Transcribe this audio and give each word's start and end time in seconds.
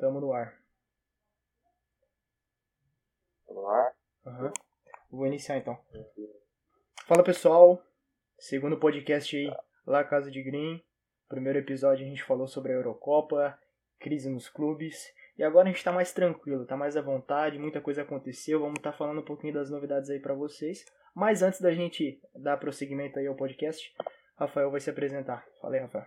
Tamo 0.00 0.18
no 0.18 0.32
ar. 0.32 0.58
Tamo 3.46 3.60
no 3.60 3.68
ar? 3.68 3.94
Uhum. 4.24 4.52
Vou 5.10 5.26
iniciar 5.26 5.58
então. 5.58 5.78
Fala 7.06 7.22
pessoal, 7.22 7.82
segundo 8.38 8.80
podcast 8.80 9.36
aí, 9.36 9.54
lá 9.86 10.02
Casa 10.02 10.30
de 10.30 10.42
Green. 10.42 10.82
Primeiro 11.28 11.58
episódio 11.58 12.06
a 12.06 12.08
gente 12.08 12.24
falou 12.24 12.48
sobre 12.48 12.72
a 12.72 12.76
Eurocopa, 12.76 13.58
crise 13.98 14.30
nos 14.30 14.48
clubes. 14.48 15.14
E 15.36 15.44
agora 15.44 15.68
a 15.68 15.70
gente 15.70 15.84
tá 15.84 15.92
mais 15.92 16.14
tranquilo, 16.14 16.64
tá 16.64 16.78
mais 16.78 16.96
à 16.96 17.02
vontade, 17.02 17.58
muita 17.58 17.82
coisa 17.82 18.00
aconteceu. 18.00 18.58
Vamos 18.58 18.78
estar 18.78 18.92
tá 18.92 18.96
falando 18.96 19.20
um 19.20 19.24
pouquinho 19.24 19.52
das 19.52 19.70
novidades 19.70 20.08
aí 20.08 20.18
para 20.18 20.32
vocês. 20.32 20.82
Mas 21.14 21.42
antes 21.42 21.60
da 21.60 21.72
gente 21.72 22.18
dar 22.34 22.56
prosseguimento 22.56 23.18
aí 23.18 23.26
ao 23.26 23.36
podcast, 23.36 23.94
Rafael 24.34 24.70
vai 24.70 24.80
se 24.80 24.88
apresentar. 24.88 25.46
Fala 25.60 25.74
aí, 25.74 25.80
Rafael. 25.82 26.06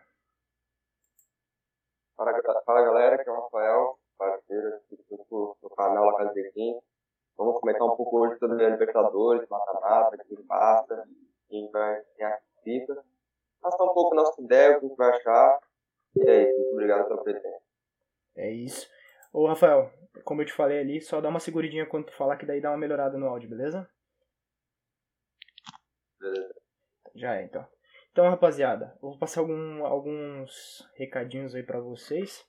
Fala, 2.15 2.61
fala 2.65 2.81
galera, 2.83 3.15
aqui 3.15 3.27
é 3.27 3.31
o 3.31 3.41
Rafael, 3.41 3.99
aqui 5.13 5.23
do, 5.29 5.57
do 5.61 5.69
canal 5.69 6.05
La 6.05 6.17
Casa 6.17 6.33
de 6.33 6.51
Green. 6.51 6.79
Vamos 7.37 7.59
comentar 7.59 7.87
um 7.87 7.95
pouco 7.95 8.19
hoje 8.19 8.37
sobre 8.37 8.63
a 8.63 8.69
Libertadores, 8.69 9.47
mata-mata, 9.49 10.17
que 10.17 10.35
passa, 10.43 11.07
quem 11.49 11.69
vai 11.71 12.01
ganhar 12.17 12.39
fica. 12.63 13.03
Passar 13.61 13.83
um 13.83 13.93
pouco 13.93 14.15
nossa 14.15 14.41
ideia, 14.41 14.77
o 14.77 14.89
que 14.89 14.95
vai 14.95 15.09
achar. 15.09 15.59
E 16.15 16.29
é 16.29 16.49
isso, 16.49 16.59
muito 16.59 16.73
obrigado 16.73 17.07
pela 17.07 17.23
presença. 17.23 17.63
É 18.35 18.51
isso. 18.51 18.89
Ô 19.31 19.47
Rafael, 19.47 19.91
como 20.23 20.41
eu 20.41 20.45
te 20.45 20.53
falei 20.53 20.79
ali, 20.79 21.01
só 21.01 21.19
dá 21.19 21.29
uma 21.29 21.39
seguridinha 21.39 21.87
quando 21.87 22.05
tu 22.05 22.13
falar 22.13 22.37
que 22.37 22.45
daí 22.45 22.61
dá 22.61 22.69
uma 22.69 22.77
melhorada 22.77 23.17
no 23.17 23.27
áudio, 23.27 23.49
beleza? 23.49 23.89
Beleza. 26.19 26.55
Já 27.15 27.35
é, 27.35 27.43
então. 27.43 27.65
Então, 28.11 28.29
rapaziada, 28.29 28.95
vou 29.01 29.17
passar 29.17 29.41
algum, 29.41 29.83
alguns 29.85 30.87
recadinhos 30.95 31.55
aí 31.55 31.63
para 31.63 31.79
vocês. 31.79 32.45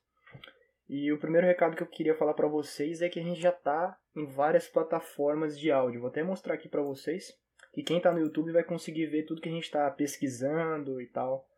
E 0.97 1.11
o 1.11 1.19
primeiro 1.19 1.45
recado 1.45 1.75
que 1.75 1.83
eu 1.83 1.89
queria 1.89 2.15
falar 2.15 2.35
para 2.35 2.47
vocês 2.47 3.03
é 3.03 3.09
que 3.09 3.19
a 3.19 3.23
gente 3.23 3.41
já 3.41 3.51
tá 3.51 3.99
em 4.15 4.27
várias 4.27 4.69
plataformas 4.69 5.59
de 5.59 5.73
áudio. 5.73 6.01
Vou 6.01 6.09
até 6.09 6.23
mostrar 6.23 6.55
aqui 6.55 6.69
para 6.69 6.83
vocês. 6.83 7.37
Que 7.73 7.83
quem 7.83 8.01
tá 8.01 8.13
no 8.13 8.21
YouTube 8.21 8.53
vai 8.53 8.63
conseguir 8.63 9.07
ver 9.07 9.25
tudo 9.25 9.41
que 9.41 9.49
a 9.49 9.53
gente 9.53 9.69
tá 9.69 9.91
pesquisando 9.91 11.01
e 11.01 11.09
tal. 11.09 11.49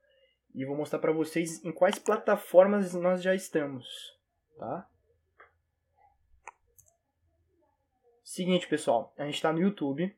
E 0.54 0.64
vou 0.64 0.74
mostrar 0.74 1.00
para 1.00 1.12
vocês 1.12 1.62
em 1.62 1.70
quais 1.70 1.98
plataformas 1.98 2.94
nós 2.94 3.22
já 3.22 3.34
estamos, 3.34 3.86
tá? 4.56 4.88
Seguinte, 8.24 8.66
pessoal, 8.66 9.12
a 9.18 9.26
gente 9.26 9.34
está 9.34 9.52
no 9.52 9.60
YouTube, 9.60 10.16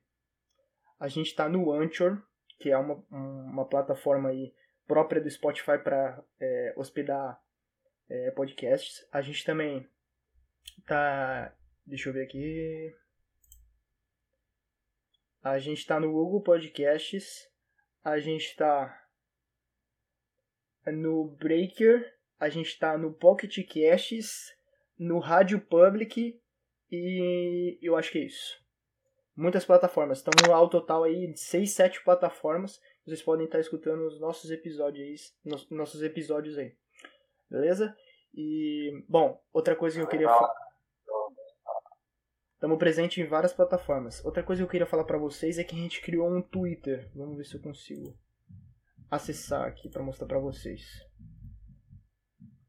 a 1.00 1.08
gente 1.08 1.26
está 1.26 1.48
no 1.48 1.72
Anchor, 1.72 2.22
que 2.56 2.70
é 2.70 2.78
uma, 2.78 3.02
uma 3.10 3.64
plataforma 3.64 4.28
aí 4.28 4.54
própria 4.86 5.20
do 5.20 5.28
Spotify 5.28 5.76
para 5.82 6.22
é, 6.38 6.72
hospedar 6.76 7.42
é, 8.08 8.30
podcasts. 8.30 9.06
A 9.12 9.20
gente 9.20 9.44
também 9.44 9.88
tá. 10.86 11.54
Deixa 11.86 12.08
eu 12.08 12.12
ver 12.12 12.24
aqui. 12.24 12.94
A 15.42 15.58
gente 15.58 15.78
está 15.78 15.98
no 15.98 16.12
Google 16.12 16.42
Podcasts. 16.42 17.48
A 18.04 18.18
gente 18.18 18.44
está 18.44 19.08
no 20.86 21.36
Breaker. 21.38 22.14
A 22.38 22.48
gente 22.48 22.68
está 22.68 22.96
no 22.98 23.12
Pocket 23.12 23.56
Casts. 23.66 24.54
No 24.98 25.18
Rádio 25.18 25.60
Public. 25.60 26.40
E 26.90 27.78
eu 27.82 27.96
acho 27.96 28.10
que 28.10 28.18
é 28.18 28.24
isso 28.24 28.68
muitas 29.38 29.64
plataformas. 29.64 30.18
Estamos 30.18 30.50
ao 30.50 30.68
total 30.68 31.04
aí 31.04 31.28
de 31.32 31.38
6, 31.38 31.70
7 31.70 32.04
plataformas. 32.04 32.80
Vocês 33.06 33.22
podem 33.22 33.46
estar 33.46 33.60
escutando 33.60 34.04
os 34.04 34.20
nossos 34.20 34.50
episódios, 34.50 35.32
nos, 35.44 35.70
nossos 35.70 36.02
episódios 36.02 36.58
aí. 36.58 36.74
Beleza? 37.50 37.96
E, 38.34 39.04
bom, 39.08 39.40
outra 39.52 39.74
coisa 39.74 39.96
que 39.96 40.02
eu 40.02 40.08
queria 40.08 40.28
falar. 40.28 40.54
Estamos 42.54 42.78
presentes 42.78 43.18
em 43.18 43.28
várias 43.28 43.52
plataformas. 43.52 44.24
Outra 44.24 44.42
coisa 44.42 44.60
que 44.60 44.64
eu 44.64 44.70
queria 44.70 44.86
falar 44.86 45.04
para 45.04 45.16
vocês 45.16 45.58
é 45.58 45.64
que 45.64 45.76
a 45.76 45.78
gente 45.78 46.02
criou 46.02 46.28
um 46.28 46.42
Twitter. 46.42 47.10
Vamos 47.14 47.36
ver 47.36 47.44
se 47.44 47.54
eu 47.54 47.62
consigo 47.62 48.18
acessar 49.10 49.64
aqui 49.66 49.88
para 49.88 50.02
mostrar 50.02 50.26
para 50.26 50.40
vocês. 50.40 50.82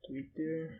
Twitter. 0.03 0.79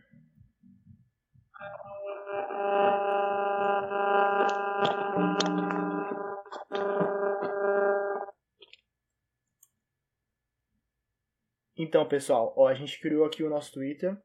Então, 11.80 12.06
pessoal, 12.06 12.54
ó, 12.58 12.68
a 12.68 12.74
gente 12.74 13.00
criou 13.00 13.24
aqui 13.24 13.42
o 13.42 13.50
nosso 13.50 13.72
Twitter. 13.72 14.18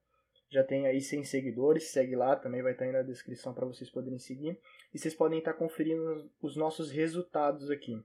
Já 0.50 0.64
tem 0.64 0.88
aí 0.88 1.00
100 1.00 1.22
seguidores. 1.22 1.92
Segue 1.92 2.16
lá, 2.16 2.34
também 2.34 2.60
vai 2.60 2.72
estar 2.72 2.84
aí 2.84 2.90
na 2.90 3.02
descrição 3.02 3.54
para 3.54 3.64
vocês 3.64 3.88
poderem 3.88 4.18
seguir. 4.18 4.58
E 4.92 4.98
vocês 4.98 5.14
podem 5.14 5.38
estar 5.38 5.52
conferindo 5.52 6.28
os 6.42 6.56
nossos 6.56 6.90
resultados 6.90 7.70
aqui, 7.70 8.02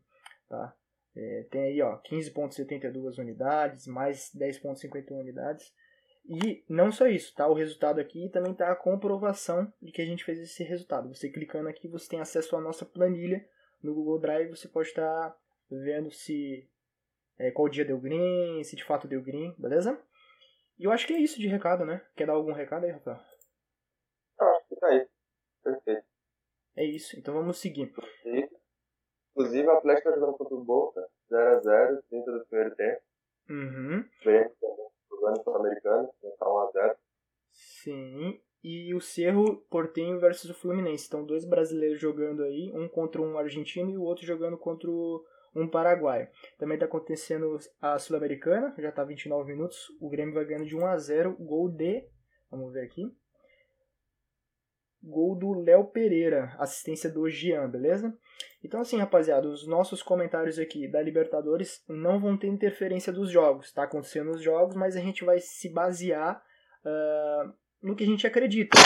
tá? 0.47 0.75
É, 1.15 1.47
tem 1.49 1.63
aí, 1.63 1.81
ó, 1.81 1.97
15.72 1.97 3.17
unidades, 3.17 3.87
mais 3.87 4.31
10.51 4.37 5.19
unidades. 5.19 5.73
E 6.27 6.63
não 6.69 6.91
só 6.91 7.07
isso, 7.07 7.33
tá? 7.33 7.47
O 7.47 7.55
resultado 7.55 7.99
aqui 7.99 8.29
também 8.29 8.53
tá 8.53 8.71
a 8.71 8.75
comprovação 8.75 9.73
de 9.81 9.91
que 9.91 10.01
a 10.03 10.05
gente 10.05 10.23
fez 10.23 10.39
esse 10.39 10.63
resultado. 10.63 11.09
Você 11.09 11.27
clicando 11.27 11.67
aqui, 11.67 11.87
você 11.87 12.07
tem 12.07 12.19
acesso 12.19 12.55
à 12.55 12.61
nossa 12.61 12.85
planilha 12.85 13.43
no 13.81 13.95
Google 13.95 14.19
Drive. 14.19 14.51
Você 14.51 14.67
pode 14.67 14.89
estar 14.89 15.35
vendo 15.71 16.11
se 16.11 16.69
é, 17.39 17.51
qual 17.51 17.69
dia 17.69 17.85
deu 17.85 17.99
green, 17.99 18.63
se 18.63 18.75
de 18.75 18.83
fato 18.83 19.07
deu 19.07 19.21
green, 19.23 19.55
beleza? 19.57 19.99
E 20.77 20.83
eu 20.83 20.91
acho 20.91 21.07
que 21.07 21.13
é 21.13 21.19
isso 21.19 21.39
de 21.39 21.47
recado, 21.47 21.85
né? 21.85 22.05
Quer 22.15 22.27
dar 22.27 22.33
algum 22.33 22.51
recado 22.51 22.85
aí, 22.85 22.91
Rafael? 22.91 23.17
Acho 24.39 24.67
que 24.67 24.75
tá 24.75 24.87
aí. 24.87 25.07
Perfeito. 25.63 26.05
É 26.75 26.85
isso, 26.85 27.17
então 27.17 27.33
vamos 27.33 27.57
seguir. 27.57 27.91
Inclusive, 29.31 29.67
o 29.67 29.71
Atlético 29.71 30.09
tá 30.09 30.15
jogando 30.15 30.37
contra 30.37 30.55
o 30.55 30.63
Boca, 30.63 31.07
0x0, 31.31 32.03
30 32.09 32.31
do 32.31 32.45
primeiro 32.45 32.75
tempo. 32.75 33.01
Uhum. 33.49 34.05
Grêmio 34.21 34.55
jogando 35.09 35.43
sul-americano, 35.43 36.09
tá 36.37 36.45
1x0. 36.45 36.95
Sim, 37.51 38.41
e 38.63 38.93
o 38.93 39.01
Cerro 39.01 39.57
Portenho 39.69 40.19
versus 40.19 40.49
o 40.49 40.53
Fluminense. 40.53 41.07
Então, 41.07 41.25
dois 41.25 41.45
brasileiros 41.45 41.99
jogando 41.99 42.43
aí, 42.43 42.71
um 42.73 42.87
contra 42.87 43.21
um 43.21 43.37
argentino 43.37 43.89
e 43.89 43.97
o 43.97 44.03
outro 44.03 44.25
jogando 44.25 44.57
contra 44.57 44.89
o 44.89 45.23
um 45.55 45.67
paraguaio. 45.67 46.27
Também 46.57 46.75
está 46.75 46.85
acontecendo 46.85 47.57
a 47.81 47.97
Sul-Americana, 47.97 48.73
já 48.77 48.89
está 48.89 49.03
29 49.03 49.51
minutos. 49.51 49.87
O 49.99 50.09
Grêmio 50.09 50.33
vai 50.33 50.45
ganhando 50.45 50.67
de 50.67 50.75
1 50.75 50.85
a 50.85 50.97
0, 50.97 51.35
gol 51.39 51.69
de, 51.69 52.05
vamos 52.49 52.73
ver 52.73 52.85
aqui. 52.85 53.03
Gol 55.01 55.35
do 55.35 55.53
Léo 55.53 55.85
Pereira, 55.85 56.53
assistência 56.59 57.09
do 57.09 57.29
Jean, 57.29 57.69
beleza? 57.69 58.13
Então 58.61 58.81
assim, 58.81 58.97
rapaziada, 58.97 59.47
os 59.47 59.65
nossos 59.65 60.03
comentários 60.03 60.59
aqui 60.59 60.89
da 60.89 61.01
Libertadores 61.01 61.83
não 61.87 62.19
vão 62.19 62.37
ter 62.37 62.47
interferência 62.47 63.13
dos 63.13 63.31
jogos. 63.31 63.67
Está 63.67 63.83
acontecendo 63.83 64.31
os 64.31 64.41
jogos, 64.41 64.75
mas 64.75 64.97
a 64.97 64.99
gente 64.99 65.23
vai 65.23 65.39
se 65.39 65.69
basear 65.69 66.43
uh, 66.85 67.53
no 67.81 67.95
que 67.95 68.03
a 68.03 68.07
gente 68.07 68.27
acredita. 68.27 68.77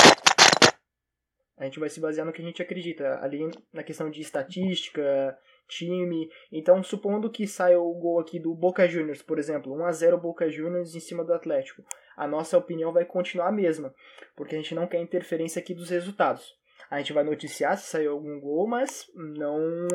A 1.58 1.66
gente 1.66 1.80
vai 1.80 1.90
se 1.90 2.00
basear 2.00 2.26
no 2.26 2.34
que 2.34 2.42
a 2.42 2.46
gente 2.46 2.62
acredita. 2.62 3.20
Ali 3.22 3.50
na 3.72 3.84
questão 3.84 4.10
de 4.10 4.22
estatística, 4.22 5.38
time. 5.68 6.30
Então, 6.52 6.84
supondo 6.84 7.30
que 7.30 7.48
saia 7.48 7.80
o 7.80 7.94
gol 7.94 8.20
aqui 8.20 8.40
do 8.40 8.54
Boca 8.54 8.88
Juniors, 8.88 9.22
por 9.22 9.40
exemplo, 9.40 9.74
1 9.74 9.86
a 9.86 9.92
0 9.92 10.18
Boca 10.18 10.50
Juniors 10.50 10.96
em 10.96 11.00
cima 11.00 11.24
do 11.24 11.34
Atlético. 11.34 11.84
A 12.16 12.28
nossa 12.28 12.58
opinião 12.58 12.92
vai 12.92 13.06
continuar 13.06 13.48
a 13.48 13.52
mesma, 13.52 13.94
porque 14.36 14.56
a 14.56 14.58
gente 14.58 14.76
não 14.76 14.88
quer 14.88 15.02
interferência 15.02 15.60
aqui 15.60 15.74
dos 15.74 15.90
resultados. 15.90 16.56
A 16.90 17.00
gente 17.00 17.14
vai 17.14 17.24
noticiar 17.24 17.78
se 17.78 17.88
saiu 17.88 18.12
algum 18.12 18.40
gol, 18.40 18.68
mas 18.68 19.10
não 19.16 19.88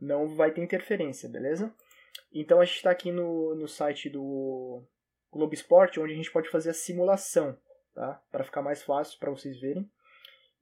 não 0.00 0.34
vai 0.34 0.50
ter 0.50 0.62
interferência, 0.62 1.28
beleza? 1.28 1.72
Então 2.32 2.60
a 2.60 2.64
gente 2.64 2.76
está 2.76 2.90
aqui 2.90 3.12
no, 3.12 3.54
no 3.54 3.68
site 3.68 4.10
do 4.10 4.82
Globo 5.30 5.54
Esporte, 5.54 6.00
onde 6.00 6.12
a 6.12 6.16
gente 6.16 6.32
pode 6.32 6.48
fazer 6.48 6.70
a 6.70 6.74
simulação, 6.74 7.56
tá? 7.94 8.20
Para 8.30 8.44
ficar 8.44 8.62
mais 8.62 8.82
fácil 8.82 9.18
para 9.18 9.30
vocês 9.30 9.60
verem. 9.60 9.88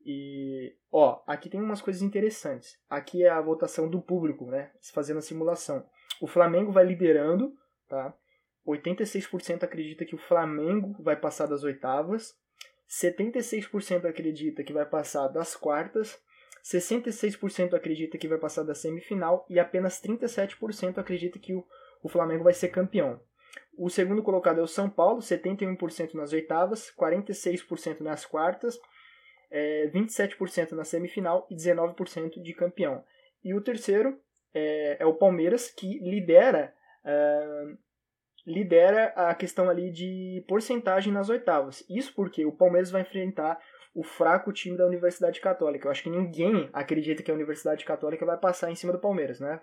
E, 0.04 0.74
ó, 0.90 1.22
aqui 1.26 1.48
tem 1.50 1.60
umas 1.60 1.82
coisas 1.82 2.02
interessantes. 2.02 2.78
Aqui 2.88 3.24
é 3.24 3.28
a 3.28 3.40
votação 3.40 3.88
do 3.88 4.00
público, 4.00 4.46
né? 4.46 4.70
Fazendo 4.92 5.18
a 5.18 5.22
simulação. 5.22 5.84
O 6.20 6.26
Flamengo 6.26 6.72
vai 6.72 6.84
liderando, 6.84 7.52
tá? 7.88 8.14
86% 8.66 9.62
acredita 9.62 10.04
que 10.04 10.14
o 10.14 10.18
Flamengo 10.18 10.94
vai 11.02 11.16
passar 11.16 11.46
das 11.46 11.64
oitavas. 11.64 12.34
76% 12.88 14.04
acredita 14.04 14.62
que 14.62 14.72
vai 14.72 14.86
passar 14.86 15.28
das 15.28 15.54
quartas. 15.54 16.18
66% 16.64 17.74
acredita 17.74 18.18
que 18.18 18.28
vai 18.28 18.38
passar 18.38 18.62
da 18.62 18.74
semifinal. 18.74 19.46
E 19.48 19.58
apenas 19.58 20.00
37% 20.00 20.98
acredita 20.98 21.38
que 21.38 21.54
o, 21.54 21.64
o 22.02 22.08
Flamengo 22.08 22.44
vai 22.44 22.54
ser 22.54 22.68
campeão. 22.68 23.20
O 23.76 23.88
segundo 23.88 24.22
colocado 24.22 24.60
é 24.60 24.62
o 24.62 24.66
São 24.66 24.88
Paulo, 24.88 25.20
71% 25.20 26.14
nas 26.14 26.32
oitavas, 26.32 26.92
46% 26.98 28.00
nas 28.00 28.24
quartas 28.24 28.78
é, 29.50 29.88
27% 29.88 30.72
na 30.72 30.84
semifinal 30.84 31.46
e 31.50 31.56
19% 31.56 32.40
de 32.40 32.54
campeão. 32.54 33.04
E 33.42 33.54
o 33.54 33.60
terceiro 33.60 34.20
é, 34.54 34.98
é, 35.00 35.06
o 35.06 35.14
Palmeiras, 35.14 35.70
que 35.70 35.98
lidera, 35.98 36.74
uh, 37.04 37.78
lidera 38.46 39.06
a 39.16 39.34
questão 39.34 39.68
ali 39.68 39.90
de 39.90 40.44
porcentagem 40.48 41.12
nas 41.12 41.28
oitavas. 41.28 41.84
Isso 41.88 42.14
porque 42.14 42.44
o 42.44 42.56
Palmeiras 42.56 42.90
vai 42.90 43.02
enfrentar 43.02 43.60
o 43.94 44.02
fraco 44.02 44.52
time 44.52 44.76
da 44.76 44.86
Universidade 44.86 45.40
Católica. 45.40 45.86
Eu 45.86 45.90
acho 45.90 46.02
que 46.02 46.10
ninguém 46.10 46.68
acredita 46.72 47.22
que 47.22 47.30
a 47.30 47.34
Universidade 47.34 47.84
Católica 47.84 48.24
vai 48.24 48.38
passar 48.38 48.70
em 48.70 48.76
cima 48.76 48.92
do 48.92 49.00
Palmeiras, 49.00 49.40
né? 49.40 49.60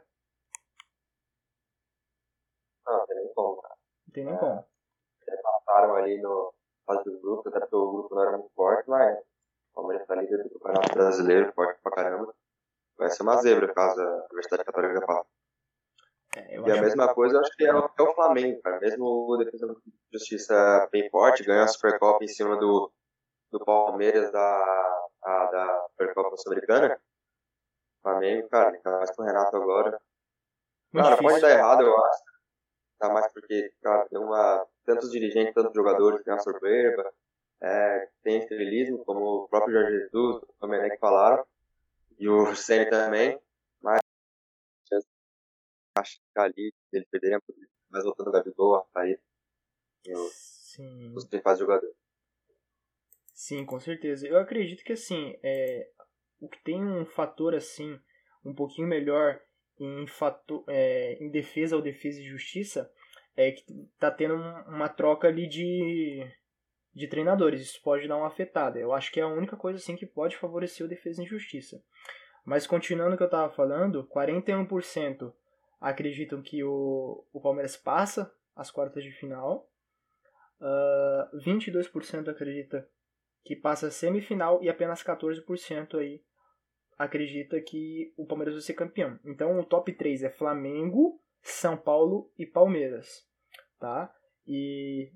Não, 2.86 3.06
tem 3.06 3.16
nem 3.18 3.34
como, 3.34 3.62
cara. 3.62 3.76
Não 4.06 4.14
tem 4.14 4.26
nem 4.26 4.34
é, 4.34 4.38
como. 4.38 4.66
Eles 5.28 5.42
passaram 5.42 5.96
ali 5.96 6.22
no 6.22 6.54
fase 6.86 7.02
até 7.46 7.60
porque 7.60 7.76
o 7.76 7.92
grupo 7.92 8.16
não 8.16 8.22
era 8.22 8.38
muito 8.38 8.54
forte, 8.54 8.90
mas 8.90 9.18
Palmeiras 9.78 10.08
tá 10.08 10.16
líder 10.16 10.44
do 10.44 10.60
Campeonato 10.60 10.94
Brasileiro, 10.96 11.54
forte 11.54 11.80
pra 11.84 11.92
caramba. 11.92 12.34
Vai 12.98 13.10
ser 13.12 13.22
uma 13.22 13.38
zebra 13.38 13.72
caso 13.72 14.02
a 14.02 14.26
Universidade 14.26 14.66
Católica 14.66 15.06
passe. 15.06 15.30
É, 16.36 16.60
e 16.60 16.72
a 16.72 16.82
mesma 16.82 17.14
coisa 17.14 17.38
eu 17.38 17.42
acho 17.42 17.56
que 17.56 17.64
é 17.64 17.74
o, 17.74 17.90
é 17.98 18.02
o 18.02 18.14
Flamengo, 18.16 18.60
cara. 18.62 18.80
Mesmo 18.80 19.06
o 19.06 19.38
Defesa 19.38 19.68
de 19.68 19.94
Justiça 20.12 20.90
bem 20.92 21.08
forte, 21.12 21.44
ganhou 21.44 21.64
a 21.64 21.68
Supercopa 21.68 22.24
em 22.24 22.28
cima 22.28 22.58
do, 22.58 22.92
do 23.52 23.64
Palmeiras 23.64 24.32
da, 24.32 25.02
a, 25.24 25.46
da 25.46 25.88
Supercopa 25.92 26.38
Sul-Americana. 26.38 27.00
Flamengo, 28.02 28.50
cara, 28.50 28.76
ainda 28.76 28.98
mais 28.98 29.16
com 29.16 29.22
o 29.22 29.26
Renato 29.26 29.56
agora. 29.56 30.00
Muito 30.92 31.04
cara, 31.04 31.16
difícil. 31.16 31.30
pode 31.30 31.42
dar 31.42 31.52
errado, 31.52 31.82
eu 31.84 32.04
acho. 32.04 32.24
Tá 32.98 33.10
mais 33.10 33.32
porque, 33.32 33.72
cara, 33.84 34.08
tem 34.10 34.18
uma, 34.18 34.66
tantos 34.86 35.12
dirigentes, 35.12 35.54
tantos 35.54 35.74
jogadores 35.76 36.24
tem 36.24 36.34
uma 36.34 36.40
soberba, 36.40 37.14
é, 37.62 38.10
tem 38.24 38.40
estrelismo, 38.40 39.04
como 39.06 39.44
o 39.44 39.48
próprio 39.48 39.74
Jorge 39.74 40.00
Jesus, 40.00 40.44
o 40.44 40.56
Domenech 40.60 40.98
falaram, 41.00 41.46
e 42.20 42.28
o 42.28 42.56
Senna 42.56 42.90
também, 42.90 43.40
mas 43.82 44.00
acho 45.96 46.20
que 46.20 46.40
ali 46.40 46.74
ele 46.92 47.06
perderia 47.06 47.42
mais 47.90 48.04
voltando 48.04 48.30
o 48.30 48.32
Gabigol, 48.32 48.76
Rafael, 48.76 49.18
os 51.16 51.26
principais 51.26 51.60
jogadores. 51.60 51.96
Sim, 53.34 53.66
com 53.66 53.80
certeza. 53.80 54.28
Eu 54.28 54.40
acredito 54.40 54.84
que 54.84 54.94
assim, 54.94 55.38
é, 55.44 55.90
o 56.40 56.50
que 56.50 56.62
tem 56.64 56.84
um 56.84 57.06
fator 57.06 57.54
assim, 57.56 58.00
um 58.44 58.54
pouquinho 58.54 58.88
melhor 58.88 59.40
em, 59.80 60.08
fator, 60.08 60.64
é, 60.68 61.14
em 61.24 61.30
defesa 61.30 61.76
ou 61.76 61.82
defesa 61.82 62.20
e 62.20 62.26
justiça, 62.26 62.92
é 63.36 63.52
que 63.52 63.64
tá 64.00 64.10
tendo 64.10 64.36
uma 64.36 64.90
troca 64.90 65.28
ali 65.28 65.48
de, 65.48 66.28
de 66.98 67.08
treinadores. 67.08 67.62
Isso 67.62 67.82
pode 67.84 68.08
dar 68.08 68.18
uma 68.18 68.28
afetada. 68.28 68.80
Eu 68.80 68.92
acho 68.92 69.12
que 69.12 69.20
é 69.20 69.24
a 69.24 69.28
única 69.28 69.56
coisa 69.56 69.78
assim 69.78 69.96
que 69.96 70.06
pode 70.06 70.36
favorecer 70.36 70.84
o 70.84 70.90
defesa 70.90 71.22
e 71.22 71.28
justiça. 71.28 71.82
Mas 72.44 72.66
continuando 72.66 73.14
o 73.14 73.18
que 73.18 73.24
eu 73.24 73.28
estava 73.28 73.54
falando, 73.54 74.08
41% 74.08 75.32
acreditam 75.80 76.42
que 76.42 76.64
o, 76.64 77.24
o 77.32 77.40
Palmeiras 77.40 77.78
passa 77.78 78.34
as 78.56 78.72
quartas 78.72 79.04
de 79.04 79.12
final. 79.12 79.70
Uh, 80.60 81.38
22% 81.38 82.30
acredita 82.30 82.90
que 83.46 83.56
passa 83.56 83.88
a 83.88 83.92
semifinal 83.92 84.64
e 84.64 84.68
apenas 84.68 85.04
14% 85.04 86.00
aí 86.00 86.24
acredita 86.98 87.62
que 87.62 88.12
o 88.18 88.26
Palmeiras 88.26 88.56
vai 88.56 88.64
ser 88.64 88.74
campeão. 88.74 89.20
Então 89.24 89.60
o 89.60 89.64
top 89.64 89.94
3 89.94 90.24
é 90.24 90.32
Flamengo, 90.32 91.22
São 91.44 91.78
Paulo 91.78 92.32
e 92.40 92.46
Palmeiras, 92.46 93.24
tá? 93.80 94.12
E 94.48 95.12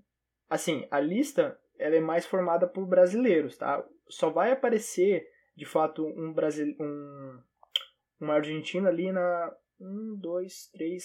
assim, 0.47 0.87
a 0.91 0.99
lista 0.99 1.59
ela 1.81 1.95
é 1.95 1.99
mais 1.99 2.25
formada 2.25 2.67
por 2.67 2.85
brasileiros, 2.85 3.57
tá? 3.57 3.83
Só 4.07 4.29
vai 4.29 4.51
aparecer 4.51 5.27
de 5.55 5.65
fato 5.65 6.05
um 6.05 6.33
Brasil 6.33 6.75
um 6.79 7.39
um 8.21 8.31
argentino 8.31 8.87
ali 8.87 9.11
na 9.11 9.51
1 9.79 10.15
2 10.17 10.69
3 10.73 11.03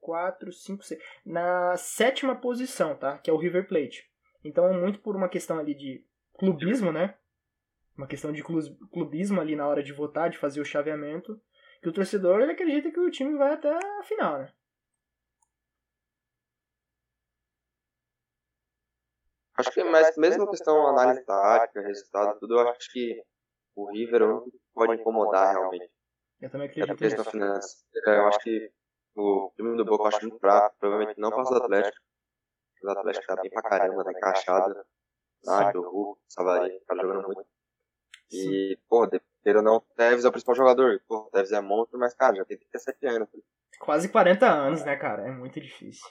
4 0.00 0.52
5 0.52 0.82
6 0.82 1.00
na 1.24 1.76
sétima 1.76 2.34
posição, 2.34 2.96
tá? 2.96 3.18
Que 3.18 3.30
é 3.30 3.32
o 3.32 3.36
River 3.36 3.68
Plate. 3.68 4.10
Então, 4.42 4.72
muito 4.72 5.00
por 5.00 5.16
uma 5.16 5.28
questão 5.28 5.58
ali 5.58 5.74
de 5.74 6.04
clubismo, 6.38 6.92
né? 6.92 7.16
Uma 7.96 8.06
questão 8.06 8.32
de 8.32 8.42
clubismo 8.42 9.40
ali 9.40 9.56
na 9.56 9.66
hora 9.66 9.82
de 9.82 9.92
votar, 9.92 10.30
de 10.30 10.38
fazer 10.38 10.60
o 10.60 10.64
chaveamento, 10.64 11.40
que 11.82 11.88
o 11.88 11.92
torcedor 11.92 12.40
ele 12.40 12.52
acredita 12.52 12.90
que 12.90 13.00
o 13.00 13.10
time 13.10 13.36
vai 13.36 13.54
até 13.54 13.70
a 13.70 14.02
final, 14.02 14.38
né? 14.38 14.52
Acho 19.66 19.72
que, 19.72 19.84
mas 19.84 20.16
mesmo 20.16 20.44
a 20.44 20.50
questão 20.50 20.86
análise 20.86 21.24
tática, 21.24 21.80
resultado, 21.80 22.38
tudo, 22.38 22.58
eu 22.58 22.68
acho 22.68 22.92
que 22.92 23.22
o 23.74 23.90
River 23.90 24.22
é 24.22 24.50
pode 24.74 25.00
incomodar 25.00 25.52
realmente. 25.52 25.90
Eu 26.40 26.50
também 26.50 26.68
acredito 26.68 27.20
é. 27.20 27.30
Finança. 27.30 27.84
Eu 28.06 28.26
acho 28.28 28.38
que 28.40 28.70
o 29.14 29.52
time 29.56 29.76
do 29.76 29.84
Boca 29.84 30.04
eu 30.04 30.08
acho 30.08 30.20
muito 30.22 30.38
fraco, 30.38 30.76
provavelmente 30.78 31.18
não 31.18 31.30
passa 31.30 31.54
o 31.54 31.56
Atlético. 31.56 32.04
O 32.82 32.90
Atlético 32.90 33.26
tá 33.26 33.36
bem 33.42 33.50
pra 33.50 33.62
caramba, 33.62 34.04
tá 34.04 34.12
encaixado. 34.12 34.84
Nádio, 35.44 35.82
Hulk, 35.82 36.20
Savarinho, 36.28 36.80
tá 36.86 36.94
jogando 36.94 37.26
muito. 37.26 37.46
E, 38.30 38.78
pô, 38.88 39.06
ou 39.06 39.62
não, 39.62 39.80
Tevez 39.96 40.24
é 40.24 40.28
o 40.28 40.32
principal 40.32 40.54
jogador. 40.54 41.00
Pô, 41.06 41.28
Tevez 41.32 41.52
é 41.52 41.60
monstro, 41.60 41.98
mas, 41.98 42.14
cara, 42.14 42.34
já 42.34 42.44
tem 42.44 42.58
37 42.58 43.06
anos. 43.06 43.28
Quase 43.78 44.08
40 44.08 44.46
anos, 44.46 44.84
né, 44.84 44.96
cara? 44.96 45.28
É 45.28 45.30
muito 45.30 45.60
difícil. 45.60 46.08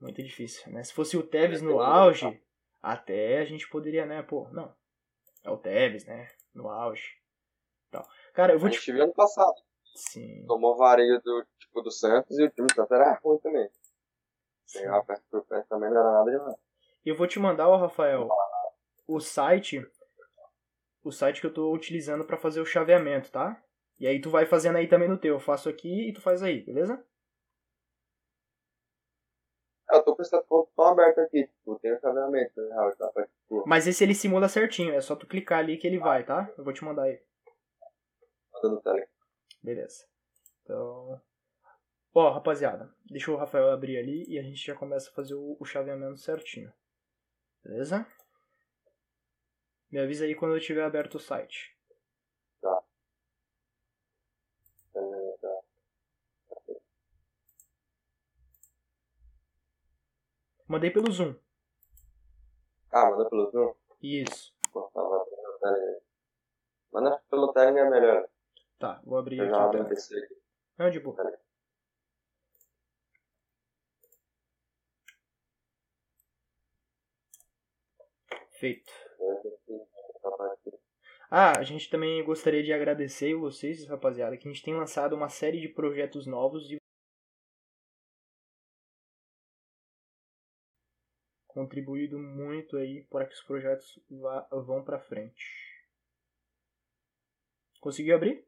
Muito 0.00 0.22
difícil, 0.22 0.72
né? 0.72 0.82
Se 0.82 0.92
fosse 0.92 1.16
o 1.16 1.22
Tevez 1.22 1.62
no 1.62 1.80
auge, 1.80 2.42
até 2.82 3.38
a 3.38 3.44
gente 3.44 3.68
poderia, 3.68 4.06
né, 4.06 4.22
pô, 4.22 4.48
não. 4.50 4.74
É 5.44 5.50
o 5.50 5.56
Tevez, 5.56 6.04
né? 6.06 6.28
No 6.54 6.68
auge. 6.68 7.18
Então, 7.88 8.06
cara, 8.34 8.52
eu 8.52 8.58
vou 8.58 8.68
a 8.68 8.70
gente 8.70 8.82
te... 8.82 8.92
viu 8.92 9.02
ano 9.02 9.14
passado. 9.14 9.54
Sim. 9.94 10.44
Tomou 10.46 10.76
vareio 10.76 11.20
do, 11.22 11.46
tipo, 11.58 11.82
do 11.82 11.90
Santos 11.90 12.38
e 12.38 12.44
o 12.44 12.50
time 12.50 12.66
do 12.68 12.74
Santos 12.74 12.92
era 12.92 13.18
ruim 13.22 13.38
também. 13.38 13.68
Ganhar 14.74 15.02
perto 15.02 15.24
por 15.30 15.44
perto 15.44 15.68
também 15.68 15.90
não 15.90 16.00
era 16.00 16.12
nada 16.12 16.30
demais. 16.30 16.56
Eu 17.04 17.16
vou 17.16 17.26
te 17.26 17.38
mandar, 17.38 17.68
ó, 17.68 17.76
Rafael, 17.76 18.28
o 19.06 19.18
site, 19.20 19.84
o 21.02 21.10
site 21.10 21.40
que 21.40 21.46
eu 21.46 21.54
tô 21.54 21.72
utilizando 21.72 22.24
para 22.24 22.36
fazer 22.36 22.60
o 22.60 22.66
chaveamento, 22.66 23.30
tá? 23.32 23.60
E 23.98 24.06
aí 24.06 24.20
tu 24.20 24.30
vai 24.30 24.46
fazendo 24.46 24.76
aí 24.76 24.86
também 24.86 25.08
no 25.08 25.18
teu. 25.18 25.34
Eu 25.34 25.40
faço 25.40 25.68
aqui 25.68 26.08
e 26.08 26.12
tu 26.12 26.20
faz 26.20 26.42
aí, 26.42 26.62
beleza? 26.64 27.04
É, 29.90 29.96
eu 29.96 30.02
tô 30.02 30.14
com 30.14 30.22
essa 30.22 30.42
tão 30.42 30.84
aberto 30.84 31.18
aqui, 31.18 31.46
tipo, 31.46 31.78
tem 31.80 31.92
o 31.92 32.00
chaveamento, 32.00 32.60
né, 32.60 32.94
tá? 32.96 33.10
Tipo... 33.42 33.64
Mas 33.66 33.86
esse 33.86 34.04
ele 34.04 34.14
simula 34.14 34.48
certinho, 34.48 34.94
é 34.94 35.00
só 35.00 35.16
tu 35.16 35.26
clicar 35.26 35.58
ali 35.58 35.76
que 35.76 35.86
ele 35.86 35.98
vai, 35.98 36.24
tá? 36.24 36.52
Eu 36.56 36.64
vou 36.64 36.72
te 36.72 36.84
mandar 36.84 37.04
aí. 37.04 37.20
Manda 38.54 38.68
no 38.68 38.80
tele. 38.80 39.06
Beleza. 39.62 40.06
Então. 40.62 41.20
Ó, 42.14 42.30
rapaziada, 42.30 42.92
deixa 43.08 43.30
o 43.30 43.36
Rafael 43.36 43.70
abrir 43.70 43.98
ali 43.98 44.24
e 44.28 44.38
a 44.38 44.42
gente 44.42 44.64
já 44.64 44.74
começa 44.74 45.10
a 45.10 45.12
fazer 45.12 45.34
o, 45.34 45.56
o 45.58 45.64
chaveamento 45.64 46.18
certinho. 46.18 46.72
Beleza? 47.62 48.06
Me 49.90 49.98
avisa 49.98 50.24
aí 50.24 50.34
quando 50.34 50.54
eu 50.54 50.60
tiver 50.60 50.84
aberto 50.84 51.16
o 51.16 51.20
site. 51.20 51.76
Tá. 52.60 52.82
Mandei 60.70 60.88
pelo 60.88 61.10
Zoom. 61.10 61.34
Ah, 62.92 63.10
manda 63.10 63.28
pelo 63.28 63.50
Zoom? 63.50 63.74
Isso. 64.00 64.54
Manda 66.92 67.20
pelo 67.28 67.52
Telegram 67.52 67.86
é 67.86 67.90
melhor. 67.90 68.28
Tá, 68.78 69.00
vou 69.04 69.18
abrir 69.18 69.38
eu 69.38 69.52
aqui. 69.52 69.78
Já 69.78 69.82
aqui. 69.82 70.36
Não, 70.78 70.88
de 70.88 71.00
boa. 71.00 71.16
Feito. 78.60 78.92
Ah, 81.28 81.58
a 81.58 81.64
gente 81.64 81.90
também 81.90 82.24
gostaria 82.24 82.62
de 82.62 82.72
agradecer 82.72 83.34
vocês, 83.34 83.88
rapaziada, 83.88 84.36
que 84.36 84.46
a 84.48 84.52
gente 84.52 84.62
tem 84.62 84.76
lançado 84.76 85.16
uma 85.16 85.28
série 85.28 85.60
de 85.60 85.68
projetos 85.68 86.28
novos 86.28 86.70
e 86.70 86.79
contribuído 91.60 92.18
muito 92.18 92.78
aí 92.78 93.04
para 93.10 93.26
que 93.26 93.34
os 93.34 93.42
projetos 93.42 94.00
vá, 94.10 94.48
vão 94.50 94.82
para 94.82 94.98
frente. 94.98 95.44
Conseguiu 97.80 98.16
abrir? 98.16 98.46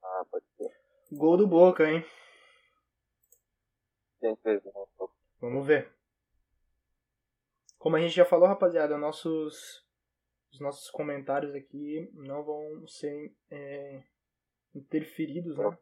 Ah, 0.00 0.24
pode 0.30 0.44
ser. 0.56 0.70
Gol 1.10 1.36
do 1.36 1.48
Boca, 1.48 1.84
hein? 1.84 2.04
Quem 4.20 4.36
fez? 4.36 4.62
Vamos 5.40 5.66
ver. 5.66 5.92
Como 7.76 7.96
a 7.96 8.00
gente 8.00 8.14
já 8.14 8.24
falou, 8.24 8.46
rapaziada, 8.46 8.96
nossos, 8.96 9.84
os 10.52 10.60
nossos 10.60 10.90
comentários 10.90 11.54
aqui 11.54 12.08
não 12.14 12.44
vão 12.44 12.86
ser 12.86 13.34
é, 13.50 14.04
interferidos 14.74 15.56
né, 15.56 15.76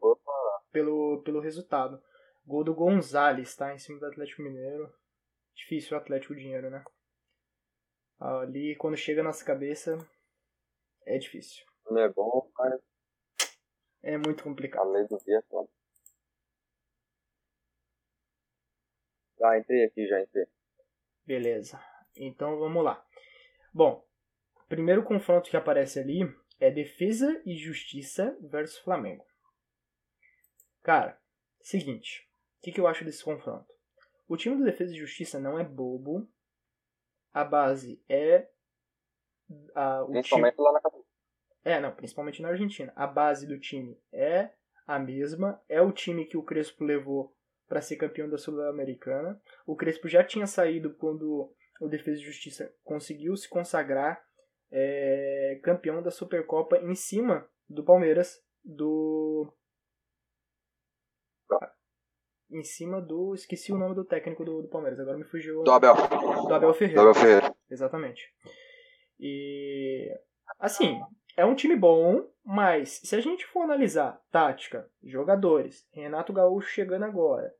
pelo, 0.71 1.21
pelo 1.23 1.39
resultado. 1.39 2.01
Gol 2.49 2.63
do 2.63 2.73
Gonzalez, 2.73 3.55
tá? 3.55 3.75
Em 3.75 3.77
cima 3.77 3.99
do 3.99 4.07
Atlético 4.07 4.41
Mineiro. 4.41 4.91
Difícil 5.55 5.95
o 5.95 6.01
Atlético 6.01 6.33
dinheiro, 6.33 6.71
né? 6.71 6.83
Ali, 8.19 8.75
quando 8.75 8.97
chega 8.97 9.21
na 9.21 9.29
nossa 9.29 9.45
cabeça, 9.45 9.95
é 11.05 11.19
difícil. 11.19 11.63
Não 11.85 11.99
é 11.99 12.09
bom, 12.09 12.51
mas... 12.57 12.81
É 14.01 14.17
muito 14.17 14.43
complicado. 14.43 14.87
A 14.87 14.91
lei 14.91 15.07
do 15.07 15.17
dia 15.19 15.37
é 15.37 15.67
Já 19.37 19.57
entrei 19.59 19.83
aqui, 19.85 20.07
já 20.07 20.19
entrei. 20.19 20.47
Beleza. 21.27 21.79
Então 22.15 22.57
vamos 22.57 22.83
lá. 22.83 23.05
Bom, 23.71 24.03
primeiro 24.67 25.03
confronto 25.03 25.51
que 25.51 25.57
aparece 25.57 25.99
ali 25.99 26.21
é 26.59 26.71
Defesa 26.71 27.41
e 27.45 27.55
Justiça 27.55 28.35
versus 28.41 28.79
Flamengo. 28.79 29.23
Cara, 30.81 31.21
seguinte. 31.61 32.28
O 32.59 32.61
que, 32.61 32.71
que 32.73 32.79
eu 32.79 32.87
acho 32.87 33.05
desse 33.05 33.23
confronto? 33.23 33.65
O 34.27 34.35
time 34.35 34.57
do 34.57 34.63
Defesa 34.63 34.93
e 34.93 34.97
Justiça 34.97 35.39
não 35.39 35.57
é 35.57 35.63
bobo. 35.63 36.29
A 37.33 37.43
base 37.43 38.03
é. 38.07 38.49
A, 39.73 40.03
o 40.03 40.11
Principalmente 40.11 40.55
time... 40.55 40.65
lá 40.65 40.73
na 40.73 40.81
cabeça. 40.81 41.05
É, 41.63 41.79
não, 41.79 41.95
principalmente 41.95 42.41
na 42.41 42.49
Argentina. 42.49 42.91
A 42.95 43.07
base 43.07 43.47
do 43.47 43.59
time 43.59 43.97
é 44.11 44.51
a 44.85 44.99
mesma. 44.99 45.61
É 45.69 45.81
o 45.81 45.91
time 45.91 46.25
que 46.25 46.37
o 46.37 46.43
Crespo 46.43 46.83
levou 46.83 47.33
para 47.67 47.81
ser 47.81 47.95
campeão 47.95 48.29
da 48.29 48.37
Sul-Americana. 48.37 49.41
O 49.65 49.75
Crespo 49.75 50.09
já 50.09 50.23
tinha 50.23 50.45
saído 50.45 50.93
quando 50.95 51.53
o 51.79 51.87
Defesa 51.87 52.19
e 52.19 52.23
Justiça 52.23 52.73
conseguiu 52.83 53.37
se 53.37 53.47
consagrar 53.47 54.21
é, 54.71 55.59
campeão 55.63 56.03
da 56.03 56.11
Supercopa 56.11 56.77
em 56.77 56.93
cima 56.93 57.49
do 57.69 57.83
Palmeiras 57.83 58.43
do 58.63 59.53
em 62.51 62.63
cima 62.63 63.01
do. 63.01 63.33
Esqueci 63.33 63.71
o 63.71 63.77
nome 63.77 63.95
do 63.95 64.05
técnico 64.05 64.43
do, 64.43 64.61
do 64.61 64.67
Palmeiras, 64.67 64.99
agora 64.99 65.17
me 65.17 65.25
fugiu. 65.25 65.63
Do 65.63 65.71
Abel. 65.71 65.95
Do 66.47 66.53
Abel 66.53 66.73
Ferreira. 66.73 67.01
Do 67.01 67.09
Abel 67.09 67.21
Ferreira. 67.21 67.55
Exatamente. 67.69 68.23
E. 69.19 70.09
Assim, 70.59 70.99
é 71.37 71.45
um 71.45 71.55
time 71.55 71.75
bom, 71.75 72.27
mas 72.43 72.99
se 73.03 73.15
a 73.15 73.21
gente 73.21 73.45
for 73.45 73.61
analisar 73.61 74.21
tática, 74.31 74.89
jogadores, 75.03 75.87
Renato 75.91 76.33
Gaúcho 76.33 76.69
chegando 76.69 77.05
agora, 77.05 77.53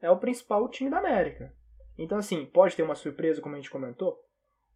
é 0.00 0.10
o 0.10 0.18
principal 0.18 0.68
time 0.68 0.90
da 0.90 0.98
América. 0.98 1.52
Então, 1.96 2.18
assim, 2.18 2.46
pode 2.46 2.76
ter 2.76 2.82
uma 2.82 2.94
surpresa, 2.94 3.42
como 3.42 3.54
a 3.54 3.58
gente 3.58 3.70
comentou? 3.70 4.16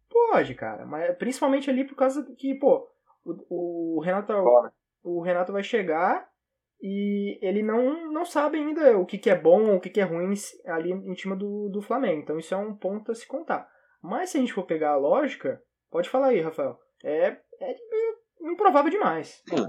Pode, 0.09 0.53
cara, 0.55 0.85
mas 0.85 1.15
principalmente 1.17 1.69
ali 1.69 1.85
por 1.85 1.95
causa 1.95 2.23
que, 2.37 2.53
pô, 2.55 2.89
o, 3.23 3.97
o 3.97 4.01
Renato. 4.01 4.33
O 5.01 5.21
Renato 5.21 5.51
vai 5.51 5.63
chegar 5.63 6.29
e 6.85 7.39
ele 7.41 7.63
não, 7.63 8.11
não 8.11 8.25
sabe 8.25 8.57
ainda 8.57 8.97
o 8.97 9.05
que, 9.05 9.17
que 9.17 9.29
é 9.29 9.39
bom, 9.39 9.73
o 9.73 9.79
que, 9.79 9.89
que 9.89 10.01
é 10.01 10.03
ruim 10.03 10.33
ali 10.65 10.91
em 10.91 11.15
cima 11.15 11.33
do, 11.33 11.69
do 11.69 11.81
Flamengo. 11.81 12.21
Então 12.21 12.37
isso 12.37 12.53
é 12.53 12.57
um 12.57 12.75
ponto 12.75 13.09
a 13.09 13.15
se 13.15 13.25
contar. 13.25 13.71
Mas 14.01 14.31
se 14.31 14.37
a 14.37 14.41
gente 14.41 14.51
for 14.51 14.65
pegar 14.65 14.91
a 14.91 14.97
lógica, 14.97 15.63
pode 15.89 16.09
falar 16.09 16.27
aí, 16.27 16.41
Rafael. 16.41 16.77
É, 17.01 17.37
é 17.61 17.75
improvável 18.41 18.91
demais. 18.91 19.41
Sim. 19.47 19.65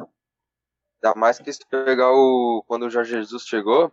Ainda 1.05 1.15
mais 1.17 1.39
que 1.39 1.53
se 1.53 1.65
pegar 1.69 2.11
o. 2.11 2.65
Quando 2.67 2.87
o 2.87 2.91
Jorge 2.91 3.13
Jesus 3.13 3.47
chegou, 3.47 3.93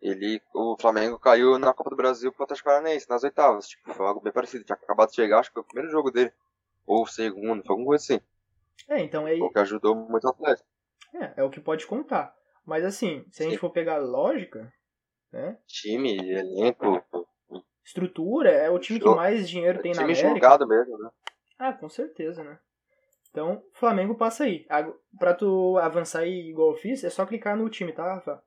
ele. 0.00 0.40
O 0.54 0.76
Flamengo 0.80 1.18
caiu 1.18 1.58
na 1.58 1.74
Copa 1.74 1.90
do 1.90 1.96
Brasil 1.96 2.30
pro 2.32 2.44
Atlético 2.44 2.68
Paranaense, 2.68 3.10
nas 3.10 3.24
oitavas. 3.24 3.66
Tipo, 3.66 3.92
foi 3.92 4.06
algo 4.06 4.20
bem 4.20 4.32
parecido. 4.32 4.62
Tinha 4.62 4.76
acabado 4.76 5.08
de 5.08 5.16
chegar, 5.16 5.40
acho 5.40 5.50
que 5.50 5.54
foi 5.54 5.62
o 5.62 5.66
primeiro 5.66 5.90
jogo 5.90 6.12
dele. 6.12 6.32
Ou 6.86 7.02
o 7.02 7.08
segundo, 7.08 7.64
foi 7.64 7.72
alguma 7.72 7.88
coisa 7.88 8.04
assim. 8.04 8.20
É, 8.88 9.00
então 9.00 9.26
aí. 9.26 9.40
O 9.42 9.50
que 9.50 9.58
ajudou 9.58 9.96
muito 9.96 10.28
o 10.28 10.30
Atlético. 10.30 10.75
É, 11.20 11.34
é 11.36 11.44
o 11.44 11.50
que 11.50 11.60
pode 11.60 11.86
contar. 11.86 12.34
Mas 12.64 12.84
assim, 12.84 13.24
se 13.30 13.42
a 13.42 13.46
gente 13.48 13.58
for 13.58 13.70
pegar 13.70 13.98
lógica, 13.98 14.72
né? 15.32 15.58
Time, 15.66 16.16
elenco. 16.16 17.04
Estrutura, 17.84 18.50
é 18.50 18.68
o 18.68 18.78
time 18.78 18.98
que 18.98 19.08
mais 19.08 19.48
dinheiro 19.48 19.80
tem 19.80 19.94
na 19.94 20.02
América. 20.02 20.26
Time 20.26 20.34
jogado 20.34 20.66
mesmo, 20.66 20.98
né? 20.98 21.10
Ah, 21.58 21.72
com 21.72 21.88
certeza, 21.88 22.42
né? 22.42 22.58
Então, 23.30 23.62
Flamengo 23.72 24.16
passa 24.16 24.44
aí. 24.44 24.66
Pra 25.18 25.34
tu 25.34 25.78
avançar 25.78 26.20
aí 26.20 26.48
igual 26.50 26.70
eu 26.70 26.76
fiz, 26.76 27.04
é 27.04 27.10
só 27.10 27.24
clicar 27.24 27.56
no 27.56 27.68
time, 27.70 27.92
tá, 27.92 28.14
Rafa? 28.14 28.42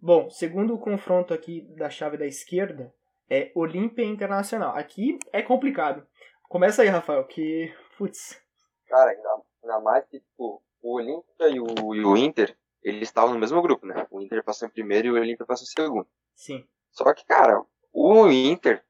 Bom, 0.00 0.30
segundo 0.30 0.74
o 0.74 0.78
confronto 0.78 1.34
aqui 1.34 1.62
da 1.76 1.90
chave 1.90 2.16
da 2.16 2.24
esquerda, 2.24 2.94
é 3.28 3.50
Olímpia 3.54 4.04
Internacional. 4.04 4.76
Aqui 4.76 5.18
é 5.32 5.42
complicado. 5.42 6.06
Começa 6.48 6.80
aí, 6.80 6.88
Rafael, 6.88 7.24
que. 7.26 7.74
Putz. 7.98 8.40
Cara, 8.86 9.10
ainda, 9.10 9.28
ainda 9.62 9.80
mais 9.80 10.06
que 10.06 10.18
tipo, 10.18 10.62
o 10.80 10.94
Olímpia 10.96 11.48
e 11.48 11.60
o, 11.60 11.94
e 11.94 12.04
o 12.04 12.16
Inter, 12.16 12.56
eles 12.82 13.08
estavam 13.08 13.34
no 13.34 13.40
mesmo 13.40 13.60
grupo, 13.60 13.86
né? 13.86 14.06
O 14.10 14.18
Inter 14.18 14.42
passou 14.42 14.66
em 14.66 14.70
primeiro 14.70 15.08
e 15.08 15.10
o 15.10 15.14
Olímpia 15.14 15.44
passou 15.44 15.64
em 15.64 15.68
segundo. 15.68 16.08
Sim. 16.34 16.66
Só 16.90 17.12
que, 17.12 17.22
cara, 17.26 17.62
o 17.92 18.26
Inter 18.28 18.82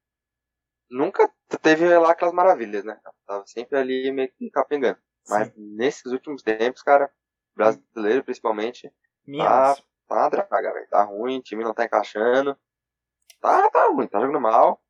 nunca 0.88 1.28
teve 1.60 1.98
lá 1.98 2.12
aquelas 2.12 2.32
maravilhas, 2.32 2.84
né? 2.84 3.00
Tava 3.26 3.44
sempre 3.44 3.76
ali 3.76 4.12
meio 4.12 4.30
que 4.32 4.48
capengando. 4.50 4.98
Mas 5.28 5.48
Sim. 5.48 5.54
nesses 5.76 6.12
últimos 6.12 6.44
tempos, 6.44 6.80
cara, 6.82 7.12
brasileiro 7.56 8.22
principalmente, 8.22 8.88
tá, 9.36 9.74
tá 10.06 10.14
uma 10.14 10.28
draga, 10.28 10.72
velho. 10.72 10.88
Tá 10.88 11.02
ruim, 11.02 11.38
o 11.38 11.42
time 11.42 11.64
não 11.64 11.74
tá 11.74 11.84
encaixando. 11.84 12.56
Tá, 13.40 13.68
tá 13.68 13.88
ruim, 13.88 14.06
tá 14.06 14.20
jogando 14.20 14.40
mal 14.40 14.80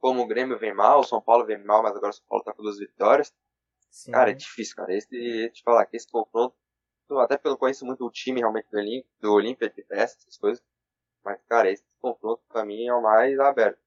como 0.00 0.22
o 0.22 0.26
Grêmio 0.26 0.58
vem 0.58 0.74
mal, 0.74 1.00
o 1.00 1.04
São 1.04 1.20
Paulo 1.20 1.44
vem 1.44 1.62
mal, 1.64 1.82
mas 1.82 1.96
agora 1.96 2.10
o 2.10 2.14
São 2.14 2.26
Paulo 2.26 2.44
tá 2.44 2.52
com 2.52 2.62
duas 2.62 2.78
vitórias. 2.78 3.34
Sim. 3.90 4.12
Cara, 4.12 4.30
é 4.30 4.34
difícil, 4.34 4.76
cara. 4.76 4.94
Esse, 4.94 5.50
te 5.50 5.62
falar 5.62 5.86
que 5.86 5.96
esse 5.96 6.10
confronto, 6.10 6.54
até 7.18 7.36
pelo 7.36 7.56
conheço 7.56 7.86
muito 7.86 8.04
o 8.04 8.10
time 8.10 8.40
realmente 8.40 8.68
do 8.70 8.78
Olímpia, 8.78 9.10
do 9.20 9.32
Olímpia 9.32 9.70
de 9.70 9.82
peça, 9.82 10.16
essas 10.18 10.36
coisas. 10.36 10.64
Mas, 11.24 11.40
cara, 11.48 11.70
esse 11.70 11.84
confronto 12.00 12.42
pra 12.48 12.64
mim 12.64 12.86
é 12.86 12.94
o 12.94 13.02
mais 13.02 13.38
aberto. 13.38 13.78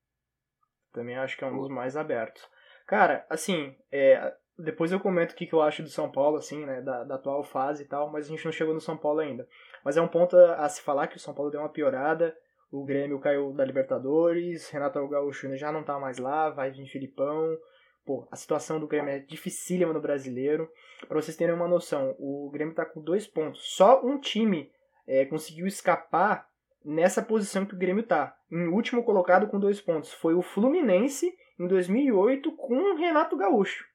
Também 0.91 1.17
acho 1.17 1.37
que 1.37 1.43
é 1.43 1.47
um 1.47 1.57
dos 1.57 1.69
mais 1.69 1.95
abertos. 1.95 2.47
Cara, 2.85 3.25
assim, 3.29 3.75
é, 3.91 4.35
depois 4.57 4.91
eu 4.91 4.99
comento 4.99 5.33
o 5.33 5.37
que, 5.37 5.47
que 5.47 5.53
eu 5.53 5.61
acho 5.61 5.81
do 5.81 5.89
São 5.89 6.11
Paulo, 6.11 6.37
assim, 6.37 6.65
né, 6.65 6.81
da, 6.81 7.03
da, 7.03 7.15
atual 7.15 7.43
fase 7.43 7.83
e 7.83 7.87
tal, 7.87 8.11
mas 8.11 8.25
a 8.25 8.29
gente 8.29 8.43
não 8.43 8.51
chegou 8.51 8.73
no 8.73 8.81
São 8.81 8.97
Paulo 8.97 9.19
ainda. 9.19 9.47
Mas 9.83 9.97
é 9.97 10.01
um 10.01 10.07
ponto 10.07 10.35
a, 10.35 10.65
a 10.65 10.69
se 10.69 10.81
falar 10.81 11.07
que 11.07 11.17
o 11.17 11.19
São 11.19 11.33
Paulo 11.33 11.49
deu 11.49 11.61
uma 11.61 11.69
piorada, 11.69 12.35
o 12.71 12.85
Grêmio 12.85 13.19
caiu 13.19 13.51
da 13.51 13.65
Libertadores, 13.65 14.69
Renato 14.69 15.05
Gaúcho 15.07 15.53
já 15.57 15.71
não 15.71 15.83
tá 15.83 15.99
mais 15.99 16.17
lá, 16.17 16.49
vai 16.49 16.71
vir 16.71 16.87
Filipão. 16.87 17.57
Pô, 18.05 18.27
a 18.31 18.35
situação 18.35 18.79
do 18.79 18.87
Grêmio 18.87 19.11
é 19.11 19.19
dificílima 19.19 19.93
no 19.93 20.01
brasileiro. 20.01 20.69
Para 21.07 21.21
vocês 21.21 21.35
terem 21.35 21.53
uma 21.53 21.67
noção, 21.67 22.15
o 22.17 22.49
Grêmio 22.49 22.73
tá 22.73 22.85
com 22.85 23.01
dois 23.01 23.27
pontos. 23.27 23.75
Só 23.75 24.01
um 24.03 24.19
time 24.19 24.71
é, 25.05 25.25
conseguiu 25.25 25.67
escapar 25.67 26.49
nessa 26.83 27.21
posição 27.21 27.65
que 27.65 27.75
o 27.75 27.77
Grêmio 27.77 28.03
tá. 28.03 28.35
Em 28.49 28.67
último 28.69 29.03
colocado 29.03 29.47
com 29.47 29.59
dois 29.59 29.81
pontos. 29.81 30.13
Foi 30.13 30.33
o 30.33 30.41
Fluminense 30.41 31.31
em 31.59 31.67
2008 31.67 32.53
com 32.53 32.75
o 32.75 32.95
Renato 32.95 33.35
Gaúcho. 33.35 33.85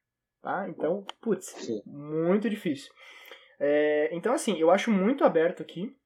Tá? 0.43 0.69
Então, 0.69 1.05
putz, 1.21 1.55
muito 1.87 2.49
difícil. 2.49 2.93
É, 3.59 4.11
então, 4.13 4.35
assim, 4.35 4.59
eu 4.59 4.71
acho 4.71 4.91
muito 4.91 5.25
aberto 5.25 5.63
aqui 5.63 5.97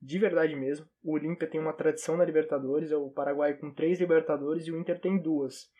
de 0.00 0.18
verdade 0.18 0.54
mesmo. 0.54 0.86
O 1.02 1.14
Olímpia 1.14 1.48
tem 1.48 1.60
uma 1.60 1.72
tradição 1.72 2.16
na 2.16 2.24
Libertadores, 2.24 2.90
é 2.90 2.96
o 2.96 3.10
Paraguai 3.10 3.54
com 3.54 3.72
três 3.72 3.98
Libertadores 4.00 4.66
e 4.66 4.72
o 4.72 4.78
Inter 4.78 5.00
tem 5.00 5.18
duas. 5.18 5.70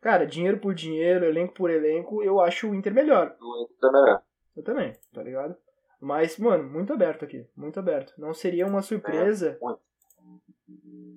Cara, 0.00 0.26
dinheiro 0.26 0.58
por 0.58 0.74
dinheiro, 0.74 1.24
elenco 1.24 1.54
por 1.54 1.70
elenco, 1.70 2.22
eu 2.22 2.40
acho 2.40 2.70
o 2.70 2.74
Inter 2.74 2.94
melhor. 2.94 3.36
O 3.40 3.62
Inter 3.64 3.88
é 3.88 3.92
melhor. 3.92 4.22
Eu 4.56 4.62
também, 4.62 4.92
tá 5.12 5.22
ligado? 5.22 5.56
Mas, 6.00 6.38
mano, 6.38 6.64
muito 6.64 6.92
aberto 6.92 7.24
aqui, 7.24 7.46
muito 7.54 7.78
aberto. 7.78 8.14
Não 8.16 8.32
seria 8.32 8.66
uma 8.66 8.80
surpresa. 8.80 9.58
É, 9.62 9.76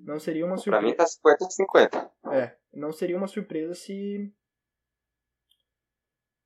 não 0.04 0.18
seria 0.18 0.44
uma 0.44 0.58
surpresa. 0.58 0.80
Pra 0.80 0.86
mim 0.86 0.94
tá 0.94 1.04
50-50. 1.04 2.10
É, 2.30 2.56
não 2.72 2.92
seria 2.92 3.16
uma 3.16 3.26
surpresa 3.26 3.74
se. 3.74 4.30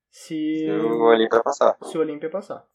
Se, 0.09 0.35
se 0.35 0.71
o 0.71 1.03
Olímpia 1.03 1.43
passar. 1.43 1.77
Se 1.83 1.97
o 1.97 2.01
Olímpia 2.01 2.29
passar. 2.29 2.65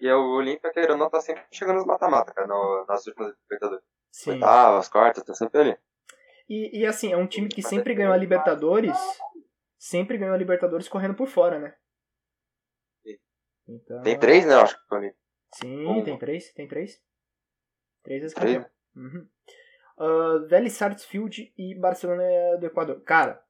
E 0.00 0.10
o 0.10 0.36
Olímpia, 0.36 0.72
querendo 0.72 0.96
não, 0.96 1.10
tá 1.10 1.20
sempre 1.20 1.44
chegando 1.52 1.76
nos 1.76 1.86
mata-mata, 1.86 2.32
cara, 2.32 2.46
no, 2.46 2.86
nas 2.88 3.06
últimas 3.06 3.34
Libertadores. 3.42 3.84
Sim. 4.10 4.30
Oitavas, 4.32 4.88
quartas, 4.88 5.24
tá 5.24 5.34
sempre 5.34 5.60
ali. 5.60 5.78
E, 6.48 6.80
e 6.80 6.86
assim, 6.86 7.12
é 7.12 7.16
um 7.16 7.26
time 7.26 7.48
que 7.48 7.62
sempre 7.62 7.94
ganhou 7.94 8.12
a 8.12 8.16
Libertadores, 8.16 8.96
sempre 9.78 10.18
ganhou 10.18 10.34
a 10.34 10.38
Libertadores 10.38 10.88
correndo 10.88 11.14
por 11.14 11.28
fora, 11.28 11.58
né? 11.58 11.74
Então... 13.68 14.02
Tem 14.02 14.18
três, 14.18 14.44
né, 14.44 14.54
eu 14.54 14.60
acho 14.60 14.74
que 14.74 15.14
Sim, 15.54 15.86
um. 15.86 16.02
tem 16.02 16.18
três, 16.18 16.52
tem 16.52 16.66
três. 16.66 17.00
Três 18.02 18.20
vezes 18.22 18.34
campeão. 18.34 18.66
Uhum. 18.96 19.28
Uh, 19.98 20.48
Vélez 20.48 20.72
Sarsfield 20.72 21.52
e 21.56 21.74
Barcelona 21.78 22.22
do 22.58 22.66
Equador. 22.66 23.00
Cara, 23.02 23.42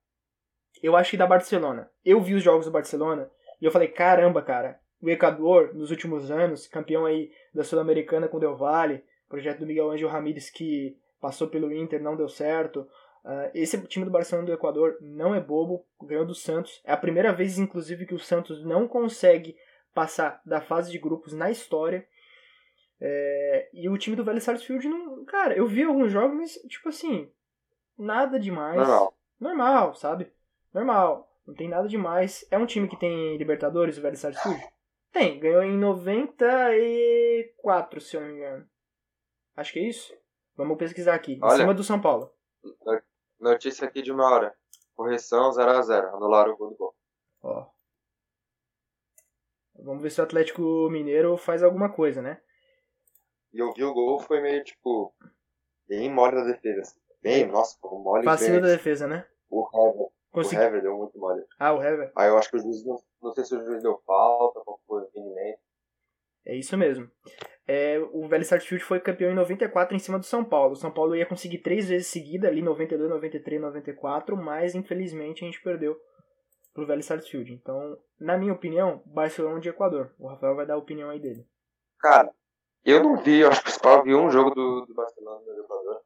eu 0.83 0.97
acho 0.97 1.13
que 1.13 1.17
da 1.17 1.27
Barcelona. 1.27 1.91
Eu 2.05 2.21
vi 2.21 2.35
os 2.35 2.43
jogos 2.43 2.67
do 2.67 2.73
Barcelona 2.73 3.31
e 3.61 3.65
eu 3.65 3.71
falei, 3.71 3.89
caramba, 3.89 4.43
cara, 4.43 4.81
o 5.03 5.09
Equador, 5.09 5.75
nos 5.75 5.91
últimos 5.91 6.31
anos, 6.31 6.67
campeão 6.67 7.07
aí 7.07 7.33
da 7.55 7.65
Sul-Americana 7.65 8.29
com 8.29 8.37
o 8.37 8.41
Del 8.41 8.57
Valle, 8.57 9.03
projeto 9.29 9.61
do 9.61 9.67
Miguel 9.67 9.91
Ángel 9.91 10.09
Ramírez 10.09 10.51
que 10.51 10.97
passou 11.21 11.49
pelo 11.49 11.73
Inter, 11.73 12.03
não 12.03 12.17
deu 12.17 12.29
certo. 12.29 12.87
Uh, 13.25 13.51
esse 13.55 13.79
time 13.87 14.05
do 14.05 14.11
Barcelona 14.11 14.47
do 14.47 14.53
Equador 14.53 14.97
não 15.01 15.35
é 15.35 15.41
bobo, 15.41 15.85
ganhou 16.03 16.25
do 16.25 16.35
Santos. 16.35 16.81
É 16.85 16.93
a 16.93 16.97
primeira 16.97 17.33
vez, 17.33 17.59
inclusive, 17.59 18.07
que 18.07 18.15
o 18.15 18.19
Santos 18.19 18.65
não 18.65 18.89
consegue 18.89 19.57
passar 19.95 20.41
da 20.45 20.61
fase 20.61 20.91
de 20.91 20.99
grupos 20.99 21.33
na 21.33 21.51
história. 21.51 22.07
É, 23.01 23.69
e 23.73 23.89
o 23.89 23.97
time 23.99 24.17
do 24.17 24.25
Vélez 24.25 24.45
Sarsfield 24.45 24.89
não. 24.89 25.25
Cara, 25.25 25.55
eu 25.55 25.67
vi 25.67 25.83
alguns 25.83 26.11
jogos, 26.11 26.37
mas, 26.37 26.53
tipo 26.69 26.89
assim, 26.89 27.31
nada 27.99 28.39
demais. 28.39 28.77
Normal. 28.77 29.15
Normal, 29.39 29.95
sabe? 29.95 30.31
Normal. 30.73 31.31
Não 31.47 31.55
tem 31.55 31.69
nada 31.69 31.89
demais. 31.89 32.47
É 32.51 32.59
um 32.59 32.67
time 32.67 32.89
que 32.89 32.99
tem 32.99 33.37
Libertadores, 33.37 33.99
o 33.99 34.03
Vélez 34.03 34.21
Sarsfield? 34.21 34.63
Tem, 35.13 35.41
ganhou 35.41 35.63
em 35.63 35.77
94, 35.77 38.01
se 38.01 38.17
eu 38.17 38.21
não 38.21 38.29
me 38.29 38.35
engano. 38.35 38.69
Acho 39.57 39.73
que 39.73 39.81
é 39.81 39.89
isso. 39.89 40.15
Vamos 40.57 40.79
pesquisar 40.79 41.15
aqui. 41.15 41.35
Em 41.35 41.41
Olha. 41.43 41.57
cima 41.57 41.75
do 41.75 41.83
São 41.83 42.01
Paulo. 42.01 42.33
Notícia 43.39 43.89
aqui 43.89 44.03
de 44.03 44.13
uma 44.13 44.31
hora. 44.31 44.55
Correção 44.95 45.51
0x0. 45.51 46.15
Anularam 46.15 46.53
o 46.53 46.57
gol 46.57 46.71
do 46.71 46.77
gol. 46.77 46.95
Ó. 47.43 47.67
Vamos 49.83 50.03
ver 50.03 50.11
se 50.11 50.21
o 50.21 50.25
Atlético 50.25 50.89
Mineiro 50.91 51.37
faz 51.37 51.63
alguma 51.63 51.93
coisa, 51.93 52.21
né? 52.21 52.41
E 53.53 53.59
eu 53.59 53.73
vi 53.73 53.83
o 53.83 53.95
gol, 53.95 54.21
foi 54.21 54.41
meio 54.41 54.63
tipo. 54.63 55.15
Bem 55.89 56.11
mole 56.11 56.37
da 56.37 56.45
defesa. 56.45 56.83
assim. 56.83 57.01
Bem, 57.23 57.47
nossa, 57.47 57.77
mole. 57.83 58.25
Vacilo 58.25 58.61
da 58.61 58.69
defesa, 58.69 59.07
né? 59.07 59.27
O 59.49 59.67
Hever. 59.75 60.09
Consegui... 60.31 60.61
O 60.61 60.65
Hever 60.65 60.83
deu 60.83 60.97
muito 60.97 61.19
mole. 61.19 61.45
Ah, 61.59 61.73
o 61.73 61.83
Hever. 61.83 62.13
Aí 62.17 62.29
eu 62.29 62.39
acho 62.39 62.51
que 62.51 62.57
o 62.57 62.61
juiz, 62.61 62.85
não, 62.85 62.99
não 63.23 63.33
sei 63.33 63.45
se 63.45 63.55
o 63.55 63.65
juiz 63.65 63.83
deu 63.83 64.01
falta, 64.07 64.61
qual 64.61 64.81
foi 64.87 65.03
o 65.03 65.05
impedimento. 65.07 65.61
É 66.47 66.55
isso 66.57 66.77
mesmo. 66.77 67.11
É, 67.67 67.99
o 68.13 68.27
Vélez 68.27 68.49
Sarsfield 68.49 68.85
foi 68.85 68.99
campeão 68.99 69.31
em 69.31 69.35
94 69.35 69.95
em 69.95 69.99
cima 69.99 70.19
do 70.19 70.25
São 70.25 70.45
Paulo. 70.45 70.73
O 70.73 70.77
São 70.77 70.91
Paulo 70.91 71.15
ia 71.15 71.27
conseguir 71.27 71.59
três 71.59 71.89
vezes 71.89 72.09
seguida, 72.09 72.49
ali 72.49 72.63
92, 72.63 73.09
93, 73.09 73.61
94, 73.61 74.37
mas 74.37 74.75
infelizmente 74.75 75.45
a 75.45 75.47
gente 75.47 75.63
perdeu 75.63 75.97
pro 76.73 76.87
Vélez 76.87 77.07
Sarsfield. 77.07 77.53
Então, 77.53 77.97
na 78.19 78.37
minha 78.37 78.53
opinião, 78.53 79.03
Barcelona 79.07 79.61
de 79.61 79.69
Equador. 79.69 80.13
O 80.19 80.29
Rafael 80.29 80.57
vai 80.57 80.67
dar 80.67 80.75
a 80.75 80.79
opinião 80.79 81.11
aí 81.11 81.21
dele. 81.21 81.47
Cara, 81.99 82.33
eu 82.85 83.03
não 83.03 83.17
vi, 83.17 83.41
eu 83.41 83.49
acho 83.49 83.63
que 83.63 83.69
o 83.69 83.73
Spal 83.73 84.03
viu 84.03 84.19
um 84.19 84.31
jogo 84.31 84.51
do, 84.51 84.87
do 84.87 84.95
Barcelona 84.95 85.41
no 85.45 85.63
Equador. 85.63 86.00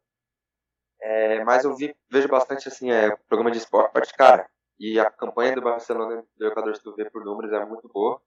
É, 1.05 1.45
mas 1.45 1.65
eu 1.65 1.77
vi, 1.77 1.95
vejo 2.11 2.29
bastante 2.29 2.67
assim, 2.67 2.91
é, 2.91 3.15
programa 3.29 3.51
de 3.51 3.59
esporte, 3.59 4.15
cara. 4.15 4.49
E 4.81 4.99
a 4.99 5.11
campanha 5.11 5.55
do 5.55 5.61
Barcelona 5.61 6.25
do 6.35 6.47
Equador, 6.47 6.75
se 6.75 6.83
tu 6.83 6.95
vê 6.97 7.09
por 7.11 7.23
números, 7.23 7.53
é 7.53 7.63
muito 7.67 7.87
boa. 7.93 8.19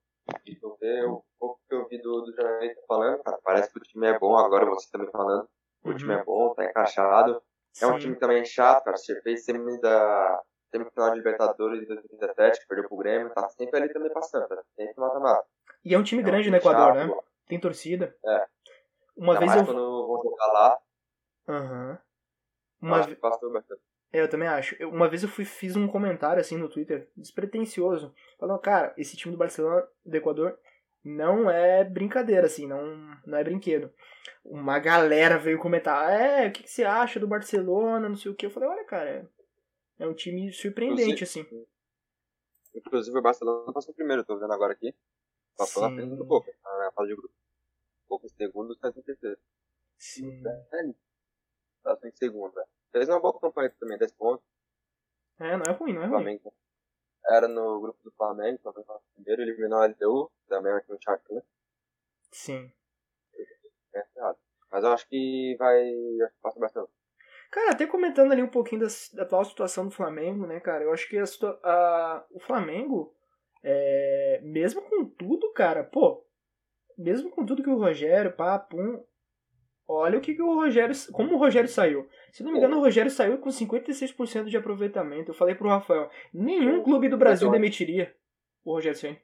E 0.45 0.53
vê 0.79 1.03
o 1.05 1.23
pouco 1.39 1.59
que 1.67 1.73
eu 1.73 1.87
vi 1.87 1.99
do, 1.99 2.21
do 2.21 2.35
jornalista 2.35 2.79
falando, 2.87 3.23
cara, 3.23 3.39
parece 3.43 3.71
que 3.71 3.79
o 3.79 3.81
time 3.81 4.07
é 4.07 4.19
bom, 4.19 4.37
agora 4.37 4.65
você 4.67 4.87
também 4.91 5.09
falando. 5.09 5.49
O 5.83 5.93
time 5.95 6.13
é 6.13 6.23
bom, 6.23 6.53
tá 6.53 6.65
encaixado. 6.65 7.41
É 7.81 7.87
um 7.87 7.93
Sim. 7.93 7.99
time 7.99 8.15
também 8.17 8.45
chato, 8.45 8.83
cara. 8.83 8.95
Você 8.95 9.19
fez 9.21 9.43
semi 9.43 9.79
da 9.81 10.41
semifinal 10.69 11.09
de 11.11 11.17
Libertadores 11.17 11.79
de 11.79 11.87
2017, 11.87 12.59
que 12.59 12.67
perdeu 12.67 12.87
pro 12.87 12.97
Grêmio, 12.97 13.33
tá 13.33 13.49
sempre 13.49 13.79
ali 13.79 13.91
também 13.91 14.11
passando, 14.13 14.47
tá 14.47 14.61
sempre 14.75 14.93
mata-mata. 14.97 15.45
E 15.83 15.95
é 15.95 15.97
um 15.97 16.03
time 16.03 16.21
É 16.21 16.25
um 16.25 16.27
grande 16.27 16.43
time 16.43 16.57
no 16.57 16.61
Equador, 16.61 16.93
chato, 16.93 17.07
né? 17.07 17.21
Tem 17.47 17.59
torcida. 17.59 18.15
É. 18.23 18.45
Uma 19.15 19.33
Ainda 19.33 19.39
vez 19.39 19.51
mais 19.51 19.61
eu. 19.61 19.65
quando 19.65 20.07
vão 20.07 20.21
jogar 20.21 20.47
lá, 20.47 20.79
Aham. 21.47 21.97
Uma, 22.81 23.05
que 23.07 23.15
passou 23.15 23.51
bastante. 23.51 23.81
É, 24.11 24.21
eu 24.21 24.29
também 24.29 24.47
acho. 24.47 24.75
Eu- 24.79 24.89
uma 24.89 25.09
vez 25.09 25.23
eu 25.23 25.29
fui, 25.29 25.43
fiz 25.45 25.75
um 25.75 25.87
comentário 25.87 26.39
assim 26.39 26.57
no 26.57 26.69
Twitter, 26.69 27.09
despretensioso, 27.15 28.13
falando, 28.39 28.59
cara, 28.59 28.93
esse 28.97 29.17
time 29.17 29.33
do 29.33 29.37
Barcelona 29.37 29.87
do 30.05 30.15
Equador 30.15 30.57
não 31.03 31.49
é 31.49 31.83
brincadeira, 31.83 32.47
assim, 32.47 32.67
não, 32.67 32.85
não 33.25 33.37
é 33.37 33.43
brinquedo. 33.43 33.91
Uma 34.43 34.79
galera 34.79 35.37
veio 35.37 35.59
comentar, 35.59 36.09
é, 36.11 36.47
o 36.47 36.51
que, 36.51 36.63
que 36.63 36.69
você 36.69 36.83
acha 36.83 37.19
do 37.19 37.27
Barcelona, 37.27 38.07
não 38.09 38.15
sei 38.15 38.31
o 38.31 38.35
que. 38.35 38.45
Eu 38.45 38.51
falei, 38.51 38.69
olha, 38.69 38.85
cara, 38.85 39.09
é, 39.09 39.25
é 39.99 40.07
um 40.07 40.13
time 40.13 40.51
surpreendente, 40.53 41.23
assim. 41.23 41.45
Inclusive 42.75 43.17
o 43.17 43.21
Barcelona 43.21 43.73
passou 43.73 43.93
primeiro, 43.93 44.23
tô 44.23 44.37
vendo 44.37 44.53
agora 44.53 44.73
aqui. 44.73 44.93
Passou 45.57 45.83
na 45.83 45.95
frente 45.95 46.15
do 46.15 46.23
Boca, 46.23 46.51
na 46.63 46.91
fase 46.91 47.09
de 47.09 47.15
grupo. 47.15 47.33
Boca 48.07 48.25
em 48.25 48.29
segundo, 48.29 48.73
está 48.73 48.89
em 48.89 49.01
terceiro. 49.01 49.37
Sim. 49.97 50.41
É, 50.45 50.93
Tá 51.83 51.97
em 52.03 52.11
segundo, 52.11 52.53
velho. 52.53 52.67
Fez 52.91 53.09
uma 53.09 53.19
boa 53.19 53.39
campanha 53.39 53.73
também, 53.79 53.97
10 53.97 54.11
pontos. 54.11 54.45
É, 55.39 55.55
não 55.55 55.65
é 55.65 55.71
ruim, 55.71 55.93
não 55.93 56.01
é 56.03 56.05
O 56.05 56.09
ruim. 56.09 56.23
Flamengo 56.23 56.53
era 57.29 57.47
no 57.47 57.81
grupo 57.81 57.99
do 58.03 58.11
Flamengo, 58.11 58.59
Flamengo 58.61 58.85
passou 58.85 59.03
primeiro, 59.15 59.41
eliminou 59.41 59.79
a 59.79 59.85
LDU, 59.85 60.31
também 60.47 60.71
aqui 60.73 60.89
no 60.89 60.97
né? 61.35 61.41
Sim. 62.31 62.71
É 63.93 64.03
errado. 64.15 64.37
Mas 64.71 64.83
eu 64.83 64.91
acho 64.91 65.07
que 65.07 65.55
vai. 65.57 65.81
Acho 66.23 66.33
que 66.35 66.41
passa 66.41 66.59
bastante. 66.59 66.89
Cara, 67.51 67.71
até 67.71 67.85
comentando 67.87 68.31
ali 68.31 68.41
um 68.43 68.49
pouquinho 68.49 68.81
da, 68.81 68.87
da 69.13 69.23
atual 69.23 69.45
situação 69.45 69.85
do 69.85 69.91
Flamengo, 69.93 70.45
né, 70.45 70.59
cara? 70.59 70.83
Eu 70.83 70.91
acho 70.93 71.07
que 71.07 71.17
a, 71.17 71.23
a- 71.63 72.25
o 72.31 72.39
Flamengo, 72.39 73.15
é, 73.63 74.41
mesmo 74.43 74.81
com 74.81 75.05
tudo, 75.05 75.51
cara, 75.53 75.83
pô, 75.83 76.25
mesmo 76.97 77.29
com 77.31 77.45
tudo 77.45 77.63
que 77.63 77.69
o 77.69 77.77
Rogério, 77.77 78.35
pá, 78.35 78.59
pum, 78.59 79.03
olha 79.87 80.17
o 80.17 80.21
que, 80.21 80.35
que 80.35 80.41
o 80.41 80.53
Rogério. 80.55 80.95
Como 81.11 81.35
o 81.35 81.37
Rogério 81.37 81.69
saiu. 81.69 82.07
Se 82.31 82.43
não 82.43 82.51
me 82.51 82.57
engano, 82.57 82.77
o 82.77 82.81
Rogério 82.81 83.09
saiu 83.09 83.37
com 83.39 83.49
56% 83.49 84.45
de 84.45 84.57
aproveitamento. 84.57 85.31
Eu 85.31 85.35
falei 85.35 85.55
pro 85.55 85.69
Rafael, 85.69 86.09
nenhum 86.33 86.83
clube 86.83 87.09
do 87.09 87.17
Brasil 87.17 87.49
demitiria 87.49 88.13
o 88.63 88.73
Rogério 88.73 88.97
Senna. 88.97 89.17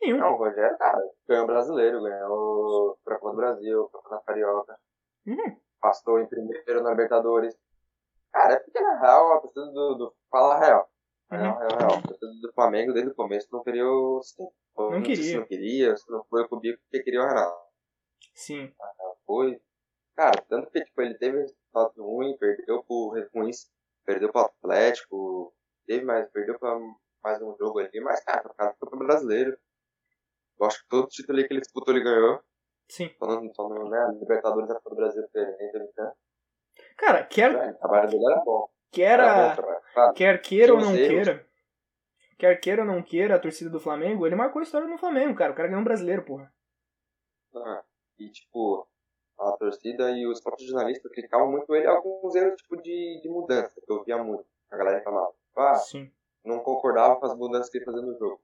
Nenhum. 0.00 0.18
Não, 0.18 0.32
o 0.32 0.36
Rogério, 0.36 0.76
cara, 0.76 0.98
ganhou 1.28 1.44
o 1.44 1.46
brasileiro, 1.46 2.02
ganhou 2.02 2.90
o 2.90 2.98
Copa 3.04 3.30
do 3.30 3.36
Brasil, 3.36 3.88
Campeonato 3.88 4.24
Carioca. 4.26 4.78
Uhum. 5.26 5.56
Passou 5.80 6.18
em 6.18 6.26
primeiro 6.26 6.82
na 6.82 6.90
Libertadores. 6.90 7.56
Cara, 8.32 8.54
é 8.54 8.56
porque 8.58 8.80
na 8.80 8.98
real, 9.00 9.34
a 9.34 9.40
torcida 9.40 9.66
do, 9.66 9.94
do. 9.94 10.14
Fala 10.30 10.54
a 10.56 10.58
real. 10.58 10.88
A 11.30 11.36
Real, 11.36 11.52
Uhum. 11.52 11.58
real, 11.58 11.78
real. 11.78 11.98
A 11.98 12.02
torcida 12.02 12.32
do 12.42 12.52
Flamengo 12.54 12.92
desde 12.92 13.10
o 13.10 13.14
começo 13.14 13.48
não 13.52 13.62
queria 13.62 13.86
o. 13.86 14.20
Não, 14.76 14.90
sei 14.90 15.02
queria. 15.02 15.24
Se 15.24 15.36
não 15.36 15.46
queria, 15.46 15.96
se 15.96 16.10
não 16.10 16.24
foi 16.24 16.42
o 16.42 16.48
Cubico 16.48 16.80
porque 16.82 17.04
queria 17.04 17.20
o 17.22 17.26
Renato. 17.26 17.56
Sim. 18.34 18.72
Foi. 19.32 19.58
Cara, 20.14 20.42
tanto 20.46 20.70
que 20.70 20.84
tipo, 20.84 21.00
ele 21.00 21.14
teve 21.14 21.38
resultado 21.38 22.04
ruim, 22.04 22.36
perdeu 22.36 22.84
pro 22.84 23.14
ruins, 23.34 23.72
perdeu 24.04 24.30
pro 24.30 24.42
Atlético, 24.42 25.54
teve 25.86 26.04
mais, 26.04 26.28
perdeu 26.30 26.58
pra 26.58 26.78
mais 27.24 27.40
um 27.40 27.56
jogo 27.56 27.78
ali, 27.78 27.98
mas 28.02 28.22
cara, 28.22 28.46
o 28.46 28.52
cara 28.54 28.76
foi 28.78 28.90
pro 28.90 28.98
brasileiro. 28.98 29.56
Eu 30.60 30.66
acho 30.66 30.82
que 30.82 30.88
todo 30.88 31.08
título 31.08 31.38
ali 31.38 31.48
que 31.48 31.54
ele 31.54 31.62
disputou 31.62 31.94
ele 31.94 32.04
ganhou. 32.04 32.42
Sim. 32.90 33.10
Só 33.18 33.26
no, 33.26 33.54
só 33.54 33.68
no 33.70 33.88
né, 33.88 34.18
Libertadores 34.20 34.68
da 34.68 34.78
do 34.84 34.94
Brasil 34.94 35.26
teve 35.32 35.56
chance. 35.94 36.18
Cara, 36.98 37.24
quer, 37.24 37.54
É, 37.54 37.70
O 37.70 37.78
trabalho 37.78 38.10
dele 38.10 38.26
era 38.26 38.44
bom. 38.44 38.68
quer 38.90 39.18
Era 39.18 39.54
bom. 39.54 39.62
Claro, 39.94 40.12
Quer 40.14 40.42
queira 40.42 40.74
ou 40.74 40.80
não 40.80 40.92
os 40.92 40.98
erros. 40.98 41.08
queira. 41.08 41.48
Quer 42.38 42.60
queira 42.60 42.82
ou 42.82 42.86
não 42.86 43.02
queira 43.02 43.36
a 43.36 43.38
torcida 43.40 43.70
do 43.70 43.80
Flamengo, 43.80 44.26
ele 44.26 44.36
marcou 44.36 44.60
a 44.60 44.62
história 44.62 44.86
no 44.86 44.98
Flamengo, 44.98 45.34
cara. 45.34 45.52
O 45.52 45.54
cara 45.56 45.68
ganhou 45.68 45.80
um 45.80 45.84
brasileiro, 45.84 46.22
porra. 46.22 46.52
Ah, 47.54 47.82
e 48.18 48.28
tipo, 48.30 48.86
a 49.48 49.56
torcida 49.56 50.10
e 50.10 50.26
os 50.26 50.40
próprios 50.40 50.68
jornalistas 50.68 51.10
criticavam 51.10 51.50
muito 51.50 51.74
ele 51.74 51.86
alguns 51.86 52.34
erros 52.34 52.56
tipo 52.56 52.76
de, 52.76 53.20
de 53.22 53.28
mudança, 53.28 53.80
que 53.80 53.92
eu 53.92 54.04
via 54.04 54.22
muito. 54.22 54.44
A 54.70 54.76
galera 54.76 54.98
reclamava. 54.98 55.32
Tipo, 55.48 55.60
ah, 55.60 55.74
Sim. 55.76 56.10
não 56.44 56.60
concordava 56.60 57.16
com 57.16 57.26
as 57.26 57.36
mudanças 57.36 57.68
que 57.68 57.78
ele 57.78 57.84
fazia 57.84 58.02
no 58.02 58.18
jogo. 58.18 58.40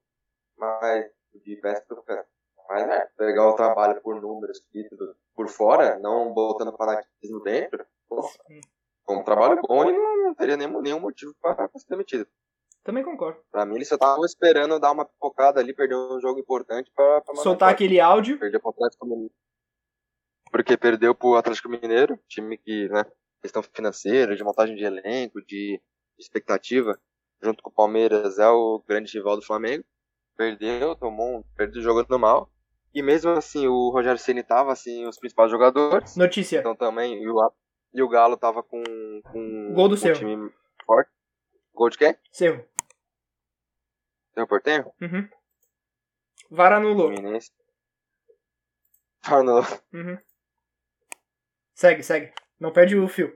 Mas, 0.56 1.10
de 1.44 1.56
peça 1.56 1.84
peça. 2.04 2.26
Mas, 2.68 2.86
né, 2.86 3.08
pegar 3.16 3.48
o 3.48 3.56
trabalho 3.56 4.00
por 4.02 4.20
números, 4.20 4.60
títulos, 4.70 5.16
por 5.34 5.48
fora, 5.48 5.98
não 5.98 6.34
botando 6.34 6.76
fanatismo 6.76 7.40
dentro, 7.42 7.86
foi 8.08 9.16
um 9.16 9.24
trabalho 9.24 9.60
bom 9.66 9.88
e 9.88 9.92
não, 9.92 10.34
teria 10.34 10.56
nenhum, 10.56 10.80
nenhum 10.82 11.00
motivo 11.00 11.34
para 11.40 11.68
ser 11.76 11.88
demitido. 11.88 12.28
Também 12.84 13.02
concordo. 13.02 13.40
Pra 13.50 13.64
mim, 13.64 13.76
eles 13.76 13.88
só 13.88 13.94
estavam 13.94 14.24
esperando 14.24 14.78
dar 14.78 14.92
uma 14.92 15.04
pipocada 15.04 15.60
ali, 15.60 15.74
perder 15.74 15.96
um 15.96 16.20
jogo 16.20 16.40
importante 16.40 16.90
pra, 16.94 17.20
pra 17.22 17.34
Soltar 17.36 17.70
aquele 17.70 18.00
áudio. 18.00 18.38
Perdeu 18.38 18.60
pro 18.60 18.70
Atlético 18.70 19.06
Mineiro. 19.06 19.32
Porque 20.50 20.76
perdeu 20.76 21.14
pro 21.14 21.36
Atlético 21.36 21.68
Mineiro, 21.68 22.18
time 22.26 22.56
que, 22.58 22.88
né, 22.88 23.04
questão 23.42 23.62
financeira, 23.62 24.34
de 24.34 24.44
montagem 24.44 24.76
de 24.76 24.84
elenco, 24.84 25.44
de 25.44 25.80
expectativa, 26.18 26.98
junto 27.42 27.62
com 27.62 27.70
o 27.70 27.72
Palmeiras, 27.72 28.38
é 28.38 28.48
o 28.48 28.82
grande 28.86 29.12
rival 29.16 29.36
do 29.36 29.44
Flamengo. 29.44 29.84
Perdeu, 30.36 30.94
tomou 30.96 31.38
um, 31.38 31.42
perdeu 31.56 31.82
jogando 31.82 32.18
mal. 32.18 32.50
E 32.94 33.02
mesmo 33.02 33.30
assim, 33.32 33.66
o 33.66 33.90
Rogério 33.90 34.18
Ceni 34.18 34.42
tava 34.42 34.72
assim, 34.72 35.06
os 35.06 35.18
principais 35.18 35.50
jogadores. 35.50 36.16
Notícia. 36.16 36.58
Então 36.58 36.74
também, 36.74 37.22
e 37.22 37.28
o, 37.28 37.52
e 37.92 38.02
o 38.02 38.08
Galo 38.08 38.36
tava 38.36 38.62
com, 38.62 38.82
com 39.24 39.72
Gol 39.74 39.88
do 39.88 39.94
com 39.94 40.00
um 40.00 40.02
seu. 40.02 40.14
time 40.14 40.50
forte. 40.84 41.10
Gol 41.74 41.90
de 41.90 41.98
quem? 41.98 42.16
Seu. 42.32 42.64
Seu 44.34 44.46
Portenho? 44.46 44.90
Uhum. 45.00 45.28
VAR 46.50 46.72
anulou. 46.72 47.12
Fluminense. 47.12 47.52
Tornou. 49.22 49.62
Uhum. 49.92 50.18
Segue, 51.78 52.02
segue. 52.02 52.32
Não 52.58 52.72
perde 52.72 52.98
o 52.98 53.06
fio. 53.06 53.32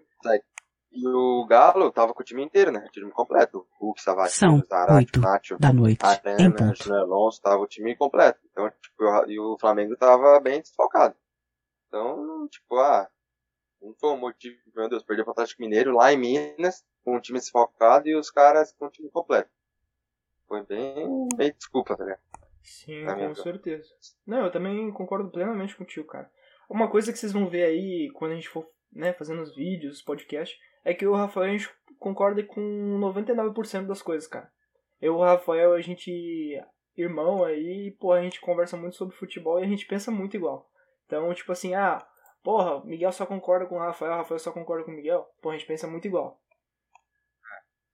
E 0.91 1.07
o 1.07 1.47
Galo 1.47 1.93
tava 1.93 2.13
com 2.13 2.23
o 2.23 2.25
time 2.25 2.43
inteiro, 2.43 2.73
né? 2.73 2.85
O 2.85 2.91
time 2.91 3.09
completo. 3.13 3.69
Hulk, 3.79 4.03
São 4.03 4.15
Savatino, 4.17 4.67
Zarate, 4.69 5.19
Nacho, 5.21 5.59
da 5.61 5.73
noite, 5.73 6.05
ponto. 6.51 6.83
Júnior 6.83 7.03
Alonso, 7.03 7.41
tava 7.41 7.63
o 7.63 7.69
time 7.69 7.95
completo. 7.95 8.41
Então, 8.51 8.69
tipo, 8.69 9.31
e 9.31 9.39
o 9.39 9.57
Flamengo 9.61 9.97
tava 9.97 10.41
bem 10.41 10.61
desfalcado. 10.61 11.15
Então, 11.87 12.49
tipo, 12.49 12.81
ah, 12.81 13.09
não 13.81 13.95
foi 13.95 14.11
um 14.11 14.19
motivo, 14.19 14.59
meu 14.75 14.89
Deus, 14.89 15.05
perdeu 15.05 15.25
pro 15.25 15.33
Atlético 15.35 15.63
Mineiro 15.63 15.95
lá 15.95 16.13
em 16.13 16.19
Minas, 16.19 16.85
com 17.05 17.17
o 17.17 17.21
time 17.21 17.39
desfalcado 17.39 18.09
e 18.09 18.17
os 18.17 18.29
caras 18.29 18.73
com 18.73 18.87
o 18.87 18.91
time 18.91 19.09
completo. 19.09 19.51
Foi 20.49 20.67
bem, 20.67 21.29
bem 21.37 21.55
desculpa, 21.57 21.97
tá 21.97 22.03
ligado? 22.03 22.21
Sim, 22.61 23.07
com 23.07 23.35
certeza. 23.37 23.89
Não, 24.27 24.47
eu 24.47 24.51
também 24.51 24.93
concordo 24.93 25.31
plenamente 25.31 25.77
contigo, 25.77 26.09
cara. 26.09 26.29
Uma 26.73 26.89
coisa 26.89 27.13
que 27.13 27.19
vocês 27.19 27.33
vão 27.33 27.49
ver 27.49 27.65
aí 27.65 28.11
quando 28.15 28.33
a 28.33 28.35
gente 28.35 28.49
for 28.49 28.67
né, 28.91 29.13
fazendo 29.13 29.43
os 29.43 29.55
vídeos, 29.55 29.97
os 29.97 30.03
podcasts, 30.03 30.59
é 30.83 30.95
que 30.95 31.07
o 31.07 31.15
Rafael 31.15 31.51
a 31.51 31.53
gente 31.53 31.71
concorda 31.99 32.43
com 32.43 32.99
99% 32.99 33.87
das 33.87 34.01
coisas, 34.01 34.27
cara. 34.27 34.51
Eu 34.99 35.13
e 35.13 35.17
o 35.17 35.21
Rafael, 35.21 35.75
a 35.75 35.81
gente 35.83 36.59
irmão 36.97 37.45
aí, 37.45 37.95
pô, 38.01 38.13
a 38.13 38.23
gente 38.23 38.41
conversa 38.41 38.77
muito 38.77 38.97
sobre 38.97 39.15
futebol 39.15 39.61
e 39.61 39.65
a 39.65 39.69
gente 39.69 39.87
pensa 39.87 40.11
muito 40.11 40.35
igual. 40.35 40.67
Então, 41.05 41.33
tipo 41.35 41.53
assim, 41.53 41.75
ah, 41.75 41.99
porra, 42.43 42.83
Miguel 42.87 43.13
só 43.13 43.27
concorda 43.27 43.67
com 43.67 43.77
o 43.77 43.79
Rafael, 43.79 44.13
Rafael 44.13 44.39
só 44.39 44.51
concorda 44.51 44.85
com 44.85 44.93
o 44.93 44.95
Miguel. 44.95 45.29
Pô, 45.43 45.51
a 45.51 45.53
gente 45.53 45.67
pensa 45.67 45.87
muito 45.87 46.07
igual. 46.07 46.41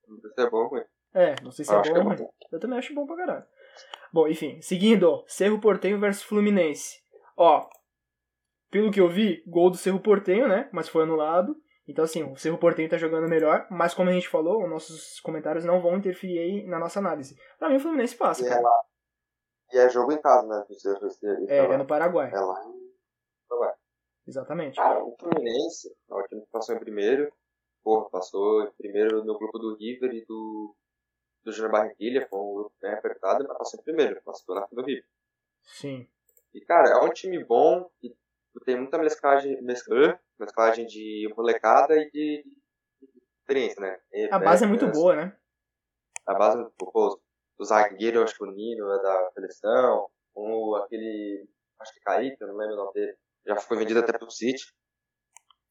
Não 0.07 0.21
sei 0.21 0.31
se 0.31 0.41
é 0.41 0.51
bom 0.51 0.69
ruim. 0.69 0.85
É, 1.15 1.35
não 1.43 1.51
sei 1.51 1.65
se 1.65 1.73
Eu 1.73 1.81
é 1.81 1.83
bom 1.83 1.89
é 1.89 1.99
ou 1.99 2.05
ruim. 2.05 2.29
Eu 2.53 2.61
também 2.61 2.79
acho 2.79 2.95
bom 2.95 3.07
pra 3.07 3.17
caralho. 3.17 3.45
Bom, 4.13 4.29
enfim, 4.29 4.61
seguindo, 4.63 5.25
Cerro 5.27 5.61
Portenho 5.61 5.99
versus 5.99 6.23
Fluminense. 6.23 7.03
Ó, 7.37 7.69
pelo 8.71 8.91
que 8.91 9.01
eu 9.01 9.09
vi, 9.09 9.43
gol 9.47 9.71
do 9.71 9.77
Cerro 9.77 10.01
Portenho, 10.01 10.49
né? 10.49 10.69
Mas 10.73 10.89
foi 10.89 11.03
anulado. 11.05 11.57
Então, 11.87 12.05
assim, 12.05 12.23
o 12.23 12.37
Cerro 12.37 12.59
Portenho 12.59 12.89
tá 12.89 12.99
jogando 12.99 13.29
melhor, 13.29 13.67
mas 13.71 13.95
como 13.95 14.11
a 14.11 14.13
gente 14.13 14.29
falou, 14.29 14.63
os 14.63 14.69
nossos 14.71 15.21
comentários 15.21 15.65
não 15.65 15.81
vão 15.81 15.97
interferir 15.97 16.39
aí 16.39 16.67
na 16.67 16.79
nossa 16.79 16.99
análise. 16.99 17.35
Pra 17.59 17.69
mim, 17.71 17.77
o 17.77 17.81
Fluminense 17.81 18.15
passa, 18.15 18.43
E 18.43 18.47
é, 18.47 18.51
cara. 18.51 18.61
lá, 18.63 18.81
e 19.73 19.79
é 19.79 19.89
jogo 19.89 20.13
em 20.13 20.21
casa, 20.21 20.47
né? 20.47 20.65
do 20.69 20.75
Cerro- 20.79 21.47
É, 21.49 21.59
é 21.59 21.77
no 21.79 21.87
Paraguai. 21.87 22.31
É 22.31 22.39
lá 22.39 22.63
em 22.63 23.49
Paraguai. 23.49 23.75
Exatamente. 24.27 24.77
Cara, 24.77 25.03
o 25.03 25.17
Fluminense 25.19 25.89
é 26.11 26.15
o 26.15 26.23
time 26.25 26.43
que 26.43 26.51
passou 26.51 26.75
em 26.75 26.79
primeiro. 26.79 27.33
Porra, 27.83 28.11
passou 28.11 28.65
em 28.65 28.73
primeiro 28.73 29.25
no 29.25 29.39
grupo 29.39 29.59
do 29.59 29.75
River 29.77 30.13
e 30.13 30.27
do, 30.27 30.77
do 31.43 31.51
Júnior 31.53 31.73
Barranquilha. 31.73 32.27
Foi 32.29 32.39
um 32.39 32.55
grupo 32.55 32.73
bem 32.83 32.93
apertado, 32.93 33.47
mas 33.49 33.57
passou 33.57 33.81
em 33.81 33.85
primeiro. 33.85 34.21
Passou 34.23 34.55
na 34.55 34.67
frente 34.67 34.75
do 34.79 34.85
River. 34.87 35.05
Sim. 35.63 36.07
E, 36.53 36.61
cara, 36.61 36.91
é 36.91 36.97
um 37.01 37.09
time 37.11 37.43
bom 37.43 37.89
que 37.99 38.15
tem 38.65 38.77
muita 38.77 38.99
mesclagem, 38.99 39.61
mesclagem, 39.63 40.87
de 40.87 41.33
molecada 41.37 41.95
e 41.97 42.11
de, 42.11 42.45
de 43.01 43.09
experiência, 43.41 43.81
né? 43.81 44.01
E, 44.13 44.29
A 44.33 44.39
base 44.39 44.65
é 44.65 44.67
né, 44.67 44.71
muito 44.71 44.87
né, 44.87 44.93
boa, 44.93 45.17
né? 45.17 45.37
A 46.27 46.35
base, 46.35 46.59
pô, 46.79 47.21
o 47.59 47.65
zagueiro, 47.65 48.19
eu 48.19 48.23
acho 48.25 48.37
que 48.37 48.45
o 48.45 48.51
Nino 48.51 48.91
é 48.93 49.03
da 49.03 49.31
seleção. 49.33 50.09
O, 50.35 50.77
aquele, 50.77 51.49
acho 51.81 51.93
que 51.93 52.01
eu 52.41 52.49
não 52.49 52.57
lembro 52.57 52.75
o 52.75 52.79
nome 52.79 52.93
dele. 52.93 53.17
Já 53.47 53.57
foi 53.57 53.79
vendido 53.79 54.01
até 54.01 54.17
pro 54.17 54.31
City. 54.31 54.73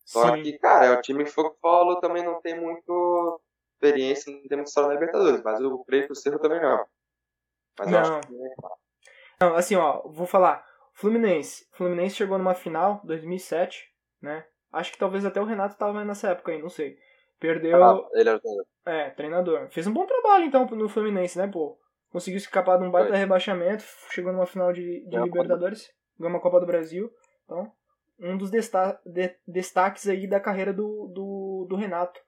Só 0.06 0.36
Sim. 0.36 0.44
que, 0.44 0.58
cara, 0.58 0.86
é 0.86 0.98
um 0.98 1.02
time 1.02 1.24
que 1.24 1.32
foi 1.32 1.46
o 1.46 1.52
que 1.52 1.60
falou, 1.60 2.00
também 2.00 2.24
não 2.24 2.42
tem 2.42 2.60
muito 2.60 3.42
experiência, 3.74 4.32
não 4.32 4.42
tem 4.48 4.58
muita 4.58 4.70
história 4.70 4.88
na 4.88 4.94
Libertadores, 4.96 5.44
mas 5.44 5.62
o 5.62 5.84
creio 5.84 6.06
que 6.06 6.14
o 6.14 6.16
Cerro 6.16 6.40
também 6.40 6.62
não. 6.62 6.86
Mas 7.78 7.92
eu 7.92 7.94
Não. 7.94 8.18
acho 8.18 8.28
que 8.28 8.34
Não, 9.40 9.56
assim, 9.56 9.76
ó, 9.76 10.02
vou 10.08 10.26
falar. 10.26 10.67
Fluminense. 10.98 11.68
Fluminense 11.74 12.16
chegou 12.16 12.38
numa 12.40 12.56
final, 12.56 13.02
2007, 13.04 13.88
né? 14.22 14.46
Acho 14.74 14.92
que 14.92 14.98
talvez 14.98 15.24
até 15.26 15.40
o 15.40 15.46
Renato 15.46 15.78
tava 15.78 16.04
nessa 16.04 16.30
época 16.30 16.52
aí, 16.52 16.62
não 16.62 16.70
sei. 16.70 16.98
Perdeu. 17.40 17.84
Ah, 17.84 18.02
ele 18.14 18.30
era 18.30 18.38
o 18.38 18.42
treinador. 18.42 18.66
É, 18.86 19.10
treinador. 19.12 19.70
Fez 19.70 19.86
um 19.86 19.94
bom 19.94 20.08
trabalho, 20.08 20.46
então, 20.46 20.66
no 20.66 20.90
Fluminense, 20.90 21.38
né, 21.38 21.48
pô? 21.48 21.78
Conseguiu 22.12 22.38
escapar 22.40 22.80
de 22.80 22.84
um 22.84 22.90
baita 22.90 23.10
Foi. 23.10 23.18
rebaixamento, 23.18 23.84
chegou 24.10 24.34
numa 24.34 24.48
final 24.48 24.74
de, 24.74 25.06
de 25.08 25.18
Libertadores, 25.20 25.88
ganhou 26.20 26.34
uma 26.34 26.42
Copa 26.42 26.60
do 26.60 26.66
Brasil. 26.66 27.12
Então, 27.46 27.72
um 28.20 28.36
dos 28.36 28.50
desta 28.50 29.00
de- 29.06 29.36
destaques 29.48 30.08
aí 30.08 30.26
da 30.26 30.40
carreira 30.40 30.74
do, 30.74 31.12
do, 31.14 31.68
do 31.70 31.76
Renato, 31.76 32.20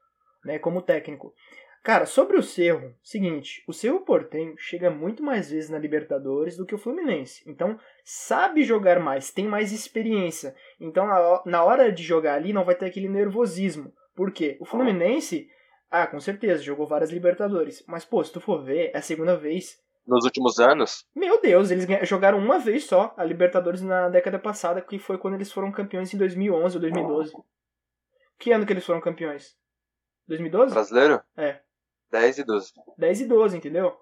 né, 0.46 0.60
como 0.60 0.82
técnico. 0.82 1.34
Cara, 1.82 2.06
sobre 2.06 2.38
o 2.38 2.44
Cerro, 2.44 2.94
seguinte, 3.02 3.64
o 3.68 3.72
Cerro 3.74 4.02
Portenho 4.02 4.54
chega 4.58 4.90
muito 4.90 5.24
mais 5.24 5.50
vezes 5.50 5.70
na 5.70 5.80
Libertadores 5.80 6.58
do 6.58 6.66
que 6.66 6.76
o 6.76 6.78
Fluminense. 6.78 7.42
Então, 7.50 7.80
sabe 8.04 8.64
jogar 8.64 9.00
mais, 9.00 9.32
tem 9.32 9.48
mais 9.48 9.72
experiência. 9.72 10.54
Então, 10.80 11.08
na- 11.46 11.64
hora 11.64 11.92
de 11.92 12.04
jogar 12.04 12.36
ali, 12.36 12.52
não 12.52 12.66
vai 12.66 12.76
ter 12.76 12.86
aquele 12.86 13.08
nervosismo. 13.08 13.94
Por 14.14 14.32
quê? 14.32 14.58
O 14.60 14.66
Fluminense, 14.66 15.48
ah, 15.90 16.06
com 16.06 16.20
certeza, 16.20 16.62
jogou 16.62 16.86
várias 16.86 17.12
Libertadores. 17.12 17.84
Mas, 17.88 18.04
pô, 18.04 18.22
se 18.24 18.34
tu 18.34 18.42
for 18.42 18.62
ver, 18.64 18.92
é 18.94 18.98
a 18.98 19.02
segunda 19.02 19.38
vez. 19.38 19.82
Nos 20.06 20.26
últimos 20.26 20.60
anos, 20.60 21.06
Meu 21.16 21.40
Deus, 21.40 21.72
eles 21.72 21.86
jogaram 22.08 22.40
uma 22.40 22.60
vez 22.60 22.86
só 22.86 23.14
a 23.16 23.24
Libertadores 23.24 23.82
na 23.82 24.10
década 24.10 24.38
passada, 24.40 24.82
que 24.82 25.00
foi 25.00 25.18
quando 25.18 25.36
eles 25.36 25.52
foram 25.52 25.72
campeões 25.72 26.14
em 26.14 26.18
2011 26.18 26.76
ou 26.76 26.82
2012. 26.82 27.32
Que 28.38 28.52
ano 28.52 28.66
que 28.66 28.74
eles 28.74 28.86
foram 28.86 29.00
campeões? 29.00 29.56
2012? 30.28 30.74
brasileiro, 30.74 31.22
É. 31.38 31.60
10 32.12 32.40
e 32.40 32.44
12. 32.44 32.72
10 32.98 33.22
e 33.22 33.26
12, 33.26 33.58
entendeu? 33.58 33.96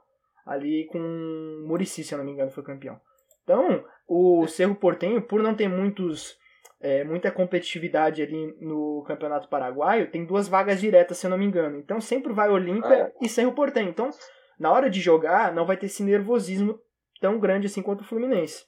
Ali 0.46 0.88
com 0.88 1.00
o 1.00 1.68
Murici, 1.68 2.04
se 2.04 2.14
eu 2.14 2.18
não 2.18 2.26
me 2.26 2.32
engano, 2.32 2.52
foi 2.52 2.64
campeão. 2.64 3.00
Então, 3.44 3.84
o 4.08 4.48
Cerro 4.48 4.76
Portenho, 4.76 5.22
por 5.22 5.42
não 5.42 5.56
ter 5.56 5.68
muitos, 5.68 6.38
é, 6.82 7.04
muita 7.04 7.32
competitividade 7.32 8.22
ali 8.22 8.56
no 8.60 9.04
Campeonato 9.08 9.50
Paraguaio, 9.50 10.12
tem 10.12 10.26
duas 10.26 10.48
vagas 10.48 10.80
diretas, 10.80 11.18
se 11.18 11.26
eu 11.26 11.32
não 11.32 11.38
me 11.38 11.46
engano. 11.46 11.78
Então, 11.78 12.00
sempre 12.00 12.34
vai 12.34 12.50
Olímpia 12.50 13.14
e 13.22 13.28
Cerro 13.28 13.54
Portenho. 13.54 13.90
Então, 13.90 14.10
na 14.60 14.72
hora 14.72 14.90
de 14.90 15.00
jogar, 15.00 15.54
não 15.54 15.66
vai 15.66 15.78
ter 15.78 15.86
esse 15.88 16.04
nervosismo 16.04 16.80
tão 17.20 17.40
grande 17.40 17.68
assim 17.68 17.82
quanto 17.82 18.02
o 18.02 18.06
Fluminense. 18.06 18.66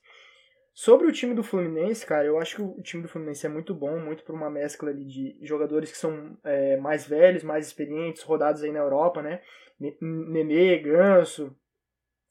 Sobre 0.73 1.07
o 1.07 1.11
time 1.11 1.33
do 1.33 1.43
Fluminense, 1.43 2.05
cara, 2.05 2.25
eu 2.25 2.39
acho 2.39 2.55
que 2.55 2.61
o 2.61 2.81
time 2.81 3.03
do 3.03 3.09
Fluminense 3.09 3.45
é 3.45 3.49
muito 3.49 3.73
bom, 3.75 3.99
muito 3.99 4.23
por 4.23 4.33
uma 4.33 4.49
mescla 4.49 4.89
ali 4.89 5.03
de 5.03 5.37
jogadores 5.41 5.91
que 5.91 5.97
são 5.97 6.37
é, 6.43 6.77
mais 6.77 7.05
velhos, 7.05 7.43
mais 7.43 7.67
experientes, 7.67 8.23
rodados 8.23 8.63
aí 8.63 8.71
na 8.71 8.79
Europa, 8.79 9.21
né? 9.21 9.41
Ne- 9.79 9.97
Nenê, 9.99 10.77
Ganso 10.79 11.55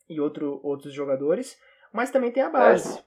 e 0.09 0.21
outro, 0.21 0.61
outros 0.63 0.93
jogadores. 0.95 1.61
Mas 1.93 2.11
também 2.11 2.33
tem 2.33 2.43
a 2.43 2.51
base. 2.51 3.03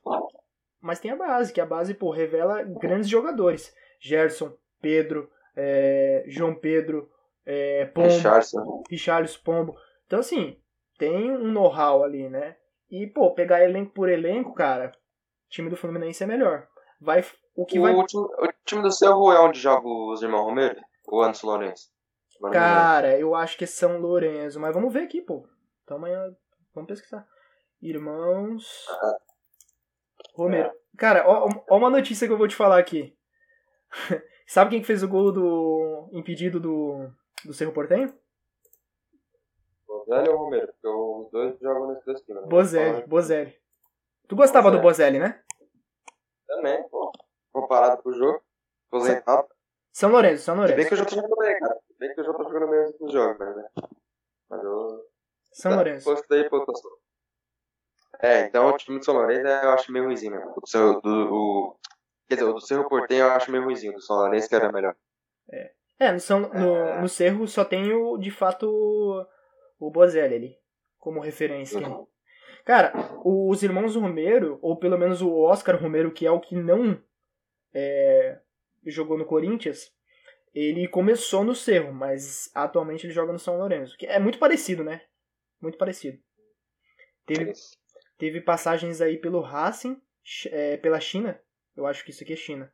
Mas 0.80 1.00
tem 1.00 1.12
a 1.12 1.16
base, 1.16 1.54
que 1.54 1.62
a 1.62 1.66
base, 1.66 1.94
pô, 1.94 2.12
revela 2.12 2.64
grandes 2.64 3.10
jogadores. 3.10 3.74
Gerson, 4.00 4.56
Pedro, 4.82 5.30
é, 5.56 6.24
João 6.28 6.56
Pedro, 6.56 7.10
é, 7.46 7.86
Pombo, 7.86 8.08
Richardson. 8.08 8.84
Richarlison, 8.90 9.40
Pombo. 9.44 9.76
Então, 10.06 10.20
assim, 10.20 10.58
tem 10.98 11.32
um 11.32 11.52
know-how 11.52 12.04
ali, 12.04 12.30
né? 12.30 12.58
E, 12.90 13.08
pô, 13.08 13.32
pegar 13.32 13.64
elenco 13.64 13.94
por 13.94 14.10
elenco, 14.10 14.54
cara, 14.54 14.92
time 15.52 15.70
do 15.70 15.78
Fluminense 15.78 16.24
é 16.24 16.28
melhor. 16.28 16.68
Vai, 17.00 17.24
o 17.56 17.66
que 17.66 17.78
O, 17.78 17.82
vai... 17.84 18.06
time, 18.06 18.24
o 18.24 18.54
time 18.66 18.82
do 18.82 18.92
Cerro 18.92 19.32
é 19.32 19.40
onde 19.40 19.60
joga 19.60 19.88
os 19.88 20.22
irmãos 20.22 20.46
Romero? 20.46 20.80
Ou 21.08 21.22
Anderson 21.22 21.48
Lourenço? 21.48 21.92
Cara, 22.52 23.20
eu 23.20 23.36
acho 23.36 23.58
que 23.58 23.66
é 23.66 23.68
São 23.68 24.00
Lourenço, 24.00 24.60
mas 24.60 24.74
vamos 24.74 24.92
ver 24.92 25.04
aqui, 25.04 25.22
pô. 25.22 25.48
Então 25.84 25.98
amanhã, 25.98 26.34
vamos 26.74 26.88
pesquisar. 26.88 27.28
Irmãos... 27.82 28.86
Romero. 30.36 30.72
Cara, 30.98 31.24
ó, 31.28 31.48
ó 31.70 31.78
uma 31.78 31.90
notícia 31.90 32.28
que 32.28 32.34
eu 32.34 32.38
vou 32.38 32.48
te 32.48 32.56
falar 32.56 32.80
aqui. 32.80 33.16
Sabe 34.48 34.72
quem 34.72 34.82
que 34.82 34.88
fez 34.88 35.04
o 35.04 35.08
gol 35.08 35.32
do 35.32 36.10
impedido 36.14 36.60
do, 36.60 37.10
do 37.46 37.54
Cerro 37.54 37.74
Portenho? 37.74 38.14
Bozelli 39.88 40.30
ou 40.30 40.38
Romero? 40.38 40.68
Porque 40.68 40.88
os 40.88 41.32
dois 41.32 41.60
jogam 41.60 41.88
nesses 41.90 42.06
dois 42.06 42.22
times. 42.22 42.42
né? 42.42 42.48
Bozelli, 42.48 43.08
Bozelli. 43.08 43.61
Tu 44.32 44.36
gostava 44.38 44.72
do 44.72 44.80
Bozelli, 44.80 45.20
né? 45.20 45.44
Também, 46.48 46.88
pô. 46.88 47.12
Comparado 47.52 48.02
pro 48.02 48.14
jogo. 48.14 48.42
Aposentado. 48.88 49.46
São 49.92 50.10
Lourenço, 50.10 50.44
São 50.46 50.56
Se 50.56 50.60
Lourenço. 50.60 50.78
bem 50.78 50.88
que 50.88 50.94
eu 50.94 50.98
já 51.00 51.06
tô 51.06 51.16
jogando 51.16 51.36
bem, 51.36 51.60
cara. 51.60 51.80
Se 51.86 51.98
bem 52.00 52.14
que 52.14 52.20
eu 52.22 52.24
já 52.24 52.34
tô 52.34 52.44
jogando 52.44 52.70
bem 52.70 52.94
nos 53.02 53.12
jogos, 53.12 53.56
né? 53.58 53.70
Mas 54.50 54.64
eu. 54.64 55.06
São 55.52 55.72
Tá, 55.72 55.76
Lourenço. 55.76 56.24
Daí. 56.30 56.50
É, 58.22 58.40
então 58.46 58.70
o 58.70 58.78
time 58.78 59.00
do 59.00 59.04
São 59.04 59.16
Lourenço 59.16 59.46
é, 59.46 59.66
eu 59.66 59.70
acho 59.72 59.92
meio 59.92 60.06
ruimzinho 60.06 60.32
mesmo. 60.32 60.54
O, 60.56 60.66
seu, 60.66 61.02
do, 61.02 61.10
o, 61.10 61.80
quer 62.30 62.36
dizer, 62.36 62.48
o 62.48 62.54
do 62.54 62.62
Cerro 62.62 62.88
Portenho 62.88 63.26
eu 63.26 63.32
acho 63.32 63.52
meio 63.52 63.66
ruimzinho. 63.66 63.92
O 63.92 63.96
do 63.98 64.02
São 64.02 64.16
Lourenço 64.16 64.48
que 64.48 64.56
era 64.56 64.72
melhor. 64.72 64.96
É, 66.00 66.10
no, 66.10 66.22
São, 66.22 66.40
no, 66.40 67.02
no 67.02 67.10
Cerro 67.10 67.46
só 67.50 67.66
tem 67.66 67.94
o, 67.94 68.18
de 68.18 68.32
fato, 68.32 68.66
o, 68.70 69.26
o 69.88 69.92
Bozelli 69.92 70.36
ali, 70.36 70.58
como 70.98 71.20
referência. 71.20 71.86
Uhum. 71.86 72.08
Cara, 72.66 72.94
os 73.24 73.64
irmãos 73.64 73.96
Romero, 73.96 74.60
ou 74.62 74.78
pelo 74.78 74.98
menos 74.98 75.22
o 75.22 75.32
Oscar 75.42 75.82
Romero, 75.82 76.12
que 76.12 76.26
é 76.26 76.32
o 76.32 76.40
que 76.40 76.56
não 76.56 77.02
é, 77.74 78.40
jogou 78.86 79.18
no 79.18 79.26
Corinthians, 79.26 79.92
ele 80.54 80.88
começou 80.88 81.44
no 81.44 81.56
Cerro, 81.56 81.94
mas 81.94 82.52
atualmente 82.54 83.06
ele 83.06 83.14
joga 83.14 83.32
no 83.32 83.40
São 83.40 83.58
Lourenço. 83.58 83.98
Que 83.98 84.06
é 84.06 84.20
muito 84.20 84.38
parecido, 84.38 84.84
né? 84.84 85.02
Muito 85.62 85.78
parecido. 85.78 86.20
Teve, 87.26 87.54
teve 88.18 88.42
passagens 88.42 89.00
aí 89.02 89.18
pelo 89.18 89.42
Racing, 89.42 90.02
é, 90.48 90.78
pela 90.78 91.00
China, 91.00 91.40
eu 91.76 91.86
acho 91.86 92.04
que 92.04 92.12
isso 92.12 92.24
aqui 92.24 92.34
é 92.34 92.38
China. 92.38 92.72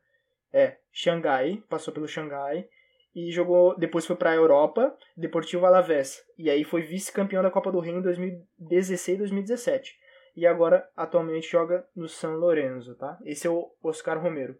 É, 0.52 0.78
Xangai, 0.90 1.62
passou 1.68 1.92
pelo 1.92 2.08
Xangai 2.08 2.68
e 3.14 3.30
jogou, 3.32 3.76
depois 3.76 4.06
foi 4.06 4.16
pra 4.16 4.34
Europa, 4.34 4.96
Deportivo 5.16 5.66
Alavés. 5.66 6.24
E 6.36 6.48
aí 6.50 6.62
foi 6.64 6.82
vice-campeão 6.82 7.42
da 7.42 7.50
Copa 7.50 7.72
do 7.72 7.80
Rei 7.80 7.94
em 7.94 8.02
2016 8.02 9.16
e 9.16 9.18
2017. 9.18 9.98
E 10.36 10.46
agora 10.46 10.88
atualmente 10.96 11.48
joga 11.50 11.84
no 11.96 12.08
São 12.08 12.36
Lourenço, 12.36 12.94
tá? 12.94 13.18
Esse 13.24 13.46
é 13.46 13.50
o 13.50 13.72
Oscar 13.82 14.22
Romero. 14.22 14.56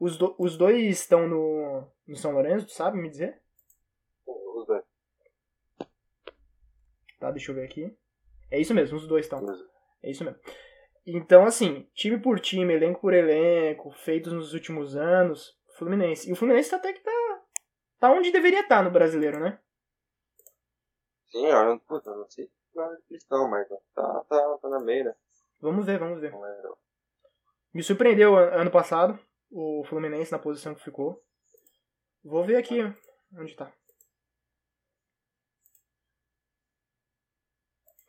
Os, 0.00 0.16
do- 0.18 0.34
os 0.38 0.56
dois 0.56 0.82
estão 0.88 1.28
no, 1.28 1.86
no 2.08 2.16
São 2.16 2.32
Lourenço, 2.32 2.66
tu 2.66 2.72
sabe 2.72 2.98
me 2.98 3.08
dizer? 3.08 3.38
Os 4.26 4.66
dois. 4.66 4.82
Tá, 7.20 7.30
deixa 7.30 7.50
eu 7.50 7.54
ver 7.54 7.64
aqui. 7.64 7.94
É 8.50 8.58
isso 8.58 8.74
mesmo, 8.74 8.96
os 8.96 9.06
dois 9.06 9.26
estão. 9.26 9.44
É 10.02 10.10
isso 10.10 10.24
mesmo. 10.24 10.40
Então, 11.06 11.44
assim, 11.44 11.86
time 11.94 12.18
por 12.18 12.40
time, 12.40 12.74
elenco 12.74 13.00
por 13.00 13.14
elenco, 13.14 13.90
feitos 13.92 14.32
nos 14.32 14.52
últimos 14.54 14.96
anos, 14.96 15.56
Fluminense. 15.78 16.28
E 16.28 16.32
o 16.32 16.36
Fluminense 16.36 16.70
tá 16.70 16.76
até 16.76 16.92
que 16.92 17.00
tá, 17.00 17.10
tá 18.00 18.10
onde 18.10 18.32
deveria 18.32 18.60
estar 18.60 18.82
no 18.82 18.90
brasileiro, 18.90 19.38
né? 19.38 19.60
Sim, 21.30 21.46
eu 21.46 21.64
não, 21.64 21.78
puta, 21.78 22.10
eu 22.10 22.16
não 22.16 22.28
sei. 22.28 22.50
na 22.74 22.88
descrição, 22.94 23.48
mas 23.48 23.68
tá, 23.68 24.24
tá, 24.28 24.58
tá 24.58 24.68
na 24.68 24.80
meia? 24.80 25.16
Vamos 25.60 25.86
ver, 25.86 25.98
vamos 25.98 26.20
ver. 26.20 26.32
Me 27.72 27.82
surpreendeu 27.82 28.36
an- 28.36 28.60
ano 28.62 28.70
passado 28.70 29.18
o 29.50 29.84
Fluminense 29.84 30.32
na 30.32 30.38
posição 30.38 30.74
que 30.74 30.82
ficou. 30.82 31.22
Vou 32.24 32.44
ver 32.44 32.56
aqui 32.56 32.78
onde 33.36 33.54
tá. 33.54 33.72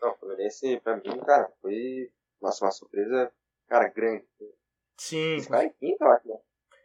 Não, 0.01 0.11
o 0.11 0.15
Fluminense, 0.17 0.79
pra 0.79 0.95
mim, 0.97 1.19
cara, 1.25 1.51
foi 1.61 2.11
nossa, 2.41 2.65
uma 2.65 2.71
surpresa, 2.71 3.31
cara, 3.67 3.87
grande. 3.89 4.25
Sim, 4.97 5.35
Esse 5.35 5.49
cara 5.49 5.65
é 5.65 5.69
quinto, 5.69 6.03
eu 6.03 6.11
acho, 6.11 6.27
né? 6.27 6.37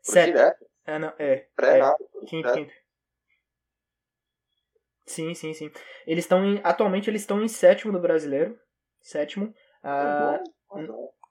Sério. 0.03 0.35
direto, 0.35 0.66
É, 0.85 0.99
não, 0.99 1.09
é. 1.19 1.49
pré 1.57 1.77
é. 1.77 1.79
nada. 1.79 1.99
Quinto, 2.27 2.53
quinto. 2.53 2.75
Sim, 5.07 5.33
sim, 5.35 5.55
sim. 5.55 5.71
Eles 6.07 6.25
estão 6.25 6.45
em. 6.45 6.61
Atualmente 6.64 7.09
eles 7.09 7.23
estão 7.23 7.42
em 7.42 7.49
sétimo 7.49 7.92
do 7.92 8.01
brasileiro. 8.01 8.59
Sétimo. 9.01 9.55
Ah, 9.83 10.42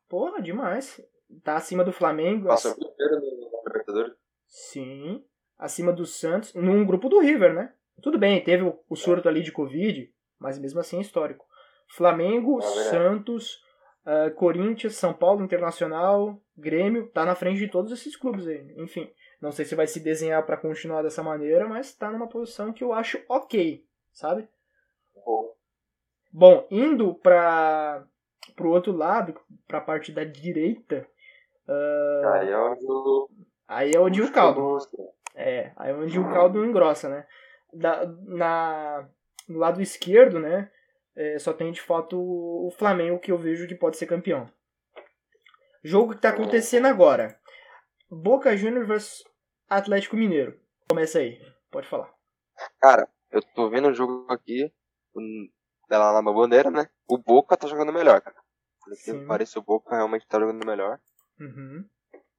porra, 0.08 0.42
demais. 0.42 1.02
Tá 1.44 1.56
acima 1.58 1.84
do 1.84 1.92
Flamengo. 1.92 2.48
Passou 2.48 2.72
ac- 2.72 2.82
o 2.82 2.92
primeiro 2.96 3.22
no 3.26 3.62
Libertadores. 3.68 4.14
Sim. 4.48 5.24
Acima 5.58 5.92
do 5.92 6.06
Santos. 6.06 6.54
Num 6.54 6.86
grupo 6.86 7.10
do 7.10 7.20
River, 7.20 7.54
né? 7.54 7.74
Tudo 8.02 8.18
bem, 8.18 8.44
teve 8.44 8.64
o, 8.64 8.80
o 8.90 8.96
surto 8.96 9.28
ali 9.28 9.42
de 9.42 9.52
Covid, 9.52 10.10
mas 10.40 10.58
mesmo 10.60 10.80
assim 10.80 10.98
é 10.98 11.02
histórico. 11.02 11.46
Flamengo, 11.88 12.60
É 12.62 12.66
verdade. 12.66 12.90
Santos, 12.90 13.60
ah, 14.06 14.30
Corinthians, 14.32 14.96
São 14.96 15.14
Paulo 15.14 15.44
Internacional, 15.44 16.42
Grêmio, 16.58 17.08
tá 17.12 17.26
na 17.26 17.36
frente 17.36 17.58
de 17.60 17.68
todos 17.70 17.92
esses 17.92 18.16
clubes 18.16 18.48
aí. 18.48 18.74
Enfim, 18.78 19.10
não 19.46 19.52
sei 19.52 19.64
se 19.66 19.76
vai 19.76 19.88
se 19.88 20.00
desenhar 20.00 20.46
pra 20.46 20.58
continuar 20.58 21.02
dessa 21.02 21.24
maneira, 21.24 21.68
mas 21.68 21.94
tá 21.94 22.12
numa 22.12 22.28
posição 22.28 22.74
que 22.74 22.84
eu 22.84 22.92
acho 22.92 23.22
ok, 23.30 23.86
sabe? 24.12 24.48
Bom, 26.32 26.68
indo 26.70 27.14
para 27.16 28.04
pro 28.56 28.70
outro 28.70 28.92
lado, 28.92 29.40
pra 29.68 29.82
parte 29.82 30.12
da 30.12 30.24
direita, 30.24 31.08
Aí 32.34 32.50
é 32.50 32.58
onde 32.58 32.86
o. 32.86 33.30
aí 33.68 33.92
é 33.96 34.00
onde 34.00 34.22
o 34.22 34.32
caldo. 34.32 34.78
É, 35.34 35.72
aí 35.76 35.92
é 35.92 35.94
onde 35.96 36.20
o 36.20 36.30
caldo 36.30 36.64
engrossa, 36.64 37.10
né? 37.10 37.28
Da, 37.74 38.06
na, 38.06 39.08
no 39.48 39.58
lado 39.58 39.82
esquerdo, 39.82 40.40
né? 40.40 40.70
é, 41.16 41.40
só 41.40 41.54
tem 41.54 41.72
de 41.72 41.82
fato 41.82 42.18
o 42.20 42.70
Flamengo 42.78 43.20
que 43.20 43.32
eu 43.32 43.38
vejo 43.38 43.68
que 43.68 43.76
pode 43.76 43.98
ser 43.98 44.06
campeão. 44.06 44.50
Jogo 45.84 46.14
que 46.14 46.22
tá 46.22 46.30
acontecendo 46.30 46.88
agora. 46.88 47.40
Boca 48.10 48.56
Juniors 48.58 48.88
vs 48.88 49.24
Atlético 49.70 50.16
Mineiro. 50.16 50.60
Começa 50.90 51.20
aí, 51.20 51.40
pode 51.72 51.88
falar. 51.88 52.14
Cara, 52.80 53.08
eu 53.32 53.42
tô 53.54 53.70
vendo 53.70 53.90
o 53.90 53.94
jogo 53.94 54.26
aqui, 54.32 54.72
lá 55.90 56.22
na 56.22 56.32
bandeira, 56.32 56.70
né? 56.70 56.88
O 57.08 57.18
Boca 57.18 57.58
tá 57.58 57.68
jogando 57.68 57.92
melhor, 57.92 58.22
cara. 58.22 58.36
Por 58.84 58.94
incrível 58.94 59.16
Sim. 59.16 59.22
que 59.22 59.28
pareça, 59.28 59.60
o 59.60 59.64
Boca 59.64 59.96
realmente 59.96 60.28
tá 60.28 60.40
jogando 60.40 60.66
melhor. 60.66 61.00
Uhum, 61.40 61.84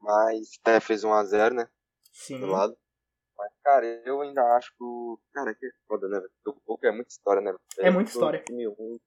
Mas 0.01 0.51
até 0.63 0.81
fez 0.81 1.03
1x0, 1.05 1.53
né? 1.55 1.69
sim. 2.13 2.41
Do 2.41 2.47
lado. 2.47 2.77
Mas, 3.37 3.53
cara, 3.63 3.85
eu 4.07 4.23
ainda 4.23 4.43
acho 4.57 4.71
que 4.71 4.83
o. 4.83 5.19
Cara, 5.35 5.55
que 5.55 5.69
foda, 5.87 6.09
né? 6.09 6.21
Porque 6.45 6.59
O 6.59 6.63
Boca 6.67 6.89
é 6.89 6.93
muita 6.93 7.11
história, 7.11 7.43
né? 7.43 7.51
velho? 7.53 7.89
É 7.89 7.91
muita 7.91 8.11
história. 8.11 8.43
Time 8.45 8.67
ruim. 8.67 8.99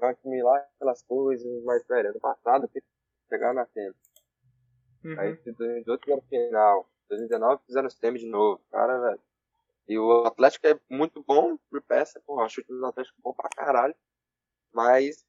É 0.00 0.06
um 0.06 0.14
time 0.14 0.42
lá, 0.42 0.56
aquelas 0.76 1.02
coisas, 1.02 1.64
mas, 1.64 1.84
velho, 1.88 2.10
ano 2.10 2.20
passado, 2.20 2.68
que 2.68 2.80
chegaram 3.28 3.54
na 3.54 3.66
semi. 3.66 3.94
Uhum. 5.04 5.18
Aí, 5.18 5.32
em 5.46 5.52
2018 5.52 6.04
fizeram 6.04 6.22
final. 6.22 6.90
2019 7.08 7.62
fizeram 7.66 7.86
os 7.88 7.94
semi 7.94 8.18
de 8.18 8.26
novo. 8.26 8.62
Cara, 8.70 8.98
velho. 9.00 9.20
E 9.88 9.98
o 9.98 10.24
Atlético 10.24 10.66
é 10.66 10.78
muito 10.88 11.22
bom 11.22 11.56
por 11.68 11.82
peça, 11.82 12.20
porra, 12.20 12.44
acho 12.44 12.60
o 12.60 12.64
time 12.64 12.78
do 12.78 12.86
Atlético 12.86 13.20
bom 13.20 13.32
pra 13.34 13.48
caralho. 13.48 13.94
Mas, 14.72 15.26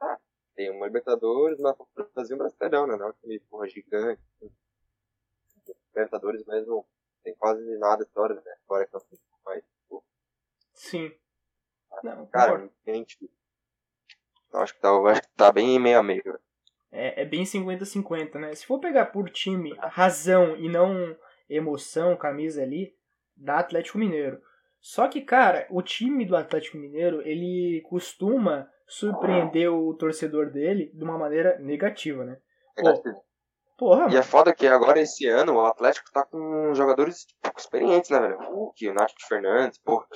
ah, 0.00 0.18
tem 0.54 0.70
uma 0.70 0.86
Libertadores, 0.86 1.58
mas 1.58 1.76
fazer 2.14 2.34
um 2.34 2.38
Brasileirão, 2.38 2.86
né? 2.86 2.96
Não 2.96 3.06
é 3.06 3.10
um 3.10 3.12
time, 3.14 3.40
porra, 3.40 3.68
gigante. 3.68 4.22
Libertadores 5.88 6.44
mesmo 6.44 6.86
tem 7.24 7.34
quase 7.34 7.62
nada 7.78 8.02
de 8.02 8.08
história, 8.08 8.36
né? 8.36 8.56
Agora 8.64 8.86
que 8.86 8.94
eu 8.94 9.00
fiz 9.00 9.20
mais, 9.44 9.64
pô, 9.88 10.04
Sim. 10.74 11.12
Não, 12.02 12.26
cara, 12.26 12.52
concordo. 12.52 12.72
gente. 12.86 13.30
Eu 14.52 14.60
acho 14.60 14.74
que 14.74 14.80
tá, 14.80 14.90
que 15.20 15.28
tá 15.36 15.52
bem 15.52 15.78
meio 15.78 15.98
a 15.98 16.02
meio, 16.02 16.22
velho. 16.22 16.40
É, 16.92 17.22
é 17.22 17.24
bem 17.24 17.44
50-50, 17.44 18.34
né? 18.34 18.54
Se 18.54 18.66
for 18.66 18.78
pegar 18.78 19.06
por 19.06 19.28
time, 19.30 19.74
razão 19.78 20.56
e 20.56 20.68
não 20.68 21.16
emoção, 21.48 22.16
camisa 22.16 22.62
ali, 22.62 22.94
dá 23.36 23.58
Atlético 23.58 23.98
Mineiro. 23.98 24.40
Só 24.80 25.08
que, 25.08 25.20
cara, 25.20 25.66
o 25.70 25.82
time 25.82 26.24
do 26.24 26.36
Atlético 26.36 26.76
Mineiro, 26.76 27.20
ele 27.22 27.82
costuma 27.88 28.70
surpreender 28.86 29.72
o 29.72 29.94
torcedor 29.94 30.50
dele 30.50 30.90
de 30.94 31.02
uma 31.02 31.18
maneira 31.18 31.58
negativa, 31.58 32.24
né? 32.24 32.38
Pô, 32.76 33.02
Porra, 33.76 34.08
E 34.10 34.16
é 34.16 34.22
foda 34.22 34.54
que 34.54 34.66
agora 34.66 35.00
esse 35.00 35.26
ano 35.26 35.56
o 35.56 35.66
Atlético 35.66 36.10
tá 36.10 36.24
com 36.24 36.72
jogadores 36.74 37.26
tipo, 37.26 37.58
experientes, 37.58 38.10
né, 38.10 38.20
velho? 38.20 38.38
Hulk, 38.38 38.88
o 38.88 38.94
Nath 38.94 39.12
Fernandes, 39.28 39.78
porra, 39.78 40.06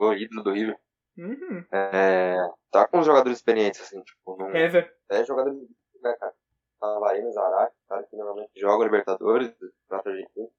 o 0.00 0.12
ídolo 0.14 0.42
do 0.42 0.52
River. 0.52 0.78
Uhum. 1.18 1.64
É, 1.70 2.36
tá 2.70 2.86
com 2.88 3.02
jogadores 3.02 3.38
experientes, 3.38 3.80
assim, 3.82 4.02
tipo, 4.02 4.36
não, 4.38 4.54
Hever. 4.54 4.90
é 5.10 5.22
jogadores, 5.24 5.58
né, 6.02 6.14
cara? 6.14 6.34
Tavarino, 6.80 7.30
Zarate, 7.32 7.76
cara 7.88 8.02
que 8.04 8.16
normalmente 8.16 8.52
joga 8.56 8.84
Libertadores, 8.84 9.54
Prato 9.86 10.08
Argentino, 10.08 10.50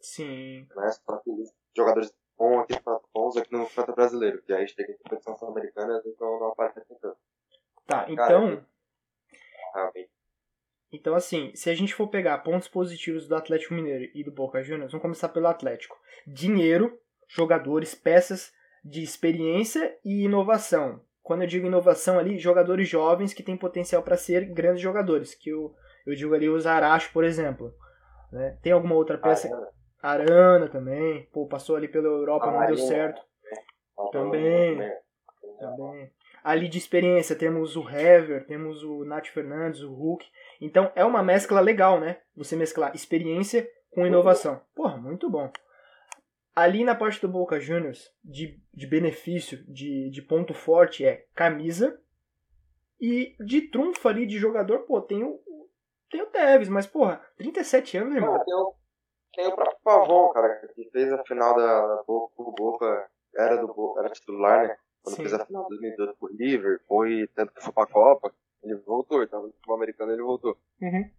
Sim. 0.00 0.68
né? 0.76 0.90
Só 0.92 1.16
que 1.18 1.30
jogadores 1.76 2.14
bons 2.38 2.60
aqui, 2.62 2.74
bons 3.12 3.36
aqui 3.36 3.52
no 3.52 3.66
Campeonato 3.66 3.94
Brasileiro, 3.94 4.42
que 4.42 4.52
aí 4.52 4.66
chega 4.68 4.92
em 4.92 4.96
competição 4.98 5.36
sul-americana, 5.36 6.00
vezes 6.00 6.18
não, 6.18 6.48
aparece 6.48 6.80
tanto. 7.00 7.16
Tá, 7.86 8.04
Cara, 8.04 8.12
então. 8.12 8.66
Realmente. 9.74 10.10
Então, 10.92 11.14
assim, 11.14 11.54
se 11.54 11.70
a 11.70 11.74
gente 11.74 11.94
for 11.94 12.08
pegar 12.08 12.38
pontos 12.38 12.66
positivos 12.66 13.28
do 13.28 13.36
Atlético 13.36 13.74
Mineiro 13.74 14.10
e 14.12 14.24
do 14.24 14.32
Boca 14.32 14.62
Juniors, 14.62 14.90
vamos 14.90 15.02
começar 15.02 15.28
pelo 15.28 15.46
Atlético. 15.46 15.96
Dinheiro, 16.26 16.98
jogadores, 17.28 17.94
peças 17.94 18.52
de 18.84 19.02
experiência 19.02 19.96
e 20.04 20.24
inovação. 20.24 21.04
Quando 21.22 21.42
eu 21.42 21.48
digo 21.48 21.66
inovação 21.66 22.18
ali, 22.18 22.38
jogadores 22.38 22.88
jovens 22.88 23.32
que 23.32 23.42
têm 23.42 23.56
potencial 23.56 24.02
para 24.02 24.16
ser 24.16 24.46
grandes 24.46 24.80
jogadores, 24.80 25.34
que 25.34 25.50
eu, 25.50 25.74
eu 26.06 26.14
digo 26.14 26.34
ali 26.34 26.48
o 26.48 26.58
Zaracho, 26.58 27.12
por 27.12 27.24
exemplo. 27.24 27.74
né? 28.32 28.58
Tem 28.62 28.72
alguma 28.72 28.94
outra 28.94 29.18
peça? 29.18 29.48
Ah, 30.02 30.12
Arana 30.12 30.68
também, 30.68 31.28
pô, 31.32 31.46
passou 31.46 31.76
ali 31.76 31.86
pela 31.88 32.06
Europa, 32.06 32.50
não 32.50 32.66
deu 32.66 32.76
certo. 32.78 33.20
Também. 34.12 34.78
Também. 35.58 36.10
Ali 36.42 36.68
de 36.68 36.78
experiência 36.78 37.36
temos 37.36 37.76
o 37.76 37.86
Hever, 37.88 38.46
temos 38.46 38.82
o 38.82 39.04
Nath 39.04 39.26
Fernandes, 39.26 39.82
o 39.82 39.92
Hulk. 39.92 40.26
Então 40.60 40.90
é 40.94 41.04
uma 41.04 41.22
mescla 41.22 41.60
legal, 41.60 42.00
né? 42.00 42.16
Você 42.34 42.56
mesclar 42.56 42.94
experiência 42.94 43.68
com 43.90 44.06
inovação. 44.06 44.60
Porra, 44.74 44.96
muito 44.96 45.28
bom. 45.28 45.52
Ali 46.54 46.84
na 46.84 46.94
parte 46.94 47.20
do 47.20 47.28
Boca 47.28 47.60
Juniors, 47.60 48.12
de, 48.24 48.60
de 48.74 48.86
benefício, 48.86 49.64
de, 49.66 50.10
de 50.10 50.22
ponto 50.22 50.52
forte 50.52 51.04
é 51.04 51.26
camisa. 51.34 52.00
E 53.00 53.34
de 53.40 53.62
trunfo 53.62 54.08
ali 54.08 54.26
de 54.26 54.38
jogador, 54.38 54.80
pô, 54.80 55.00
tem 55.00 55.24
o, 55.24 55.40
tem 56.10 56.20
o 56.20 56.26
Tevez, 56.26 56.68
mas 56.68 56.86
porra, 56.86 57.24
37 57.38 57.96
anos, 57.96 58.14
irmão. 58.14 58.44
Tem 58.44 58.54
o, 58.54 58.74
tem 59.34 59.46
o 59.46 59.54
próprio 59.54 59.78
Pavon, 59.82 60.28
cara, 60.32 60.66
que 60.74 60.90
fez 60.90 61.10
a 61.12 61.24
final 61.24 61.56
da, 61.56 61.96
da 61.96 62.02
Boca, 62.02 63.08
era 63.34 63.56
do 63.56 63.68
Boca, 63.68 64.00
era 64.00 64.10
titular, 64.10 64.68
né? 64.68 64.76
Quando 65.02 65.16
Sim. 65.16 65.22
fez 65.22 65.34
a 65.34 65.46
final 65.46 65.62
de 65.62 65.68
2012 65.70 66.14
por 66.18 66.30
River, 66.36 66.80
foi 66.86 67.26
tanto 67.34 67.54
que 67.54 67.62
foi 67.62 67.72
pra 67.72 67.86
Copa, 67.86 68.34
ele 68.62 68.74
voltou, 68.76 69.22
ele 69.22 69.30
tava 69.30 69.46
no 69.46 69.52
futebol 69.52 69.76
americano 69.76 70.12
ele 70.12 70.22
voltou. 70.22 70.58
Uhum. 70.82 71.10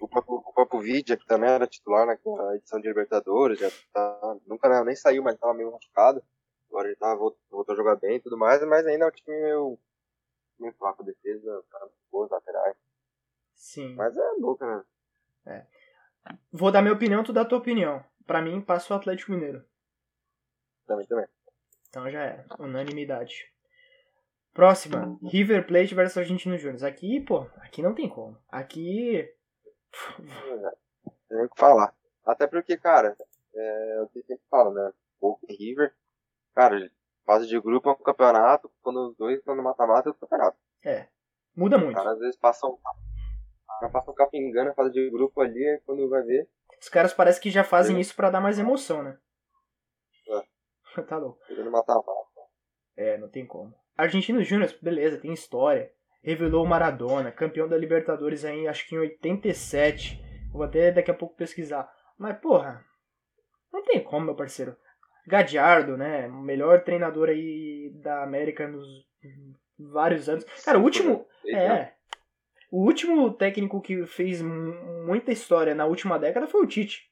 O 0.00 0.08
próprio, 0.08 0.34
o 0.36 0.52
próprio 0.52 0.80
Vidia, 0.80 1.16
que 1.16 1.26
também 1.26 1.50
era 1.50 1.66
titular 1.66 2.06
naquela 2.06 2.56
edição 2.56 2.80
de 2.80 2.88
Libertadores, 2.88 3.58
já 3.58 3.70
tá, 3.92 4.36
nunca 4.46 4.84
nem 4.84 4.96
saiu, 4.96 5.22
mas 5.22 5.38
tava 5.38 5.54
meio 5.54 5.70
machucado. 5.70 6.22
Agora 6.68 6.88
ele 6.88 6.96
tá, 6.96 7.14
voltou, 7.14 7.38
voltou 7.50 7.74
a 7.74 7.76
jogar 7.76 7.96
bem 7.96 8.16
e 8.16 8.20
tudo 8.20 8.36
mais, 8.36 8.60
mas 8.66 8.86
ainda 8.86 9.04
é 9.04 9.08
um 9.08 9.10
time 9.10 9.40
meio, 9.40 9.78
meio 10.58 10.72
fraco, 10.74 11.04
defesa, 11.04 11.62
boas 12.10 12.30
laterais. 12.30 12.76
Sim. 13.54 13.94
Mas 13.94 14.16
é 14.16 14.34
Boca, 14.40 14.84
né? 15.46 15.66
Vou 16.50 16.72
dar 16.72 16.82
minha 16.82 16.94
opinião, 16.94 17.22
tu 17.22 17.32
dá 17.32 17.44
tua 17.44 17.58
opinião. 17.58 18.04
Pra 18.26 18.40
mim, 18.40 18.60
passa 18.60 18.92
o 18.92 18.96
Atlético 18.96 19.32
Mineiro. 19.32 19.64
Também, 20.86 21.06
também. 21.06 21.26
Então 21.88 22.10
já 22.10 22.22
era. 22.22 22.46
Unanimidade. 22.58 23.52
Próxima. 24.52 25.18
River 25.22 25.66
Plate 25.66 25.94
versus 25.94 26.18
Argentino 26.18 26.58
Júnior. 26.58 26.84
Aqui, 26.84 27.20
pô, 27.20 27.46
aqui 27.56 27.82
não 27.82 27.94
tem 27.94 28.08
como. 28.08 28.38
Aqui. 28.48 29.28
Tem 31.28 31.36
nem 31.36 31.46
o 31.46 31.48
que 31.50 31.58
falar. 31.60 31.94
Até 32.24 32.46
porque, 32.46 32.76
cara, 32.76 33.16
é 33.54 34.00
o 34.02 34.08
que 34.08 34.18
eu 34.20 34.24
sempre 34.24 34.44
falo, 34.50 34.72
né? 34.72 34.92
Boca 35.20 35.44
e 35.48 35.54
River, 35.54 35.94
cara, 36.54 36.90
fase 37.24 37.46
de 37.46 37.60
grupo 37.60 37.88
é 37.88 37.92
um 37.92 37.96
campeonato, 37.96 38.70
quando 38.82 39.08
os 39.10 39.16
dois 39.16 39.38
estão 39.38 39.54
no 39.54 39.62
mata-mata 39.62 40.08
é 40.08 40.12
o 40.12 40.14
campeonato. 40.14 40.56
É. 40.84 41.08
Muda 41.56 41.76
Os 41.76 41.82
muito. 41.82 41.96
caras 41.96 42.14
às 42.14 42.18
vezes 42.18 42.36
passam. 42.36 42.78
Passam 43.92 44.14
capingando 44.14 44.70
a 44.70 44.74
fase 44.74 44.92
de 44.92 45.10
grupo 45.10 45.40
ali, 45.40 45.66
aí 45.66 45.80
quando 45.84 46.08
vai 46.08 46.22
ver, 46.22 46.48
Os 46.80 46.88
caras 46.88 47.12
parece 47.12 47.40
que 47.40 47.50
já 47.50 47.64
fazem 47.64 47.96
É. 47.96 48.00
isso 48.00 48.14
pra 48.14 48.30
dar 48.30 48.40
mais 48.40 48.58
emoção, 48.58 49.02
né? 49.02 49.18
tá 51.08 51.16
louco. 51.16 51.38
no 51.50 51.70
mata-mata. 51.70 52.10
É, 52.96 53.16
não 53.18 53.28
tem 53.28 53.46
como. 53.46 53.74
Argentino 53.96 54.42
Júnior, 54.44 54.72
beleza, 54.82 55.18
tem 55.20 55.32
história. 55.32 55.92
Revelou 56.22 56.64
o 56.64 56.68
Maradona, 56.68 57.32
campeão 57.32 57.66
da 57.68 57.76
Libertadores 57.76 58.44
aí, 58.44 58.68
acho 58.68 58.88
que 58.88 58.94
em 58.94 58.98
87. 58.98 60.22
Vou 60.52 60.62
até 60.62 60.92
daqui 60.92 61.10
a 61.10 61.14
pouco 61.14 61.36
pesquisar. 61.36 61.90
Mas, 62.16 62.38
porra, 62.38 62.84
não 63.72 63.82
tem 63.82 64.02
como, 64.02 64.26
meu 64.26 64.36
parceiro. 64.36 64.76
Gadiardo, 65.26 65.96
né? 65.96 66.28
Melhor 66.28 66.84
treinador 66.84 67.28
aí 67.28 67.90
da 68.02 68.22
América 68.22 68.68
nos 68.68 68.86
vários 69.78 70.28
anos. 70.28 70.44
Cara, 70.64 70.78
o 70.78 70.82
último. 70.82 71.26
É. 71.46 71.92
O 72.70 72.84
último 72.84 73.32
técnico 73.34 73.80
que 73.80 74.06
fez 74.06 74.40
muita 74.40 75.32
história 75.32 75.74
na 75.74 75.84
última 75.84 76.18
década 76.18 76.46
foi 76.46 76.62
o 76.62 76.66
Tite. 76.66 77.10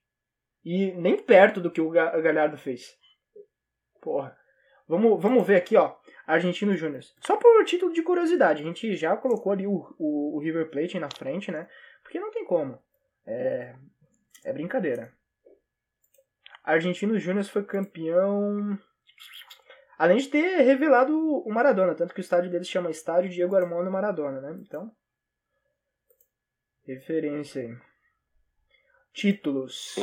E 0.64 0.92
nem 0.92 1.16
perto 1.16 1.61
do 1.61 1.70
que 1.70 1.81
o 1.81 1.90
Galhardo 1.90 2.57
fez. 2.57 2.96
Porra. 4.01 4.37
Vamos, 4.87 5.23
vamos 5.23 5.46
ver 5.46 5.57
aqui, 5.57 5.77
ó. 5.77 5.94
Argentino 6.31 6.77
Júnior. 6.77 7.03
Só 7.21 7.37
por 7.37 7.64
título 7.64 7.93
de 7.93 8.03
curiosidade, 8.03 8.62
a 8.62 8.64
gente 8.64 8.95
já 8.95 9.16
colocou 9.16 9.53
ali 9.53 9.66
o, 9.66 9.95
o, 9.99 10.37
o 10.37 10.38
River 10.40 10.71
Plate 10.71 10.99
na 10.99 11.09
frente, 11.11 11.51
né? 11.51 11.69
Porque 12.03 12.21
não 12.21 12.31
tem 12.31 12.45
como. 12.45 12.79
É, 13.27 13.75
é 14.45 14.53
brincadeira. 14.53 15.12
Argentino 16.62 17.19
Júnior 17.19 17.45
foi 17.47 17.64
campeão. 17.64 18.79
Além 19.99 20.19
de 20.19 20.29
ter 20.29 20.62
revelado 20.62 21.12
o 21.12 21.53
Maradona, 21.53 21.95
tanto 21.95 22.14
que 22.14 22.21
o 22.21 22.23
estádio 22.23 22.51
deles 22.51 22.69
chama 22.69 22.90
Estádio 22.90 23.31
Diego 23.31 23.57
Armando 23.57 23.90
Maradona, 23.90 24.40
né? 24.40 24.57
Então. 24.62 24.90
Referência 26.87 27.62
aí. 27.62 27.77
Títulos. 29.12 29.97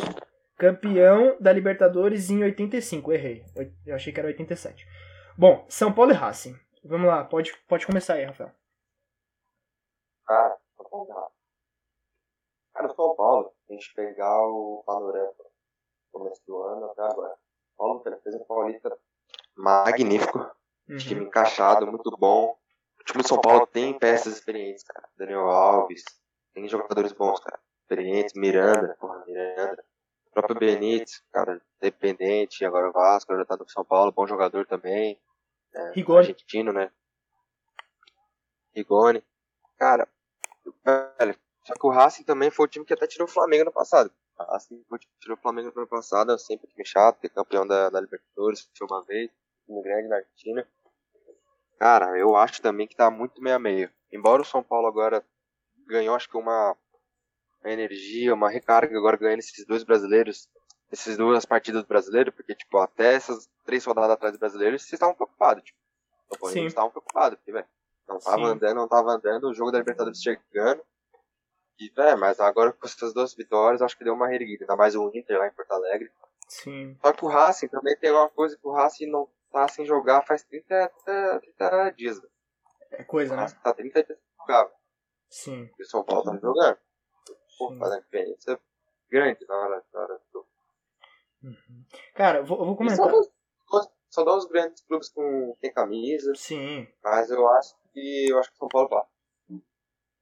Campeão 0.57 1.37
da 1.39 1.53
Libertadores 1.53 2.29
em 2.29 2.43
85. 2.43 3.13
Errei. 3.13 3.45
Eu 3.85 3.95
achei 3.95 4.11
que 4.11 4.19
era 4.19 4.27
87. 4.27 4.85
Bom, 5.37 5.65
São 5.69 5.93
Paulo 5.93 6.11
e 6.11 6.15
Racing. 6.15 6.59
Vamos 6.83 7.07
lá, 7.07 7.23
pode, 7.23 7.55
pode 7.67 7.85
começar 7.85 8.15
aí, 8.15 8.25
Rafael. 8.25 8.51
Cara, 10.25 10.57
São 10.75 11.05
Paulo. 11.05 11.31
Cara, 12.73 12.89
São 12.89 13.15
Paulo, 13.15 13.53
a 13.69 13.73
gente 13.73 13.93
pegar 13.93 14.41
o 14.47 14.83
panorama 14.85 15.33
começo 16.11 16.41
do 16.47 16.61
ano 16.63 16.85
até 16.85 17.03
agora. 17.03 17.35
Paulo 17.77 18.03
fez 18.23 18.35
um 18.35 18.43
paulista 18.45 18.97
magnífico, 19.55 20.39
uhum. 20.89 20.97
time 20.97 21.25
encaixado, 21.25 21.85
muito 21.85 22.09
bom. 22.17 22.57
O 22.99 23.03
time 23.03 23.21
de 23.21 23.29
São 23.29 23.39
Paulo 23.39 23.67
tem 23.67 23.97
peças 23.97 24.33
experientes, 24.33 24.83
cara. 24.83 25.07
Daniel 25.15 25.47
Alves, 25.47 26.03
tem 26.53 26.67
jogadores 26.67 27.11
bons, 27.13 27.39
cara. 27.39 27.59
Experientes, 27.81 28.33
Miranda, 28.35 28.97
porra, 28.99 29.23
Miranda. 29.27 29.85
O 30.25 30.31
próprio 30.31 30.59
Benítez, 30.59 31.23
cara, 31.31 31.61
dependente, 31.79 32.65
agora 32.65 32.89
o 32.89 32.91
Vasco, 32.91 33.35
já 33.35 33.45
tá 33.45 33.55
no 33.55 33.69
São 33.69 33.85
Paulo, 33.85 34.11
bom 34.11 34.25
jogador 34.25 34.65
também. 34.65 35.19
É, 35.77 35.91
Rigoni. 35.91 36.19
Argentino, 36.19 36.73
né? 36.73 36.91
Rigoni. 38.75 39.23
Cara, 39.77 40.07
velho, 41.19 41.39
só 41.63 41.73
que 41.73 41.85
o 41.85 41.91
Racing 41.91 42.23
também 42.23 42.49
foi 42.49 42.65
o 42.65 42.69
time 42.69 42.85
que 42.85 42.93
até 42.93 43.05
tirou 43.05 43.27
o 43.27 43.31
Flamengo 43.31 43.65
no 43.65 43.71
passado. 43.71 44.11
Assim, 44.37 44.83
tirou 45.19 45.37
o 45.37 45.41
Flamengo 45.41 45.71
no 45.73 45.81
ano 45.81 45.87
passado, 45.87 46.31
é 46.31 46.37
sempre 46.37 46.67
time 46.67 46.85
chato, 46.85 47.19
que 47.19 47.27
é 47.27 47.29
campeão 47.29 47.65
da, 47.65 47.89
da 47.89 47.99
Libertadores, 47.99 48.69
foi 48.77 48.87
uma 48.87 49.03
vez, 49.03 49.31
time 49.65 49.81
grande 49.81 50.07
na 50.07 50.17
Argentina. 50.17 50.67
Cara, 51.79 52.17
eu 52.17 52.35
acho 52.35 52.61
também 52.61 52.87
que 52.87 52.95
tá 52.95 53.09
muito 53.09 53.41
meio 53.41 53.55
a 53.55 53.59
meio. 53.59 53.91
Embora 54.11 54.41
o 54.41 54.45
São 54.45 54.63
Paulo 54.63 54.87
agora 54.87 55.23
ganhou, 55.87 56.15
acho 56.15 56.29
que 56.29 56.37
uma, 56.37 56.75
energia, 57.63 58.33
uma 58.33 58.49
recarga 58.49 58.97
agora 58.97 59.17
ganhando 59.17 59.39
esses 59.39 59.65
dois 59.65 59.83
brasileiros, 59.83 60.49
essas 60.91 61.17
duas 61.17 61.45
partidas 61.45 61.83
brasileiros, 61.83 62.33
porque, 62.33 62.55
tipo, 62.55 62.77
até 62.77 63.13
essas 63.13 63.49
três 63.67 63.85
rodadas 63.85 64.11
atrás 64.11 64.31
dos 64.31 64.39
brasileiros, 64.39 64.81
vocês 64.81 64.93
estavam 64.93 65.13
preocupados, 65.13 65.63
tipo. 65.63 65.77
Sim. 66.49 66.59
Eles 66.61 66.71
estavam 66.71 66.89
preocupados, 66.89 67.37
porque, 67.37 67.51
velho, 67.51 67.67
não 68.07 68.19
tava 68.19 68.37
Sim. 68.37 68.45
andando, 68.45 68.75
não 68.75 68.87
tava 68.87 69.11
andando, 69.11 69.49
o 69.49 69.53
jogo 69.53 69.71
da 69.71 69.79
Libertadores 69.79 70.21
chegando, 70.21 70.81
e, 71.79 71.91
é, 71.95 72.15
mas 72.15 72.39
agora 72.39 72.73
com 72.73 72.85
essas 72.85 73.13
duas 73.13 73.35
vitórias, 73.35 73.81
acho 73.81 73.97
que 73.97 74.03
deu 74.03 74.13
uma 74.13 74.27
reerguida. 74.27 74.63
Ainda 74.63 74.75
mais 74.75 74.95
o 74.95 75.11
Inter 75.13 75.37
lá 75.37 75.47
em 75.47 75.51
Porto 75.51 75.71
Alegre. 75.71 76.11
Sim. 76.47 76.97
Só 77.01 77.13
que 77.13 77.25
o 77.25 77.27
Racing 77.27 77.67
também 77.67 77.95
tem 77.97 78.09
uma 78.11 78.29
coisa 78.29 78.57
que 78.57 78.67
o 78.67 78.71
Racing 78.71 79.07
não 79.07 79.29
tá 79.51 79.67
sem 79.67 79.85
jogar 79.85 80.25
faz 80.25 80.43
30, 80.43 80.89
30, 81.05 81.39
30 81.57 81.89
dias. 81.91 82.21
É 82.91 83.03
coisa, 83.03 83.33
o 83.33 83.37
né? 83.37 83.45
Tá 83.63 83.73
30 83.73 84.03
dias 84.03 84.17
sem 84.17 84.27
jogar. 84.39 84.71
Sim. 85.29 85.69
E 85.77 85.83
o 85.83 85.85
São 85.85 86.03
Paulo 86.03 86.23
tá 86.23 86.37
jogando. 86.37 86.77
Pô, 87.59 87.75
faz 87.77 87.91
uma 87.91 88.01
diferença 88.01 88.59
grande 89.09 89.45
na 89.47 89.55
hora, 89.55 89.83
na 89.93 89.99
hora 89.99 90.21
do 90.31 90.47
uhum. 91.43 91.85
Cara, 92.15 92.43
vou, 92.43 92.65
vou 92.65 92.75
comentar. 92.75 93.09
Só, 93.09 93.21
só 94.17 94.23
dá 94.23 94.35
os 94.35 94.45
grandes 94.45 94.81
clubes 94.81 95.09
com 95.09 95.55
tem 95.61 95.71
camisa. 95.71 96.33
Sim. 96.35 96.87
Mas 97.03 97.29
eu 97.29 97.47
acho 97.49 97.75
que 97.93 98.29
eu 98.29 98.39
acho 98.39 98.49
que 98.49 98.55
o 98.55 98.57
São 98.57 98.67
Paulo 98.67 98.89
passa. 98.89 99.09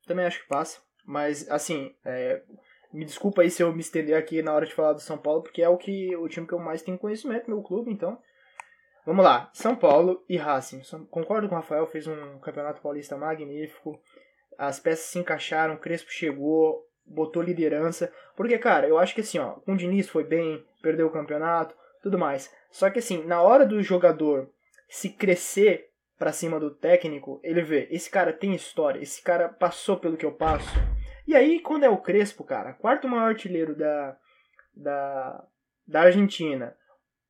Também 0.06 0.26
acho 0.26 0.42
que 0.42 0.50
passa. 0.50 0.82
Mas, 1.06 1.50
assim, 1.50 1.96
é, 2.04 2.44
me 2.92 3.06
desculpa 3.06 3.42
aí 3.42 3.50
se 3.50 3.64
eu 3.64 3.72
me 3.72 3.80
estender 3.80 4.18
aqui 4.18 4.42
na 4.42 4.54
hora 4.54 4.66
de 4.66 4.74
falar 4.74 4.94
do 4.94 5.00
São 5.00 5.18
Paulo, 5.18 5.44
porque 5.44 5.62
é 5.62 5.70
o 5.70 5.78
que 5.78 6.14
o 6.18 6.28
time 6.28 6.46
que 6.46 6.54
eu 6.54 6.60
mais 6.60 6.82
tenho 6.82 6.98
conhecimento, 6.98 7.50
meu 7.50 7.62
clube, 7.62 7.90
então. 7.90 8.20
Vamos 9.06 9.24
lá, 9.24 9.50
São 9.54 9.76
Paulo 9.76 10.26
e 10.28 10.36
Racing. 10.36 10.82
Concordo 11.10 11.48
com 11.48 11.56
o 11.56 11.60
Rafael, 11.60 11.88
fez 11.88 12.08
um 12.08 12.40
campeonato 12.40 12.82
paulista 12.82 13.16
magnífico. 13.16 13.98
As 14.58 14.80
peças 14.80 15.06
se 15.06 15.20
encaixaram, 15.20 15.78
Crespo 15.78 16.12
chegou, 16.12 16.84
botou 17.06 17.42
liderança. 17.42 18.12
Porque, 18.36 18.58
cara, 18.58 18.88
eu 18.88 18.98
acho 18.98 19.14
que 19.14 19.22
assim, 19.22 19.38
ó, 19.38 19.52
com 19.60 19.74
o 19.74 19.78
Diniz 19.78 20.10
foi 20.10 20.24
bem, 20.24 20.66
perdeu 20.82 21.08
o 21.08 21.12
campeonato, 21.12 21.76
tudo 22.06 22.18
mais. 22.18 22.52
Só 22.72 22.90
que 22.90 23.00
assim, 23.00 23.24
na 23.26 23.42
hora 23.42 23.66
do 23.66 23.82
jogador 23.82 24.50
se 24.88 25.10
crescer 25.10 25.90
para 26.18 26.32
cima 26.32 26.60
do 26.60 26.72
técnico, 26.72 27.40
ele 27.44 27.62
vê, 27.62 27.88
esse 27.92 28.10
cara 28.10 28.32
tem 28.32 28.56
história, 28.56 29.02
esse 29.02 29.22
cara 29.22 29.50
passou 29.50 29.98
pelo 29.98 30.16
que 30.16 30.26
eu 30.26 30.32
passo 30.32 30.70
e 31.28 31.36
aí, 31.36 31.60
quando 31.60 31.84
é 31.84 31.90
o 31.90 31.98
Crespo, 31.98 32.44
cara, 32.44 32.74
quarto 32.74 33.08
maior 33.08 33.30
artilheiro 33.30 33.76
da, 33.76 34.16
da, 34.76 35.44
da 35.88 36.02
Argentina, 36.02 36.76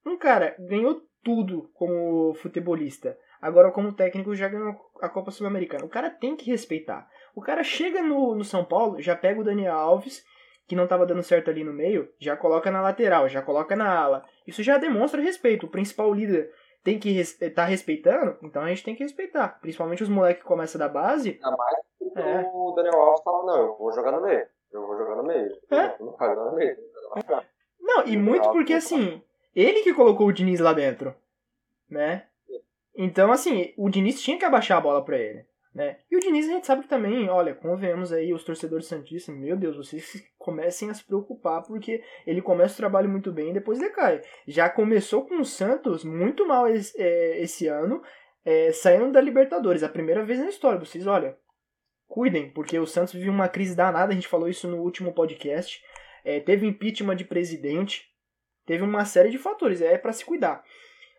um 0.05 0.17
cara 0.17 0.53
ganhou 0.59 1.01
tudo 1.23 1.71
como 1.73 2.33
futebolista. 2.35 3.17
Agora, 3.41 3.71
como 3.71 3.93
técnico, 3.93 4.35
já 4.35 4.49
ganhou 4.49 4.75
a 5.01 5.07
Copa 5.07 5.31
Sul-Americana. 5.31 5.85
O 5.85 5.89
cara 5.89 6.09
tem 6.09 6.35
que 6.35 6.49
respeitar. 6.51 7.07
O 7.33 7.41
cara 7.41 7.63
chega 7.63 8.01
no, 8.01 8.35
no 8.35 8.43
São 8.43 8.65
Paulo, 8.65 9.01
já 9.01 9.15
pega 9.15 9.39
o 9.39 9.43
Daniel 9.43 9.75
Alves, 9.75 10.25
que 10.67 10.75
não 10.75 10.85
estava 10.85 11.05
dando 11.05 11.23
certo 11.23 11.49
ali 11.49 11.63
no 11.63 11.73
meio, 11.73 12.11
já 12.19 12.35
coloca 12.35 12.71
na 12.71 12.81
lateral, 12.81 13.29
já 13.29 13.41
coloca 13.41 13.75
na 13.75 13.93
ala. 13.93 14.23
Isso 14.47 14.63
já 14.63 14.77
demonstra 14.77 15.21
respeito. 15.21 15.65
O 15.65 15.69
principal 15.69 16.13
líder 16.13 16.51
tem 16.83 16.99
que 16.99 17.09
estar 17.19 17.49
tá 17.51 17.65
respeitando, 17.65 18.37
então 18.43 18.61
a 18.61 18.69
gente 18.69 18.83
tem 18.83 18.95
que 18.95 19.03
respeitar. 19.03 19.59
Principalmente 19.61 20.03
os 20.03 20.09
moleques 20.09 20.41
que 20.41 20.47
começam 20.47 20.79
da 20.79 20.87
base. 20.87 21.39
Ainda 21.43 21.57
mais 21.57 21.75
é. 22.15 22.49
o 22.53 22.71
Daniel 22.75 22.99
Alves 22.99 23.23
fala, 23.23 23.45
não, 23.45 23.57
eu 23.57 23.77
vou 23.77 23.91
jogar 23.91 24.11
no 24.11 24.21
meio. 24.21 24.45
Eu 24.71 24.85
vou 24.85 24.97
jogar 24.97 25.15
no 25.15 25.23
meio. 25.23 25.51
É. 25.71 25.95
Não, 25.99 26.11
vai 26.15 26.29
jogar 26.29 26.51
no 26.51 26.55
meio. 26.55 26.77
Não, 27.79 28.05
e 28.05 28.17
muito 28.17 28.49
porque 28.51 28.73
assim, 28.73 29.21
ele 29.55 29.81
que 29.81 29.93
colocou 29.93 30.27
o 30.27 30.33
Diniz 30.33 30.59
lá 30.59 30.73
dentro. 30.73 31.13
Né? 31.89 32.25
Então, 32.95 33.31
assim, 33.31 33.73
o 33.77 33.89
Diniz 33.89 34.21
tinha 34.21 34.37
que 34.39 34.45
abaixar 34.45 34.77
a 34.77 34.81
bola 34.81 35.03
pra 35.03 35.17
ele. 35.17 35.45
Né? 35.75 35.97
E 36.09 36.15
o 36.15 36.19
Diniz 36.21 36.47
a 36.47 36.53
gente 36.53 36.65
sabe 36.65 36.83
que 36.83 36.87
também, 36.87 37.27
olha, 37.27 37.53
convenhamos 37.53 38.13
aí, 38.13 38.33
os 38.33 38.45
torcedores 38.45 38.87
santistas, 38.87 39.35
meu 39.35 39.57
Deus, 39.57 39.75
vocês 39.75 40.25
comecem 40.39 40.89
a 40.89 40.93
se 40.93 41.03
preocupar 41.03 41.63
porque 41.63 42.01
ele 42.25 42.41
começa 42.41 42.75
o 42.75 42.77
trabalho 42.77 43.09
muito 43.09 43.29
bem 43.29 43.49
e 43.49 43.53
depois 43.53 43.77
decai. 43.77 44.21
Já 44.47 44.69
começou 44.69 45.25
com 45.27 45.37
o 45.41 45.43
Santos 45.43 46.05
muito 46.05 46.47
mal 46.47 46.65
esse, 46.69 46.97
é, 46.97 47.41
esse 47.41 47.67
ano, 47.67 48.01
é, 48.45 48.71
saindo 48.71 49.11
da 49.11 49.19
Libertadores, 49.19 49.83
a 49.83 49.89
primeira 49.89 50.23
vez 50.23 50.39
na 50.39 50.47
história. 50.47 50.79
Vocês, 50.79 51.05
olha, 51.05 51.37
cuidem, 52.07 52.49
porque 52.51 52.79
o 52.79 52.87
Santos 52.87 53.13
vive 53.13 53.29
uma 53.29 53.49
crise 53.49 53.75
danada, 53.75 54.13
a 54.13 54.15
gente 54.15 54.29
falou 54.29 54.47
isso 54.47 54.69
no 54.69 54.77
último 54.77 55.13
podcast. 55.13 55.83
É, 56.23 56.39
teve 56.39 56.65
impeachment 56.65 57.17
de 57.17 57.25
presidente, 57.25 58.05
teve 58.65 58.81
uma 58.81 59.03
série 59.03 59.29
de 59.29 59.37
fatores, 59.37 59.81
é 59.81 59.97
para 59.97 60.13
se 60.13 60.23
cuidar. 60.23 60.63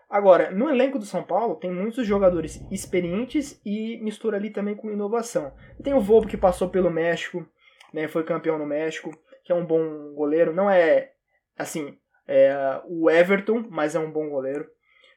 Agora, 0.08 0.52
no 0.52 0.70
elenco 0.70 0.98
do 0.98 1.04
São 1.04 1.22
Paulo 1.22 1.56
tem 1.56 1.70
muitos 1.70 2.06
jogadores 2.06 2.64
experientes 2.70 3.60
e 3.64 3.98
mistura 4.02 4.36
ali 4.36 4.50
também 4.50 4.76
com 4.76 4.90
inovação. 4.90 5.52
Tem 5.82 5.94
o 5.94 6.00
Volpe 6.00 6.28
que 6.28 6.36
passou 6.36 6.68
pelo 6.68 6.90
México, 6.90 7.44
né, 7.92 8.06
foi 8.06 8.22
campeão 8.22 8.58
no 8.58 8.66
México, 8.66 9.10
que 9.44 9.50
é 9.50 9.54
um 9.54 9.66
bom 9.66 10.12
goleiro. 10.14 10.52
Não 10.52 10.70
é, 10.70 11.12
assim, 11.58 11.98
é, 12.26 12.80
o 12.84 13.10
Everton, 13.10 13.64
mas 13.68 13.94
é 13.94 13.98
um 13.98 14.10
bom 14.10 14.28
goleiro. 14.28 14.68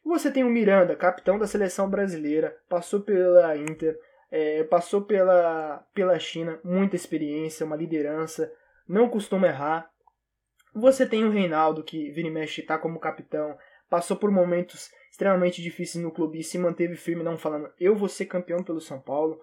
Você 0.04 0.32
tem 0.32 0.44
o 0.44 0.50
Miranda, 0.50 0.96
capitão 0.96 1.38
da 1.38 1.46
seleção 1.46 1.90
brasileira, 1.90 2.58
passou 2.68 3.02
pela 3.02 3.56
Inter, 3.58 4.00
é, 4.32 4.64
passou 4.64 5.04
pela, 5.04 5.86
pela 5.94 6.18
China, 6.18 6.60
muita 6.64 6.96
experiência, 6.96 7.66
uma 7.66 7.76
liderança, 7.76 8.52
não 8.88 9.08
costuma 9.08 9.48
errar. 9.48 9.90
Você 10.74 11.06
tem 11.06 11.26
o 11.26 11.32
Reinaldo, 11.32 11.84
que 11.84 12.10
vira 12.12 12.28
e 12.28 12.32
mexe 12.32 12.62
está 12.62 12.78
como 12.78 13.00
capitão, 13.00 13.56
passou 13.90 14.16
por 14.16 14.32
momentos 14.32 14.92
extremamente 15.10 15.62
difíceis 15.62 16.04
no 16.04 16.12
clube 16.12 16.40
e 16.40 16.44
se 16.44 16.58
manteve 16.58 16.96
firme, 16.96 17.24
não 17.24 17.38
falando 17.38 17.72
eu 17.80 17.96
vou 17.96 18.08
ser 18.08 18.26
campeão 18.26 18.64
pelo 18.64 18.80
São 18.80 19.02
Paulo. 19.02 19.40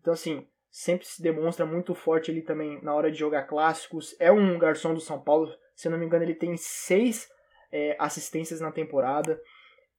Então, 0.00 0.12
assim, 0.12 0.46
sempre 0.70 1.06
se 1.06 1.22
demonstra 1.22 1.66
muito 1.66 1.94
forte 1.94 2.30
ali 2.30 2.42
também 2.42 2.80
na 2.82 2.94
hora 2.94 3.10
de 3.10 3.18
jogar 3.18 3.44
clássicos. 3.44 4.16
É 4.18 4.32
um 4.32 4.58
garçom 4.58 4.94
do 4.94 5.00
São 5.00 5.20
Paulo, 5.20 5.52
se 5.74 5.88
eu 5.88 5.92
não 5.92 5.98
me 5.98 6.06
engano, 6.06 6.24
ele 6.24 6.34
tem 6.34 6.56
seis 6.56 7.28
é, 7.70 7.96
assistências 7.98 8.60
na 8.60 8.72
temporada. 8.72 9.40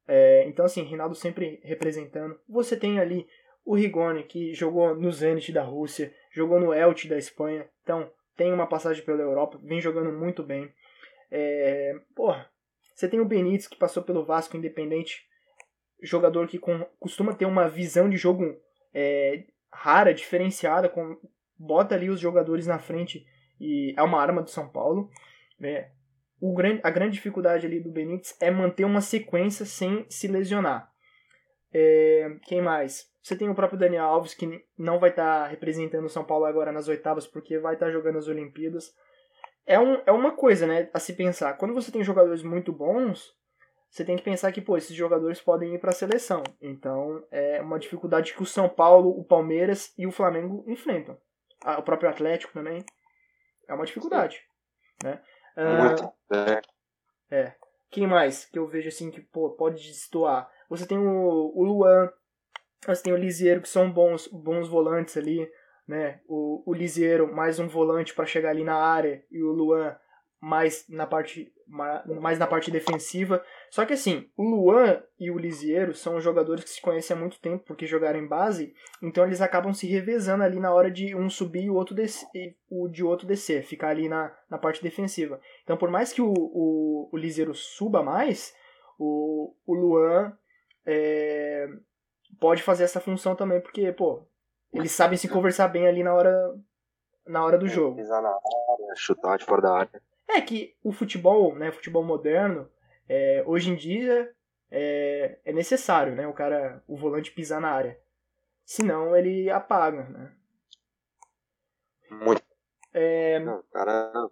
É, 0.07 0.45
então, 0.47 0.65
assim, 0.65 0.83
Rinaldo 0.83 1.15
sempre 1.15 1.61
representando. 1.63 2.39
Você 2.49 2.75
tem 2.75 2.99
ali 2.99 3.27
o 3.63 3.75
Rigoni, 3.75 4.23
que 4.23 4.53
jogou 4.53 4.95
no 4.95 5.11
Zenit 5.11 5.51
da 5.51 5.63
Rússia, 5.63 6.13
jogou 6.31 6.59
no 6.59 6.73
Elche 6.73 7.07
da 7.07 7.17
Espanha. 7.17 7.69
Então, 7.83 8.11
tem 8.35 8.51
uma 8.51 8.67
passagem 8.67 9.03
pela 9.03 9.21
Europa, 9.21 9.59
vem 9.63 9.79
jogando 9.79 10.11
muito 10.11 10.41
bem. 10.41 10.73
É, 11.29 11.93
porra, 12.15 12.49
você 12.93 13.07
tem 13.07 13.19
o 13.19 13.25
Benítez, 13.25 13.67
que 13.67 13.77
passou 13.77 14.03
pelo 14.03 14.25
Vasco 14.25 14.57
Independente, 14.57 15.27
jogador 16.01 16.47
que 16.47 16.57
com, 16.57 16.85
costuma 16.99 17.33
ter 17.33 17.45
uma 17.45 17.67
visão 17.67 18.09
de 18.09 18.17
jogo 18.17 18.55
é, 18.93 19.45
rara, 19.71 20.13
diferenciada, 20.13 20.89
com, 20.89 21.17
bota 21.57 21.95
ali 21.95 22.09
os 22.09 22.19
jogadores 22.19 22.67
na 22.67 22.79
frente 22.79 23.25
e 23.59 23.93
é 23.95 24.01
uma 24.01 24.21
arma 24.21 24.41
do 24.41 24.49
São 24.49 24.67
Paulo. 24.67 25.09
Né? 25.59 25.91
O 26.39 26.53
grande, 26.53 26.81
a 26.83 26.89
grande 26.89 27.13
dificuldade 27.13 27.65
ali 27.65 27.79
do 27.79 27.91
Benítez 27.91 28.35
é 28.41 28.49
manter 28.49 28.83
uma 28.83 29.01
sequência 29.01 29.65
sem 29.65 30.05
se 30.09 30.27
lesionar. 30.27 30.91
É, 31.73 32.35
quem 32.43 32.61
mais? 32.61 33.09
Você 33.21 33.35
tem 33.35 33.49
o 33.49 33.55
próprio 33.55 33.79
Daniel 33.79 34.05
Alves, 34.05 34.33
que 34.33 34.65
não 34.77 34.99
vai 34.99 35.11
estar 35.11 35.43
tá 35.43 35.47
representando 35.47 36.05
o 36.05 36.09
São 36.09 36.23
Paulo 36.23 36.45
agora 36.45 36.71
nas 36.71 36.87
oitavas, 36.87 37.27
porque 37.27 37.59
vai 37.59 37.75
estar 37.75 37.85
tá 37.85 37.91
jogando 37.91 38.17
as 38.17 38.27
Olimpíadas. 38.27 38.93
É, 39.65 39.79
um, 39.79 40.01
é 40.05 40.11
uma 40.11 40.31
coisa, 40.31 40.65
né, 40.65 40.89
a 40.93 40.99
se 40.99 41.13
pensar. 41.13 41.53
Quando 41.53 41.73
você 41.73 41.91
tem 41.91 42.03
jogadores 42.03 42.43
muito 42.43 42.71
bons, 42.73 43.35
você 43.89 44.03
tem 44.03 44.15
que 44.15 44.23
pensar 44.23 44.51
que, 44.51 44.61
pô, 44.61 44.77
esses 44.77 44.95
jogadores 44.95 45.41
podem 45.41 45.75
ir 45.75 45.79
para 45.79 45.89
a 45.89 45.93
seleção. 45.93 46.43
Então, 46.61 47.23
é 47.31 47.61
uma 47.61 47.79
dificuldade 47.79 48.33
que 48.33 48.41
o 48.41 48.45
São 48.45 48.69
Paulo, 48.69 49.09
o 49.09 49.23
Palmeiras 49.23 49.93
e 49.97 50.07
o 50.07 50.11
Flamengo 50.11 50.63
enfrentam. 50.67 51.17
Ah, 51.63 51.79
o 51.79 51.83
próprio 51.83 52.09
Atlético 52.09 52.53
também. 52.53 52.83
É 53.67 53.73
uma 53.73 53.85
dificuldade, 53.85 54.41
né? 55.03 55.21
Muito. 55.55 56.05
Uh, 56.05 56.61
é. 57.29 57.55
Quem 57.89 58.07
mais 58.07 58.45
que 58.45 58.57
eu 58.57 58.67
vejo 58.67 58.87
assim 58.87 59.11
que 59.11 59.21
pô, 59.21 59.51
pode 59.51 59.83
destoar? 59.83 60.49
Você 60.69 60.87
tem 60.87 60.97
o, 60.97 61.51
o 61.53 61.63
Luan, 61.63 62.09
você 62.85 63.03
tem 63.03 63.13
o 63.13 63.17
Lisieiro, 63.17 63.61
que 63.61 63.69
são 63.69 63.91
bons, 63.91 64.27
bons 64.27 64.67
volantes 64.67 65.17
ali, 65.17 65.49
né? 65.87 66.19
O, 66.27 66.63
o 66.65 66.73
Lisieiro, 66.73 67.33
mais 67.33 67.59
um 67.59 67.67
volante 67.67 68.13
para 68.13 68.25
chegar 68.25 68.49
ali 68.49 68.63
na 68.63 68.75
área, 68.75 69.23
e 69.31 69.41
o 69.43 69.51
Luan 69.51 69.95
mais 70.41 70.85
na 70.89 71.05
parte 71.05 71.53
mais 71.67 72.37
na 72.39 72.47
parte 72.47 72.69
defensiva. 72.71 73.41
Só 73.69 73.85
que 73.85 73.93
assim, 73.93 74.29
o 74.35 74.43
Luan 74.43 75.01
e 75.19 75.31
o 75.31 75.37
Lisieiro 75.37 75.93
são 75.93 76.19
jogadores 76.19 76.63
que 76.63 76.69
se 76.71 76.81
conhecem 76.81 77.15
há 77.15 77.19
muito 77.19 77.39
tempo 77.39 77.63
porque 77.65 77.85
jogaram 77.85 78.19
em 78.19 78.27
base, 78.27 78.73
então 79.01 79.23
eles 79.23 79.39
acabam 79.39 79.71
se 79.71 79.87
revezando 79.87 80.43
ali 80.43 80.59
na 80.59 80.73
hora 80.73 80.91
de 80.91 81.15
um 81.15 81.29
subir 81.29 81.63
e 81.63 81.69
o 81.69 81.75
outro 81.75 81.95
descer, 81.95 82.57
o 82.69 82.89
de 82.89 83.03
outro 83.03 83.25
descer, 83.25 83.63
ficar 83.63 83.89
ali 83.89 84.09
na, 84.09 84.35
na 84.49 84.57
parte 84.57 84.83
defensiva. 84.83 85.39
Então 85.63 85.77
por 85.77 85.89
mais 85.89 86.11
que 86.11 86.21
o, 86.21 86.33
o, 86.33 87.09
o 87.13 87.17
Lisieiro 87.17 87.53
suba 87.53 88.03
mais, 88.03 88.53
o, 88.99 89.55
o 89.65 89.73
Luan 89.73 90.35
é, 90.85 91.67
pode 92.39 92.63
fazer 92.63 92.83
essa 92.83 92.99
função 92.99 93.35
também, 93.35 93.61
porque, 93.61 93.91
pô, 93.91 94.27
eles 94.73 94.91
sabem 94.91 95.17
se 95.17 95.27
conversar 95.27 95.67
bem 95.67 95.87
ali 95.87 96.03
na 96.03 96.13
hora 96.13 96.55
na 97.25 97.43
hora 97.43 97.57
do 97.57 97.67
jogo. 97.67 97.97
Pisar 97.97 98.21
na 98.21 98.29
área, 98.29 98.95
chutar 98.95 99.37
de 99.37 99.45
fora 99.45 99.61
da 99.61 99.73
área. 99.73 100.01
É 100.27 100.41
que 100.41 100.75
o 100.83 100.91
futebol, 100.91 101.55
né, 101.55 101.71
futebol 101.71 102.03
moderno, 102.03 102.69
é, 103.07 103.43
hoje 103.45 103.69
em 103.69 103.75
dia 103.75 104.33
é, 104.69 105.39
é, 105.43 105.53
necessário, 105.53 106.15
né, 106.15 106.27
o 106.27 106.33
cara, 106.33 106.83
o 106.87 106.95
volante 106.95 107.31
pisar 107.31 107.59
na 107.59 107.69
área. 107.69 107.99
Senão 108.65 109.15
ele 109.15 109.49
apaga, 109.49 110.03
né? 110.03 110.31
Muito. 112.09 112.41
É... 112.93 113.39
Não, 113.39 113.63
cara, 113.71 114.29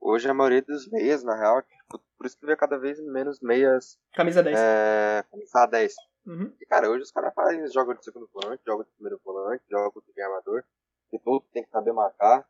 hoje 0.00 0.28
a 0.28 0.34
maioria 0.34 0.62
dos 0.62 0.88
meias, 0.90 1.24
na 1.24 1.36
real, 1.36 1.62
tipo, 1.62 2.00
por 2.16 2.26
isso 2.26 2.38
que 2.38 2.46
vê 2.46 2.56
cada 2.56 2.78
vez 2.78 3.00
menos 3.00 3.40
meias. 3.40 3.98
Camisa 4.14 4.42
10. 4.42 4.58
É, 4.58 5.24
camisa 5.30 5.66
10. 5.66 5.94
Uhum. 6.26 6.54
E, 6.60 6.66
cara, 6.66 6.90
hoje 6.90 7.02
os 7.02 7.10
caras 7.10 7.34
fazem, 7.34 7.66
jogam 7.68 7.94
de 7.94 8.04
segundo 8.04 8.28
volante, 8.32 8.62
jogam 8.66 8.84
de 8.84 8.90
primeiro 8.92 9.20
volante, 9.24 9.64
jogam 9.70 10.02
de 10.06 10.22
amador. 10.22 10.64
E 11.12 11.18
tudo 11.18 11.44
tem 11.52 11.64
que 11.64 11.70
saber 11.70 11.92
marcar, 11.92 12.46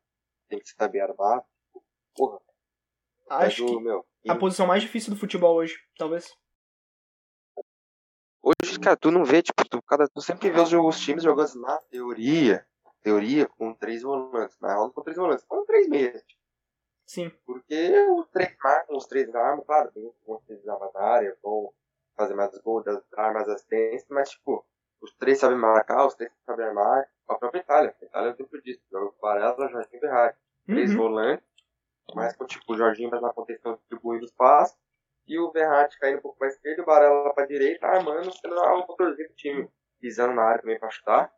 tem 0.48 0.58
que 0.58 0.68
saber 0.68 1.00
armar. 1.00 1.44
Porra, 2.14 2.40
Acho 3.28 3.64
do, 3.64 3.78
que 3.78 3.84
meu, 3.84 4.04
a 4.28 4.34
posição 4.34 4.66
mais 4.66 4.82
difícil 4.82 5.14
do 5.14 5.18
futebol 5.18 5.56
hoje, 5.56 5.78
talvez. 5.96 6.36
Hoje, 8.42 8.80
cara, 8.80 8.96
tu 8.96 9.10
não 9.10 9.24
vê, 9.24 9.42
tipo, 9.42 9.66
tu, 9.68 9.80
cada, 9.82 10.08
tu 10.08 10.20
sempre 10.20 10.50
vê 10.50 10.60
os, 10.60 10.72
os 10.72 11.00
times 11.00 11.22
jogando 11.22 11.54
na 11.60 11.78
teoria, 11.90 12.66
teoria 13.02 13.46
com 13.46 13.72
três 13.74 14.02
volantes, 14.02 14.58
na 14.60 14.68
real 14.68 14.90
com 14.90 15.02
três 15.02 15.16
volantes, 15.16 15.44
com 15.44 15.64
três 15.64 15.88
meias. 15.88 16.22
Tipo. 16.24 16.40
Sim. 17.06 17.30
Porque 17.46 18.06
os 18.10 18.28
três 18.28 18.54
marcam, 18.62 18.96
os 18.96 19.06
três 19.06 19.34
armas, 19.34 19.64
claro, 19.66 19.90
tem 19.92 20.12
uns 20.26 20.44
que 20.44 20.54
desarmam 20.54 20.90
na 20.92 21.00
área, 21.00 21.36
vão 21.42 21.72
fazer 22.20 22.34
mais 22.34 22.56
gols, 22.58 22.84
dar 22.84 23.32
mais 23.32 23.48
assistência, 23.48 24.06
mas, 24.10 24.30
tipo, 24.30 24.64
os 25.00 25.14
três 25.16 25.38
sabem 25.38 25.56
marcar, 25.56 26.06
os 26.06 26.14
três 26.14 26.30
sabem 26.44 26.66
armar. 26.66 27.08
A 27.28 27.34
própria 27.34 27.60
Itália, 27.60 27.94
a 28.00 28.04
Itália 28.04 28.30
é 28.30 28.32
o 28.32 28.36
tempo 28.36 28.60
disso, 28.60 28.80
joga 28.90 29.10
com 29.12 29.20
Varela, 29.20 29.68
Jorginho 29.68 29.96
e 29.96 30.00
Berrari. 30.00 30.34
Três 30.66 30.90
uhum. 30.90 30.98
volantes, 30.98 31.46
com 32.36 32.46
tipo, 32.46 32.72
o 32.72 32.76
Jorginho 32.76 33.10
mais 33.10 33.22
na 33.22 33.32
contenção 33.32 33.74
distribuindo 33.76 34.24
os 34.24 34.32
passos, 34.32 34.76
e 35.26 35.38
o 35.38 35.50
Verratti 35.52 35.98
caindo 35.98 36.18
um 36.18 36.22
pouco 36.22 36.38
para 36.38 36.48
a 36.48 36.50
esquerda, 36.50 36.82
o 36.82 36.84
Barella 36.84 37.32
para 37.32 37.44
a 37.44 37.46
direita, 37.46 37.86
armando, 37.86 38.32
sendo 38.32 38.56
o 38.56 38.78
motorzinho 38.78 39.28
do 39.28 39.34
time, 39.34 39.70
pisando 40.00 40.34
na 40.34 40.42
área 40.42 40.60
também 40.60 40.78
para 40.78 40.90
chutar. 40.90 41.32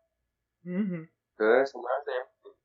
Uhum. 0.64 1.06
Então, 1.34 1.60
esse 1.60 1.76
é 1.76 1.78
o 1.78 1.82
maior 1.82 2.00
exemplo. 2.00 2.56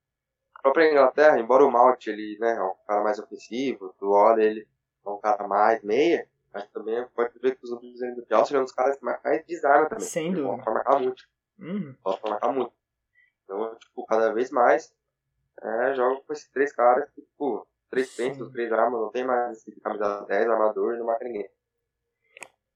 A 0.55 0.61
própria 0.61 0.91
Inglaterra, 0.91 1.39
embora 1.39 1.65
o 1.65 1.71
Malt 1.71 2.07
ele, 2.07 2.37
né, 2.39 2.55
é 2.55 2.63
um 2.63 2.75
cara 2.87 3.03
mais 3.03 3.19
ofensivo, 3.19 3.93
o 4.01 4.07
Ole 4.07 4.43
ele 4.43 4.67
é 5.05 5.09
um 5.09 5.19
cara 5.19 5.47
mais 5.47 5.83
meia, 5.83 6.27
mas 6.53 6.69
também 6.71 7.05
pode 7.15 7.37
ver 7.39 7.55
que 7.55 7.63
os 7.63 7.71
outros 7.71 7.93
do 7.93 8.25
Chelsea 8.27 8.45
são 8.45 8.63
os 8.63 8.71
caras 8.71 8.97
que 8.97 9.05
mais 9.05 9.45
desarmam 9.45 9.89
também. 9.89 10.05
Sem 10.05 10.33
dúvida. 10.33 10.71
Marcar 10.71 10.99
muito. 10.99 11.23
Uhum. 11.59 11.95
Pode 12.03 12.21
marcar 12.23 12.51
muito. 12.51 12.73
Então, 13.43 13.75
tipo, 13.75 14.05
cada 14.05 14.33
vez 14.33 14.51
mais 14.51 14.93
é, 15.61 15.95
joga 15.95 16.21
com 16.21 16.33
esses 16.33 16.49
três 16.49 16.71
caras 16.71 17.09
que, 17.11 17.21
tipo, 17.21 17.67
Três 17.89 18.13
pensos, 18.15 18.51
três 18.51 18.71
armas, 18.71 18.99
não 18.99 19.09
tem 19.09 19.25
mais 19.25 19.57
esse 19.57 19.79
camisa 19.79 20.25
10, 20.27 20.49
armador 20.49 20.95
e 20.95 20.97
não 20.97 21.05
mata 21.05 21.23
ninguém. 21.23 21.49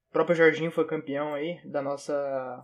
O 0.10 0.12
próprio 0.12 0.36
Jorginho 0.36 0.72
foi 0.72 0.88
campeão 0.88 1.34
aí 1.34 1.60
da 1.66 1.82
nossa 1.82 2.62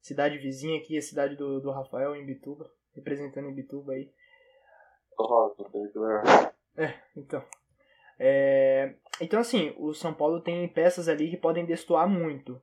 cidade 0.00 0.38
vizinha 0.38 0.78
aqui, 0.78 0.96
a 0.96 1.02
cidade 1.02 1.36
do, 1.36 1.60
do 1.60 1.70
Rafael, 1.70 2.16
em 2.16 2.24
Bituba, 2.24 2.70
representando 2.94 3.48
em 3.48 3.54
Bituba 3.54 3.92
aí. 3.92 4.10
É, 6.76 6.94
então. 7.14 7.44
É, 8.18 8.94
então, 9.20 9.40
assim, 9.40 9.74
o 9.78 9.92
São 9.92 10.14
Paulo 10.14 10.40
tem 10.40 10.68
peças 10.68 11.08
ali 11.08 11.30
que 11.30 11.36
podem 11.36 11.64
destoar 11.64 12.08
muito, 12.08 12.60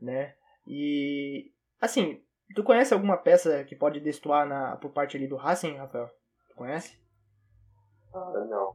né? 0.00 0.34
E, 0.66 1.52
assim, 1.80 2.22
tu 2.54 2.62
conhece 2.62 2.94
alguma 2.94 3.16
peça 3.16 3.64
que 3.64 3.76
pode 3.76 4.00
destoar 4.00 4.46
na, 4.46 4.76
por 4.76 4.92
parte 4.92 5.16
ali 5.16 5.26
do 5.26 5.36
Racing, 5.36 5.76
Rafael? 5.76 6.08
Tu 6.48 6.56
conhece? 6.56 6.98
Ah, 8.14 8.46
não. 8.48 8.74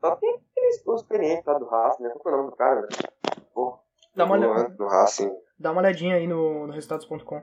Só 0.00 0.16
tem 0.16 0.34
aqueles 0.34 0.86
experientes 0.86 1.44
lá 1.44 1.58
do 1.58 1.66
Racing, 1.66 2.02
né? 2.02 2.10
Qual 2.18 2.34
é 2.34 2.36
o 2.36 2.40
nome 2.40 2.50
do 2.50 2.56
cara, 2.56 2.80
velho? 2.80 3.50
Pô, 3.54 3.78
dá 4.14 4.24
uma, 4.24 4.36
olhada, 4.36 4.68
do 4.70 4.86
Racing. 4.86 5.30
Dá 5.58 5.72
uma 5.72 5.80
olhadinha 5.80 6.16
aí 6.16 6.26
no, 6.26 6.66
no 6.66 6.72
resultados.com. 6.72 7.42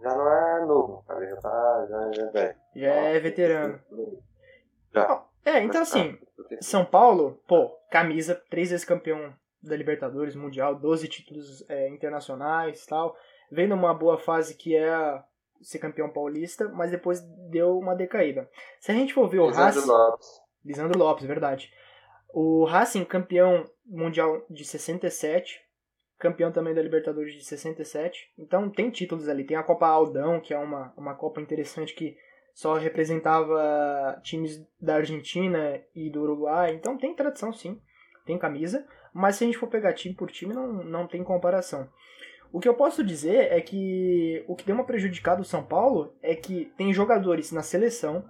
Já 0.00 0.14
não 0.14 0.28
é 0.28 0.66
novo, 0.66 1.04
cara. 1.06 1.28
Já 1.28 1.36
tá. 1.36 1.86
Já, 1.88 2.12
já 2.12 2.22
é 2.22 2.30
velho. 2.30 2.56
Já 2.74 2.88
é 2.88 3.20
veterano. 3.20 3.80
Já. 4.92 5.27
É, 5.44 5.62
então 5.62 5.82
assim, 5.82 6.18
São 6.60 6.84
Paulo, 6.84 7.40
pô, 7.46 7.68
camisa, 7.90 8.34
três 8.50 8.70
vezes 8.70 8.84
campeão 8.84 9.32
da 9.62 9.76
Libertadores, 9.76 10.36
Mundial, 10.36 10.74
12 10.74 11.08
títulos 11.08 11.64
é, 11.68 11.88
internacionais 11.88 12.84
tal. 12.86 13.16
Vem 13.50 13.66
numa 13.66 13.94
boa 13.94 14.18
fase 14.18 14.54
que 14.54 14.76
é 14.76 15.22
ser 15.60 15.78
campeão 15.78 16.08
paulista, 16.08 16.68
mas 16.68 16.90
depois 16.90 17.20
deu 17.50 17.78
uma 17.78 17.94
decaída. 17.94 18.48
Se 18.80 18.92
a 18.92 18.94
gente 18.94 19.14
for 19.14 19.28
ver 19.28 19.40
o 19.40 19.48
Lisandro 19.48 19.80
Racing. 19.80 19.88
Lopes. 19.88 20.40
Lisandro 20.64 20.98
Lopes, 20.98 21.26
verdade. 21.26 21.72
O 22.32 22.64
Racing, 22.64 23.04
campeão 23.04 23.64
mundial 23.86 24.44
de 24.50 24.64
67, 24.64 25.60
campeão 26.18 26.52
também 26.52 26.74
da 26.74 26.82
Libertadores 26.82 27.34
de 27.34 27.44
67. 27.44 28.32
Então 28.38 28.70
tem 28.70 28.90
títulos 28.90 29.28
ali. 29.28 29.44
Tem 29.44 29.56
a 29.56 29.62
Copa 29.62 29.86
Aldão, 29.86 30.40
que 30.40 30.52
é 30.52 30.58
uma, 30.58 30.92
uma 30.96 31.14
Copa 31.14 31.40
interessante 31.40 31.94
que 31.94 32.16
só 32.54 32.76
representava 32.76 34.20
times 34.22 34.64
da 34.80 34.96
Argentina 34.96 35.80
e 35.94 36.10
do 36.10 36.22
Uruguai. 36.22 36.74
Então 36.74 36.98
tem 36.98 37.14
tradição 37.14 37.52
sim, 37.52 37.80
tem 38.26 38.38
camisa. 38.38 38.86
Mas 39.12 39.36
se 39.36 39.44
a 39.44 39.46
gente 39.46 39.58
for 39.58 39.68
pegar 39.68 39.94
time 39.94 40.14
por 40.14 40.30
time, 40.30 40.54
não, 40.54 40.84
não 40.84 41.06
tem 41.06 41.24
comparação. 41.24 41.88
O 42.52 42.60
que 42.60 42.68
eu 42.68 42.74
posso 42.74 43.04
dizer 43.04 43.52
é 43.52 43.60
que 43.60 44.44
o 44.48 44.56
que 44.56 44.64
deu 44.64 44.74
uma 44.74 44.84
prejudicada 44.84 45.42
o 45.42 45.44
São 45.44 45.62
Paulo 45.62 46.14
é 46.22 46.34
que 46.34 46.72
tem 46.76 46.92
jogadores 46.92 47.52
na 47.52 47.62
seleção, 47.62 48.24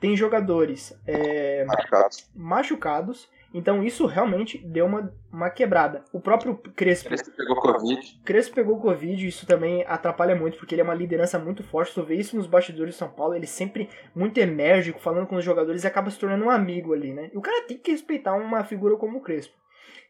tem 0.00 0.16
jogadores 0.16 0.98
é, 1.06 1.64
machucados. 1.64 2.30
machucados, 2.34 3.28
então 3.56 3.82
isso 3.82 4.04
realmente 4.04 4.58
deu 4.58 4.84
uma, 4.84 5.10
uma 5.32 5.48
quebrada. 5.48 6.04
O 6.12 6.20
próprio 6.20 6.58
Crespo. 6.76 7.08
Crespo 7.08 7.30
pegou 7.34 7.56
Covid. 7.56 8.20
Crespo 8.22 8.54
pegou 8.54 8.78
Covid, 8.78 9.26
isso 9.26 9.46
também 9.46 9.82
atrapalha 9.88 10.36
muito, 10.36 10.58
porque 10.58 10.74
ele 10.74 10.82
é 10.82 10.84
uma 10.84 10.94
liderança 10.94 11.38
muito 11.38 11.62
forte. 11.62 11.94
Tu 11.94 12.02
vê 12.02 12.16
isso 12.16 12.36
nos 12.36 12.46
bastidores 12.46 12.92
de 12.92 12.98
São 12.98 13.08
Paulo, 13.08 13.34
ele 13.34 13.46
sempre 13.46 13.88
muito 14.14 14.36
enérgico, 14.36 15.00
falando 15.00 15.26
com 15.26 15.36
os 15.36 15.44
jogadores 15.44 15.84
e 15.84 15.86
acaba 15.86 16.10
se 16.10 16.18
tornando 16.18 16.44
um 16.44 16.50
amigo 16.50 16.92
ali, 16.92 17.14
né? 17.14 17.30
E 17.32 17.38
o 17.38 17.40
cara 17.40 17.66
tem 17.66 17.78
que 17.78 17.90
respeitar 17.90 18.34
uma 18.34 18.62
figura 18.62 18.94
como 18.96 19.18
o 19.18 19.22
Crespo. 19.22 19.56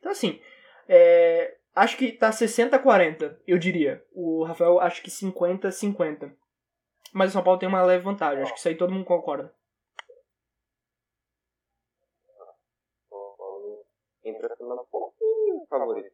Então, 0.00 0.10
assim, 0.10 0.40
é, 0.88 1.54
acho 1.72 1.96
que 1.96 2.10
tá 2.10 2.30
60-40, 2.30 3.36
eu 3.46 3.58
diria. 3.58 4.02
O 4.12 4.42
Rafael 4.42 4.80
acho 4.80 5.02
que 5.02 5.10
50-50. 5.10 6.32
Mas 7.12 7.30
o 7.30 7.32
São 7.34 7.44
Paulo 7.44 7.60
tem 7.60 7.68
uma 7.68 7.82
leve 7.82 8.02
vantagem, 8.02 8.42
acho 8.42 8.52
que 8.52 8.58
isso 8.58 8.68
aí 8.68 8.74
todo 8.74 8.92
mundo 8.92 9.04
concorda. 9.04 9.52
Impressionando 14.26 14.82
um 14.82 14.86
pouquinho 14.86 15.66
favorito. 15.68 16.12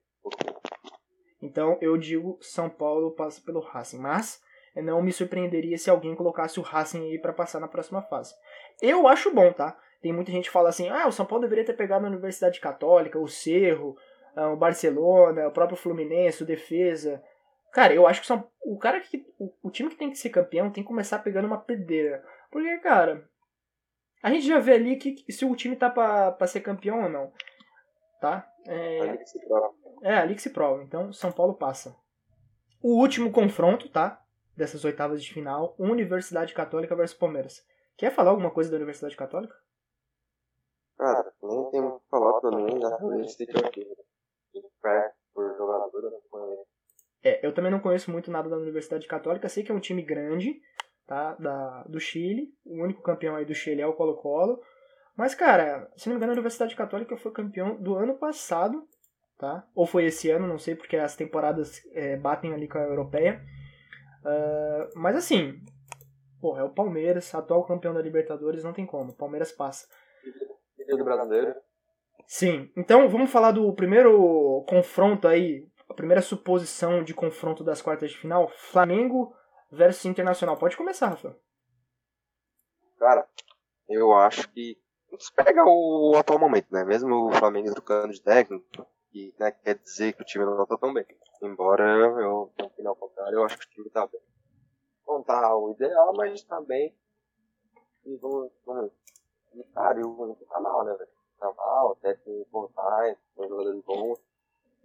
Então 1.41 1.77
eu 1.81 1.97
digo 1.97 2.39
São 2.41 2.71
Paulo 2.71 3.11
passa 3.13 3.43
pelo 3.45 3.61
Racing, 3.61 3.99
mas 3.99 4.41
não 4.77 5.03
me 5.03 5.13
surpreenderia 5.13 5.77
se 5.77 5.91
alguém 5.91 6.15
colocasse 6.15 6.61
o 6.61 6.63
Racing 6.63 7.11
aí 7.11 7.19
para 7.19 7.33
passar 7.33 7.61
na 7.61 7.69
próxima 7.69 8.03
fase. 8.03 8.35
Eu 8.81 9.09
acho 9.09 9.35
bom, 9.35 9.53
tá? 9.53 9.77
Tem 10.01 10.13
muita 10.13 10.31
gente 10.31 10.45
que 10.45 10.51
fala 10.51 10.69
assim: 10.69 10.89
ah, 10.89 11.07
o 11.07 11.13
São 11.13 11.27
Paulo 11.27 11.43
deveria 11.43 11.65
ter 11.65 11.75
pegado 11.75 12.05
a 12.05 12.09
Universidade 12.09 12.61
Católica, 12.61 13.19
o 13.19 13.29
Cerro, 13.29 13.97
ah, 14.35 14.51
o 14.51 14.57
Barcelona, 14.57 15.49
o 15.49 15.53
próprio 15.53 15.77
Fluminense, 15.77 16.43
o 16.43 16.47
Defesa. 16.47 17.23
Cara, 17.73 17.95
eu 17.95 18.07
acho 18.07 18.21
que 18.21 18.27
são, 18.27 18.47
o 18.65 18.79
cara 18.79 19.01
que. 19.01 19.25
O, 19.63 19.71
time 19.71 19.89
que 19.89 19.97
tem 19.97 20.11
que 20.11 20.19
ser 20.19 20.31
campeão 20.31 20.71
tem 20.71 20.83
que 20.83 20.89
começar 20.89 21.19
pegando 21.21 21.47
uma 21.47 21.59
pedreira. 21.59 22.25
Porque, 22.51 22.79
cara. 22.79 23.29
A 24.23 24.31
gente 24.31 24.47
já 24.47 24.61
vê 24.61 24.75
ali 24.75 24.97
que, 24.97 25.17
se 25.33 25.45
o 25.45 25.57
time 25.57 25.75
tá 25.75 25.91
pra 25.91 26.47
ser 26.47 26.61
campeão 26.61 27.03
ou 27.03 27.09
não. 27.09 27.33
Tá? 28.23 28.49
É, 28.65 29.01
ali 29.01 29.19
que 29.19 29.27
se 29.29 29.41
prova. 29.45 29.75
É, 30.01 30.15
ali 30.15 30.35
que 30.37 30.43
se 30.43 30.51
prova. 30.51 30.83
Então, 30.85 31.13
São 31.13 31.33
Paulo 31.33 31.55
passa. 31.55 31.97
O 32.81 33.01
último 33.01 33.33
confronto, 33.33 33.89
tá? 33.89 34.25
Dessas 34.57 34.85
oitavas 34.85 35.21
de 35.21 35.35
final: 35.35 35.75
Universidade 35.77 36.55
Católica 36.55 36.95
versus 36.95 37.19
Palmeiras. 37.19 37.67
Quer 37.97 38.13
falar 38.13 38.31
alguma 38.31 38.53
coisa 38.53 38.71
da 38.71 38.77
Universidade 38.77 39.17
Católica? 39.17 39.57
Cara, 40.97 41.33
nem 41.43 41.71
tem 41.73 41.81
muito 41.81 41.99
que 41.99 42.09
falar 42.09 42.41
também, 42.41 42.81
já 42.81 42.97
falei 42.97 43.23
esse 43.23 43.43
aqui 43.43 43.89
por 45.35 45.57
jogador, 45.57 46.05
eu 46.33 46.67
É, 47.25 47.45
eu 47.45 47.53
também 47.53 47.73
não 47.73 47.81
conheço 47.81 48.09
muito 48.09 48.31
nada 48.31 48.49
da 48.49 48.57
Universidade 48.57 49.09
Católica, 49.09 49.49
sei 49.49 49.65
que 49.65 49.73
é 49.73 49.75
um 49.75 49.81
time 49.81 50.03
grande, 50.03 50.61
tá, 51.09 51.35
da, 51.35 51.83
do 51.89 51.99
Chile, 51.99 52.55
o 52.65 52.85
único 52.85 53.03
campeão 53.03 53.35
aí 53.35 53.45
do 53.45 53.55
Chile 53.55 53.81
é 53.81 53.87
o 53.87 53.95
Colo-Colo, 53.95 54.63
mas, 55.17 55.35
cara, 55.35 55.91
se 55.97 56.09
não 56.09 56.15
me 56.15 56.19
engano, 56.19 56.33
a 56.33 56.35
Universidade 56.35 56.75
Católica 56.75 57.17
foi 57.17 57.33
campeão 57.33 57.77
do 57.77 57.95
ano 57.95 58.17
passado, 58.19 58.87
tá, 59.39 59.67
ou 59.75 59.87
foi 59.87 60.07
esse 60.07 60.31
ano, 60.31 60.47
não 60.47 60.59
sei, 60.59 60.75
porque 60.75 60.97
as 60.97 61.17
temporadas 61.17 61.81
é, 61.93 62.17
batem 62.17 62.55
ali 62.55 62.67
com 62.67 62.79
a 62.79 62.83
Europeia, 62.83 63.43
uh, 64.25 64.99
mas 64.99 65.17
assim, 65.17 65.61
porra, 66.41 66.61
é 66.61 66.65
o 66.65 66.73
Palmeiras, 66.73 67.35
atual 67.35 67.67
campeão 67.67 67.93
da 67.93 68.01
Libertadores, 68.01 68.65
não 68.65 68.73
tem 68.73 68.87
como, 68.87 69.11
o 69.11 69.17
Palmeiras 69.17 69.53
passa. 69.53 69.87
E 70.79 70.97
do 70.97 71.05
brasileiro? 71.05 71.55
Sim. 72.27 72.71
Então 72.77 73.09
vamos 73.09 73.31
falar 73.31 73.53
do 73.53 73.73
primeiro 73.75 74.65
confronto 74.67 75.29
aí, 75.29 75.69
a 75.89 75.95
primeira 75.95 76.23
suposição 76.23 77.05
de 77.05 77.13
confronto 77.13 77.63
das 77.63 77.83
quartas 77.83 78.11
de 78.11 78.17
final, 78.17 78.49
Flamengo 78.49 79.35
versus 79.71 80.07
Internacional. 80.07 80.57
Pode 80.57 80.77
começar, 80.77 81.09
Rafa. 81.09 81.37
Cara, 82.99 83.27
eu 83.89 84.13
acho 84.15 84.49
que 84.51 84.79
se 85.19 85.33
pega 85.33 85.65
o 85.65 86.15
atual 86.17 86.39
momento, 86.39 86.69
né? 86.71 86.85
Mesmo 86.85 87.29
o 87.29 87.33
Flamengo 87.33 87.73
trocando 87.73 88.13
de 88.13 88.21
técnico, 88.21 88.87
e 89.13 89.35
né, 89.39 89.51
quer 89.51 89.79
dizer 89.79 90.15
que 90.15 90.23
o 90.23 90.25
time 90.25 90.45
não 90.45 90.67
tá 90.67 90.77
tão 90.79 90.93
bem. 90.93 91.07
Embora 91.43 91.85
eu, 91.85 92.51
no 92.59 92.71
final 92.71 92.97
contrário, 92.97 93.35
eu 93.35 93.45
acho 93.45 93.59
que 93.59 93.67
o 93.67 93.71
time 93.71 93.91
tá 93.91 94.07
bem. 94.07 94.21
Não 95.07 95.23
tá 95.23 95.55
o 95.57 95.71
ideal, 95.73 96.13
mas 96.17 96.43
tá 96.45 96.61
bem. 96.61 96.95
E 98.07 98.17
vamos, 98.17 98.51
vamos. 98.65 98.91
E, 99.55 99.63
cara, 99.75 100.01
e 100.01 100.05
o 100.05 100.37
tá 100.49 100.61
mal, 100.61 100.85
né, 100.85 100.95
velho? 100.95 101.11
mal, 101.51 101.93
até 101.93 102.15
com 102.15 102.47
voltar, 102.53 103.17
com 103.35 103.49
jogadores 103.49 103.83
bons. 103.83 104.19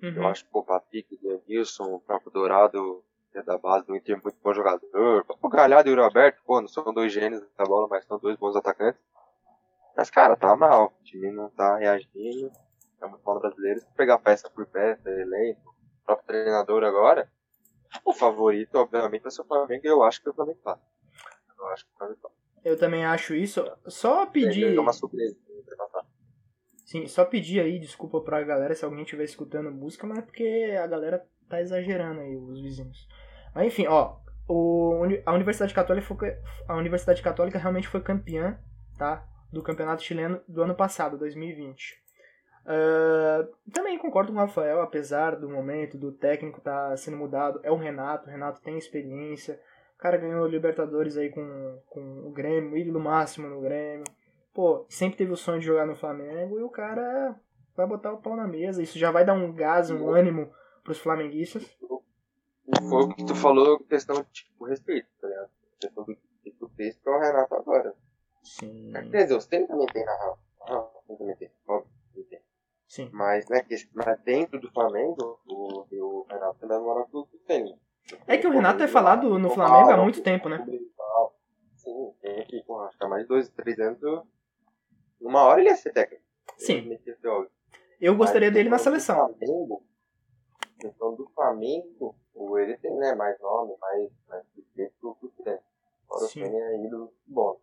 Uhum. 0.02 0.16
Eu 0.16 0.28
acho 0.28 0.44
que 0.44 0.50
o 0.54 0.64
Patrick, 0.64 1.16
o 1.16 1.18
Denilson, 1.18 1.96
o 1.96 2.00
próprio 2.00 2.32
Dourado, 2.32 3.04
que 3.32 3.38
é 3.38 3.44
da 3.44 3.58
base 3.58 3.86
do 3.86 3.96
Inter, 3.96 4.20
muito 4.22 4.38
bom 4.44 4.54
jogador. 4.54 5.26
O 5.42 5.50
Galhardo 5.50 5.90
e 5.90 5.94
o 5.94 6.02
Roberto, 6.02 6.42
pô, 6.46 6.60
não 6.60 6.68
são 6.68 6.94
dois 6.94 7.12
gênios 7.12 7.44
da 7.58 7.64
bola, 7.66 7.88
mas 7.88 8.06
são 8.06 8.18
dois 8.18 8.38
bons 8.38 8.56
atacantes. 8.56 9.00
Mas, 9.98 10.12
cara, 10.12 10.36
tá 10.36 10.56
mal. 10.56 10.94
O 11.02 11.04
time 11.04 11.32
não 11.32 11.50
tá 11.50 11.78
reagindo. 11.78 12.52
É 13.02 13.08
muito 13.08 13.24
mal 13.26 13.40
brasileiro. 13.40 13.80
Se 13.80 13.88
pegar 13.96 14.20
peça 14.20 14.48
por 14.48 14.68
peça, 14.68 15.10
elenco, 15.10 15.76
próprio 16.06 16.28
treinador 16.28 16.84
agora, 16.84 17.28
o 18.06 18.14
favorito, 18.14 18.76
obviamente, 18.76 19.24
vai 19.24 19.32
ser 19.32 19.42
o 19.42 19.46
Flamengo 19.46 19.82
e 19.84 19.90
eu 19.90 20.04
acho 20.04 20.22
que 20.22 20.30
o 20.30 20.34
Flamengo 20.34 20.60
tá. 20.64 20.78
Eu 21.58 21.66
acho 21.68 21.86
que 21.86 21.92
o 21.94 21.98
Flamengo 21.98 22.20
tá. 22.22 22.30
Eu 22.64 22.78
também 22.78 23.06
acho 23.06 23.34
isso. 23.34 23.66
Só 23.88 24.28
pedir. 24.28 24.76
É 24.76 24.80
uma 24.80 24.94
surpresa. 24.94 25.36
Sim, 26.86 27.06
só 27.08 27.26
pedir 27.26 27.60
aí 27.60 27.80
desculpa 27.80 28.22
pra 28.22 28.44
galera 28.44 28.74
se 28.74 28.86
alguém 28.86 29.02
estiver 29.02 29.26
escutando 29.26 29.72
música, 29.72 30.08
mas 30.08 30.20
é 30.20 30.22
porque 30.22 30.78
a 30.82 30.88
galera 30.88 31.28
tá 31.50 31.60
exagerando 31.60 32.22
aí, 32.22 32.38
os 32.38 32.62
vizinhos. 32.62 33.08
Mas 33.54 33.68
enfim, 33.68 33.88
ó, 33.88 34.20
o, 34.48 35.04
a 35.26 35.34
Universidade 35.34 35.74
Católica 35.74 36.08
foi, 36.08 36.38
a 36.66 36.76
Universidade 36.76 37.22
Católica 37.22 37.60
realmente 37.60 37.90
foi 37.90 38.00
campeã, 38.00 38.58
tá? 38.98 39.28
Do 39.52 39.64
campeonato 39.64 40.04
chileno 40.04 40.42
do 40.48 40.62
ano 40.62 40.76
passado, 40.76 41.18
2020. 41.18 42.04
Uh, 42.66 43.72
também 43.72 43.98
concordo 43.98 44.32
com 44.32 44.38
o 44.38 44.42
Rafael, 44.42 44.82
apesar 44.82 45.38
do 45.38 45.50
momento 45.50 45.98
do 45.98 46.12
técnico 46.12 46.60
tá 46.60 46.96
sendo 46.98 47.16
mudado, 47.16 47.62
é 47.64 47.72
o 47.72 47.78
Renato, 47.78 48.28
o 48.28 48.30
Renato 48.30 48.62
tem 48.62 48.78
experiência, 48.78 49.58
o 49.96 49.98
cara 49.98 50.18
ganhou 50.18 50.46
Libertadores 50.46 51.16
aí 51.16 51.30
com, 51.30 51.82
com 51.88 52.28
o 52.28 52.32
Grêmio, 52.32 52.78
ídolo 52.78 53.00
máximo 53.00 53.48
no 53.48 53.62
Grêmio 53.62 54.04
pô, 54.58 54.84
sempre 54.90 55.20
teve 55.20 55.32
o 55.32 55.38
sonho 55.38 55.60
de 55.60 55.68
jogar 55.68 55.86
no 55.86 55.96
Flamengo 55.96 56.58
e 56.58 56.64
o 56.64 56.70
cara 56.70 57.40
vai 57.76 57.86
botar 57.86 58.12
o 58.12 58.18
pau 58.18 58.36
na 58.36 58.48
mesa. 58.48 58.82
Isso 58.82 58.98
já 58.98 59.12
vai 59.12 59.24
dar 59.24 59.36
um 59.36 59.54
gás, 59.54 59.92
um 59.92 60.10
ânimo 60.10 60.52
pros 60.84 60.98
flamenguistas. 60.98 61.64
Foi 62.90 63.04
o 63.04 63.10
que 63.10 63.24
tu 63.24 63.36
falou, 63.36 63.80
questão 63.84 64.16
de 64.16 64.28
tipo, 64.32 64.66
respeito, 64.66 65.08
tá 65.22 65.28
ligado? 65.28 65.50
Questão 65.80 66.04
do 66.06 66.18
que 66.44 66.52
tu 66.60 66.68
fez 66.76 66.98
para 66.98 67.16
o 67.16 67.20
Renato 67.20 67.54
agora. 67.54 67.94
Sim. 68.48 68.92
Quer 68.94 69.24
dizer, 69.24 69.34
você 69.36 69.66
também 69.66 69.88
tem 69.88 70.06
na 70.06 70.16
real. 70.18 70.40
Ah, 70.62 70.88
também 71.18 71.36
tem, 71.36 71.52
óbvio. 71.68 71.92
Sim. 72.88 73.10
Mas, 73.12 73.48
né, 73.50 73.66
mas 73.94 74.22
dentro 74.22 74.60
do 74.60 74.72
Flamengo, 74.72 75.40
o, 75.46 75.86
o 75.92 76.26
Renato 76.30 76.60
também 76.60 76.80
mora 76.80 77.06
com 77.12 77.20
o 77.20 77.28
tem. 77.46 77.78
É 78.26 78.38
que 78.38 78.48
o 78.48 78.52
Renato 78.52 78.82
é 78.82 78.88
falado 78.88 79.38
no 79.38 79.50
Flamengo 79.50 79.92
há 79.92 79.98
muito 79.98 80.22
tempo, 80.22 80.48
né? 80.48 80.66
Sim, 81.76 82.14
tem 82.22 82.42
aqui, 82.42 82.64
acho 82.86 82.98
que 82.98 83.04
há 83.04 83.08
mais 83.08 83.24
de 83.24 83.28
dois, 83.28 83.50
três 83.50 83.78
anos 83.80 84.00
uma 85.20 85.44
hora 85.44 85.60
ele 85.60 85.70
ia 85.70 85.76
ser 85.76 85.92
técnico. 85.92 86.24
Sim. 86.58 86.98
Eu 88.00 88.16
gostaria 88.16 88.52
dele 88.52 88.70
na 88.70 88.78
seleção. 88.78 89.36
Flamengo, 89.36 89.84
questão 90.80 91.16
do 91.16 91.28
Flamengo, 91.30 92.16
o 92.34 92.58
ele 92.58 92.78
tem 92.78 92.96
né, 92.96 93.16
mais 93.16 93.40
nome, 93.42 93.76
mais, 93.80 94.10
mais 94.28 94.44
respeito 94.56 95.18
pro 95.20 95.30
tempo. 95.44 95.64
Fora 96.08 96.24
o 96.24 96.28
Senna 96.28 96.58
é 96.58 96.86
ídolo 96.86 97.14
bom. 97.26 97.60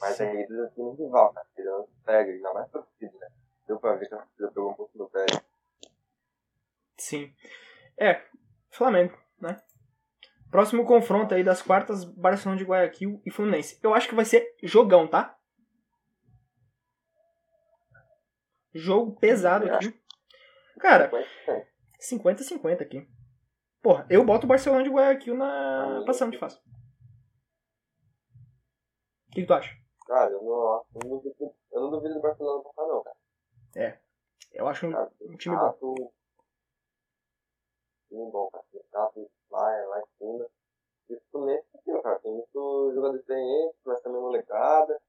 Mas 0.00 0.16
Sim. 0.16 0.24
é 0.24 0.42
ídolo 0.42 0.64
assim 0.64 0.82
no 0.82 0.94
rival, 0.94 1.32
cara. 1.32 1.46
Ele 1.56 1.68
não 1.68 1.88
pega, 2.04 2.32
ainda 2.32 2.54
mais 2.54 2.70
torcida, 2.70 3.12
né? 3.18 3.28
Deu 3.66 3.78
pra 3.78 3.94
ver 3.94 4.08
que 4.08 4.14
a 4.14 4.18
torcida 4.18 4.48
pegou 4.48 4.70
um 4.70 4.74
pouco 4.74 4.98
no 4.98 5.08
pé. 5.08 5.26
Sim. 6.96 7.34
É, 7.98 8.22
Flamengo, 8.70 9.16
né? 9.40 9.60
Próximo 10.50 10.84
confronto 10.84 11.34
aí 11.34 11.44
das 11.44 11.62
quartas, 11.62 12.04
Barcelona 12.04 12.58
de 12.58 12.64
Guayaquil 12.64 13.22
e 13.24 13.30
Fluminense. 13.30 13.78
Eu 13.82 13.94
acho 13.94 14.08
que 14.08 14.14
vai 14.14 14.24
ser 14.24 14.56
jogão, 14.62 15.06
tá? 15.06 15.38
Jogo 18.74 19.16
pesado 19.18 19.72
aqui. 19.72 19.94
Cara, 20.78 21.10
50-50 22.00 22.82
aqui. 22.82 23.08
Porra, 23.82 24.06
eu 24.10 24.24
boto 24.24 24.46
o 24.46 24.48
Barcelona 24.48 24.82
de 24.82 24.90
Guayaquil 24.90 25.36
na 25.36 26.02
passando 26.06 26.32
de 26.32 26.38
fase. 26.38 26.58
O 29.28 29.32
que, 29.32 29.42
que, 29.42 29.46
tu 29.46 29.54
acha? 29.54 29.79
Cara, 30.10 30.28
eu 30.32 30.42
não, 30.42 30.50
eu 30.50 30.84
não, 31.04 31.18
duvido, 31.18 31.54
eu 31.70 31.80
não 31.80 31.90
duvido 31.90 32.14
do 32.14 32.20
Barcelona 32.20 32.64
passar, 32.64 32.84
não, 32.84 33.00
cara. 33.00 33.16
É. 33.76 34.00
Eu 34.50 34.66
acho 34.66 34.88
um, 34.88 34.90
um 35.20 35.36
time 35.36 35.54
bom. 35.54 35.94
Time 38.08 38.30
bom, 38.32 38.50
cara. 38.50 38.64
Tato 38.90 39.30
lá, 39.52 39.86
lá 39.86 40.00
em 40.00 40.06
cima. 40.18 40.48
E 41.10 41.14
o 41.14 41.20
Fluminense, 41.30 41.64
cara, 42.02 42.18
tem 42.18 42.32
muito 42.32 42.92
jogador 42.92 43.16
experiente, 43.16 43.78
mas 43.84 44.00
também 44.00 44.20
molecada 44.20 45.00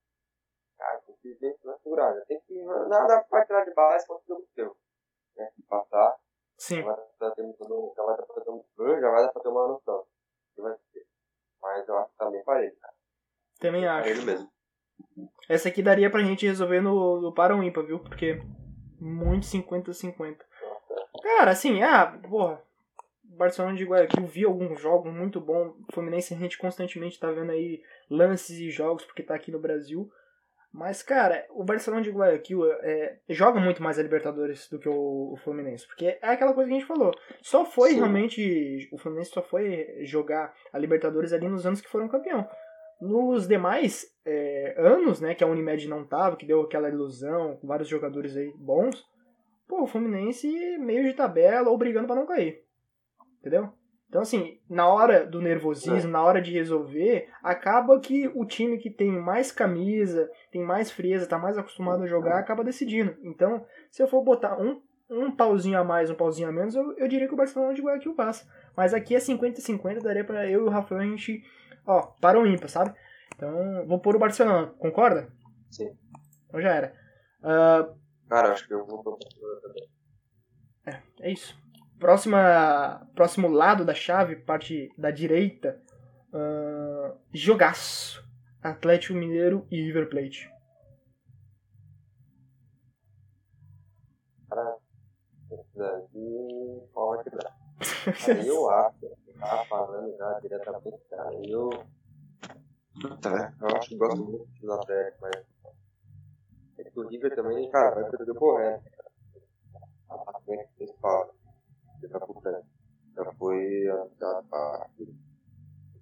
cara, 0.77 1.01
tem 1.01 1.15
que 1.15 1.33
ver 1.33 1.57
na 1.63 1.75
segurar. 1.79 2.13
Já 2.13 2.25
tem 2.25 2.39
que. 2.41 2.63
Nada 2.63 3.23
pra 3.23 3.43
tirar 3.43 3.65
de 3.65 3.73
base 3.73 4.05
quanto 4.05 4.27
jogo 4.27 4.47
teu. 4.53 4.77
Né? 5.35 5.51
Passar. 5.67 6.15
Sim. 6.59 6.83
Já 6.83 6.85
vai 6.85 6.95
dar 6.95 7.31
pra 7.31 7.31
ter, 7.31 7.55
já 7.57 8.03
vai 8.03 8.17
dar 9.23 9.31
pra 9.31 9.41
ter 9.41 9.49
uma 9.49 9.67
noção. 9.67 10.05
Que 10.53 10.61
vai 10.61 10.77
ser. 10.93 11.07
Mas 11.59 11.87
eu 11.89 11.97
acho 11.97 12.11
que 12.11 12.17
tá 12.17 12.29
bem 12.29 12.43
parelho, 12.43 12.75
cara. 12.79 12.93
Também 13.59 13.87
acho. 13.87 14.07
Parelho 14.07 14.25
mesmo. 14.25 14.60
Essa 15.49 15.69
aqui 15.69 15.81
daria 15.81 16.09
pra 16.09 16.23
gente 16.23 16.45
resolver 16.47 16.81
no, 16.81 17.21
no 17.21 17.33
para 17.33 17.55
ímpar, 17.63 17.83
viu? 17.83 17.99
Porque 17.99 18.41
muito 18.99 19.45
50-50. 19.47 20.37
Cara, 21.21 21.51
assim, 21.51 21.81
ah, 21.83 22.19
porra. 22.29 22.61
Barcelona 23.23 23.75
de 23.75 23.85
Guayaquil 23.85 24.27
vi 24.27 24.45
alguns 24.45 24.79
jogos 24.79 25.11
muito 25.11 25.39
bom. 25.39 25.73
Fluminense 25.93 26.33
a 26.33 26.37
gente 26.37 26.57
constantemente 26.57 27.19
tá 27.19 27.31
vendo 27.31 27.51
aí 27.51 27.81
lances 28.09 28.59
e 28.59 28.69
jogos 28.69 29.03
porque 29.05 29.23
tá 29.23 29.33
aqui 29.33 29.51
no 29.51 29.59
Brasil. 29.59 30.11
Mas, 30.73 31.03
cara, 31.03 31.45
o 31.49 31.63
Barcelona 31.65 32.01
de 32.01 32.11
Guayaquil 32.11 32.65
é, 32.65 33.17
joga 33.29 33.59
muito 33.59 33.83
mais 33.83 33.99
a 33.99 34.03
Libertadores 34.03 34.69
do 34.69 34.79
que 34.79 34.87
o, 34.87 35.33
o, 35.33 35.37
Fluminense. 35.43 35.85
Porque 35.85 36.05
é 36.05 36.19
aquela 36.21 36.53
coisa 36.53 36.69
que 36.69 36.75
a 36.75 36.79
gente 36.79 36.87
falou. 36.87 37.11
Só 37.41 37.65
foi 37.65 37.89
Sim. 37.89 37.97
realmente. 37.97 38.87
O 38.91 38.97
Fluminense 38.97 39.31
só 39.31 39.41
foi 39.41 39.99
jogar 40.03 40.53
a 40.71 40.79
Libertadores 40.79 41.33
ali 41.33 41.49
nos 41.49 41.65
anos 41.65 41.81
que 41.81 41.89
foram 41.89 42.07
campeão. 42.07 42.47
Nos 43.01 43.47
demais 43.47 44.05
é, 44.25 44.75
anos, 44.77 45.19
né, 45.19 45.33
que 45.33 45.43
a 45.43 45.47
Unimed 45.47 45.87
não 45.87 46.05
tava, 46.05 46.35
que 46.35 46.45
deu 46.45 46.61
aquela 46.61 46.89
ilusão, 46.89 47.57
com 47.57 47.67
vários 47.67 47.89
jogadores 47.89 48.37
aí 48.37 48.53
bons, 48.55 49.03
pô, 49.67 49.83
o 49.83 49.87
Fluminense 49.87 50.47
meio 50.77 51.03
de 51.03 51.13
tabela 51.13 51.69
ou 51.69 51.77
brigando 51.77 52.07
para 52.07 52.15
não 52.15 52.27
cair. 52.27 52.63
Entendeu? 53.39 53.73
Então, 54.11 54.21
assim, 54.21 54.59
na 54.69 54.89
hora 54.89 55.25
do 55.25 55.41
nervosismo, 55.41 56.09
é. 56.09 56.11
na 56.11 56.21
hora 56.21 56.41
de 56.41 56.51
resolver, 56.51 57.29
acaba 57.41 57.97
que 57.97 58.29
o 58.35 58.45
time 58.45 58.77
que 58.77 58.89
tem 58.89 59.09
mais 59.09 59.53
camisa, 59.53 60.29
tem 60.51 60.61
mais 60.61 60.91
frieza, 60.91 61.25
tá 61.25 61.39
mais 61.39 61.57
acostumado 61.57 62.03
a 62.03 62.07
jogar, 62.07 62.37
acaba 62.37 62.61
decidindo. 62.61 63.15
Então, 63.23 63.65
se 63.89 64.03
eu 64.03 64.09
for 64.09 64.21
botar 64.21 64.61
um, 64.61 64.81
um 65.09 65.33
pauzinho 65.33 65.79
a 65.79 65.83
mais, 65.85 66.11
um 66.11 66.15
pauzinho 66.15 66.49
a 66.49 66.51
menos, 66.51 66.75
eu, 66.75 66.91
eu 66.97 67.07
diria 67.07 67.25
que 67.25 67.33
o 67.33 67.37
Barcelona 67.37 67.73
de 67.73 67.81
Guayaquil 67.81 68.13
passa. 68.13 68.45
Mas 68.75 68.93
aqui 68.93 69.15
é 69.15 69.19
50-50, 69.19 70.01
daria 70.01 70.23
para 70.23 70.49
eu 70.49 70.61
e 70.61 70.63
o 70.63 70.69
Rafael 70.69 71.01
a 71.01 71.05
gente, 71.05 71.43
ó, 71.85 72.01
para 72.21 72.39
o 72.39 72.47
ímpar, 72.47 72.69
sabe? 72.69 72.95
Então, 73.35 73.85
vou 73.87 73.99
pôr 73.99 74.15
o 74.15 74.19
Barcelona, 74.19 74.67
concorda? 74.77 75.31
Sim. 75.69 75.95
Então 76.47 76.61
já 76.61 76.73
era. 76.73 76.93
Uh... 77.39 77.95
Cara, 78.29 78.53
acho 78.53 78.67
que 78.67 78.73
eu 78.73 78.85
vou 78.85 79.03
pôr 79.03 79.13
o 79.13 79.17
Barcelona 79.17 79.61
também. 79.61 79.89
É, 80.85 81.27
é 81.27 81.31
isso. 81.31 81.59
Próxima, 81.99 83.07
próximo 83.13 83.47
lado 83.47 83.85
da 83.85 83.93
chave, 83.93 84.35
parte 84.35 84.89
da 84.97 85.11
direita, 85.11 85.79
uh, 86.33 87.17
jogaço. 87.33 88.21
Atlético 88.61 89.15
Mineiro 89.15 89.65
e 89.71 89.81
River 89.81 90.07
Plate. 90.07 90.51
Cara, 94.47 94.77
e 96.13 96.87
pode 96.93 97.23
quebrar. 97.23 97.60
Eu 98.47 98.69
acho, 98.69 99.05
eu 99.05 99.39
tava 99.39 99.65
falando 99.65 100.15
já 100.17 100.39
diretamente, 100.39 101.01
cara, 101.09 101.33
eu. 101.47 101.69
Tá, 103.21 103.53
eu 103.59 103.67
acho 103.75 103.89
que 103.89 103.95
gosto 103.95 104.23
muito 104.23 104.61
do 104.61 104.73
Atlético, 104.73 105.17
mas. 105.21 105.45
É 106.77 106.83
que 106.83 106.99
o 106.99 107.07
River 107.07 107.35
também, 107.35 107.69
cara, 107.69 107.95
vai 107.95 108.09
perder 108.09 108.31
o 108.31 108.35
correto. 108.35 108.83
A 110.09 110.39
frente 110.41 110.67
principal 110.75 111.33
da 112.09 112.19
puta 112.19 112.63
já 113.15 113.33
foi 113.33 113.87
anunciado 113.87 114.47
para. 114.47 114.89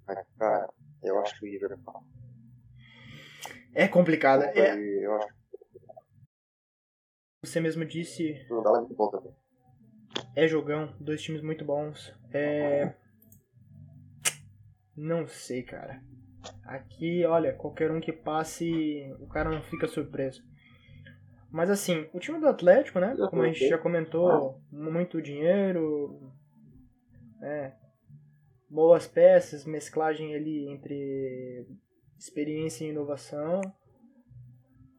Mas, 0.08 0.28
cara, 0.38 0.70
eu 1.04 1.20
acho 1.20 1.40
que 1.40 1.46
o 1.46 1.50
River 1.50 1.78
é 3.74 3.88
complicado. 3.88 4.44
É... 4.44 5.06
Eu 5.06 5.16
acho 5.16 5.34
Você 7.44 7.60
mesmo 7.60 7.86
disse. 7.86 8.46
Não 8.50 8.64
dá 8.64 8.72
muito 8.72 8.94
bom 8.96 9.10
também. 9.10 9.34
É 10.36 10.48
jogão, 10.48 10.94
dois 11.00 11.22
times 11.22 11.42
muito 11.42 11.66
bons. 11.66 12.14
É. 12.32 12.94
Não 14.96 15.28
sei, 15.28 15.64
cara. 15.64 16.02
Aqui, 16.64 17.26
olha, 17.26 17.54
qualquer 17.54 17.92
um 17.92 18.00
que 18.00 18.12
passe, 18.12 19.12
o 19.20 19.28
cara 19.28 19.50
não 19.50 19.62
fica 19.64 19.88
surpreso. 19.88 20.44
Mas 21.52 21.70
assim, 21.70 22.08
o 22.14 22.20
time 22.20 22.40
do 22.40 22.48
Atlético, 22.48 23.00
né? 23.00 23.16
Como 23.30 23.42
a 23.42 23.48
gente 23.48 23.68
já 23.68 23.78
comentou, 23.78 24.62
muito 24.72 25.22
dinheiro, 25.22 26.32
né? 27.40 27.76
boas 28.70 29.08
peças, 29.08 29.66
mesclagem 29.66 30.36
ali 30.36 30.70
entre 30.70 31.66
experiência 32.18 32.86
e 32.86 32.90
inovação. 32.90 33.62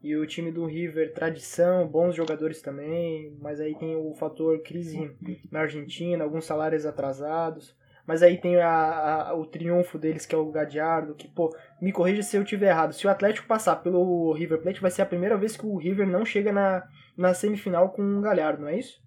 E 0.03 0.15
o 0.15 0.25
time 0.25 0.51
do 0.51 0.65
River, 0.65 1.13
tradição, 1.13 1.87
bons 1.87 2.15
jogadores 2.15 2.61
também, 2.61 3.37
mas 3.39 3.59
aí 3.59 3.77
tem 3.77 3.95
o 3.95 4.13
fator 4.15 4.59
crise 4.63 5.15
na 5.51 5.61
Argentina, 5.61 6.23
alguns 6.23 6.45
salários 6.45 6.85
atrasados. 6.85 7.75
Mas 8.05 8.23
aí 8.23 8.41
tem 8.41 8.57
a, 8.57 9.29
a, 9.29 9.35
o 9.35 9.45
triunfo 9.45 9.99
deles, 9.99 10.25
que 10.25 10.33
é 10.33 10.37
o 10.37 10.51
Gadiardo, 10.51 11.13
que, 11.13 11.27
pô, 11.27 11.55
me 11.79 11.91
corrija 11.91 12.23
se 12.23 12.35
eu 12.35 12.43
tiver 12.43 12.69
errado. 12.69 12.93
Se 12.93 13.05
o 13.05 13.09
Atlético 13.09 13.47
passar 13.47 13.75
pelo 13.77 14.33
River 14.33 14.59
Plate, 14.61 14.81
vai 14.81 14.89
ser 14.89 15.03
a 15.03 15.05
primeira 15.05 15.37
vez 15.37 15.55
que 15.55 15.65
o 15.65 15.77
River 15.77 16.07
não 16.07 16.25
chega 16.25 16.51
na, 16.51 16.83
na 17.15 17.33
semifinal 17.33 17.91
com 17.91 18.01
o 18.01 18.21
Galhardo, 18.21 18.63
não 18.63 18.69
é 18.69 18.79
isso? 18.79 19.01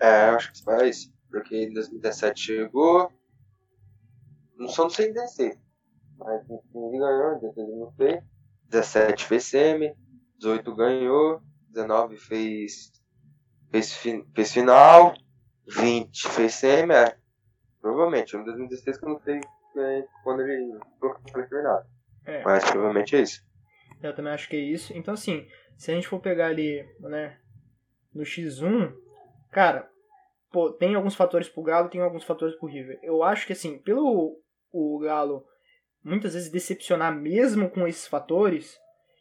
É, 0.00 0.28
acho 0.30 0.52
que 0.52 0.70
é 0.70 0.88
isso. 0.88 1.12
Porque 1.28 1.56
em 1.64 1.72
2017 1.72 2.40
chegou. 2.40 3.10
Não 4.56 4.68
só 4.68 4.84
não 4.84 4.90
sei 4.90 5.12
16. 5.12 5.58
Mas 6.16 6.46
15 6.46 6.98
ganhou, 6.98 7.40
16 7.40 7.68
não 7.76 7.92
fez. 7.92 8.22
17 8.68 9.24
fez 9.24 9.44
semi, 9.44 9.94
18 10.38 10.74
ganhou, 10.74 11.40
19 11.70 12.16
fez, 12.16 12.92
fez, 13.70 13.92
fez 14.34 14.52
final, 14.52 15.14
20 15.66 16.28
fez 16.28 16.54
semi, 16.54 16.94
é. 16.94 17.16
Provavelmente, 17.80 18.36
em 18.36 18.44
2016 18.44 18.98
que 18.98 19.04
eu 19.04 19.08
não 19.10 19.20
sei 19.20 19.40
quando 20.22 20.42
ele 20.42 20.78
foi 21.48 21.62
nada. 21.62 21.86
É. 22.24 22.42
Mas 22.42 22.64
provavelmente 22.64 23.16
é 23.16 23.20
isso. 23.20 23.44
Eu 24.02 24.14
também 24.14 24.32
acho 24.32 24.48
que 24.48 24.56
é 24.56 24.60
isso. 24.60 24.96
Então, 24.96 25.14
assim, 25.14 25.46
se 25.76 25.90
a 25.90 25.94
gente 25.94 26.08
for 26.08 26.20
pegar 26.20 26.46
ali, 26.46 26.86
né, 27.00 27.38
no 28.14 28.22
X1, 28.22 28.94
cara, 29.50 29.90
pô, 30.52 30.70
tem 30.72 30.94
alguns 30.94 31.14
fatores 31.14 31.48
pro 31.48 31.62
Galo, 31.62 31.88
tem 31.88 32.00
alguns 32.00 32.24
fatores 32.24 32.54
pro 32.56 32.68
River. 32.68 32.98
Eu 33.02 33.22
acho 33.22 33.46
que, 33.46 33.52
assim, 33.52 33.78
pelo 33.78 34.40
o 34.72 34.98
Galo 35.00 35.44
muitas 36.04 36.34
vezes 36.34 36.50
decepcionar 36.50 37.14
mesmo 37.14 37.70
com 37.70 37.86
esses 37.86 38.06
fatores, 38.06 38.78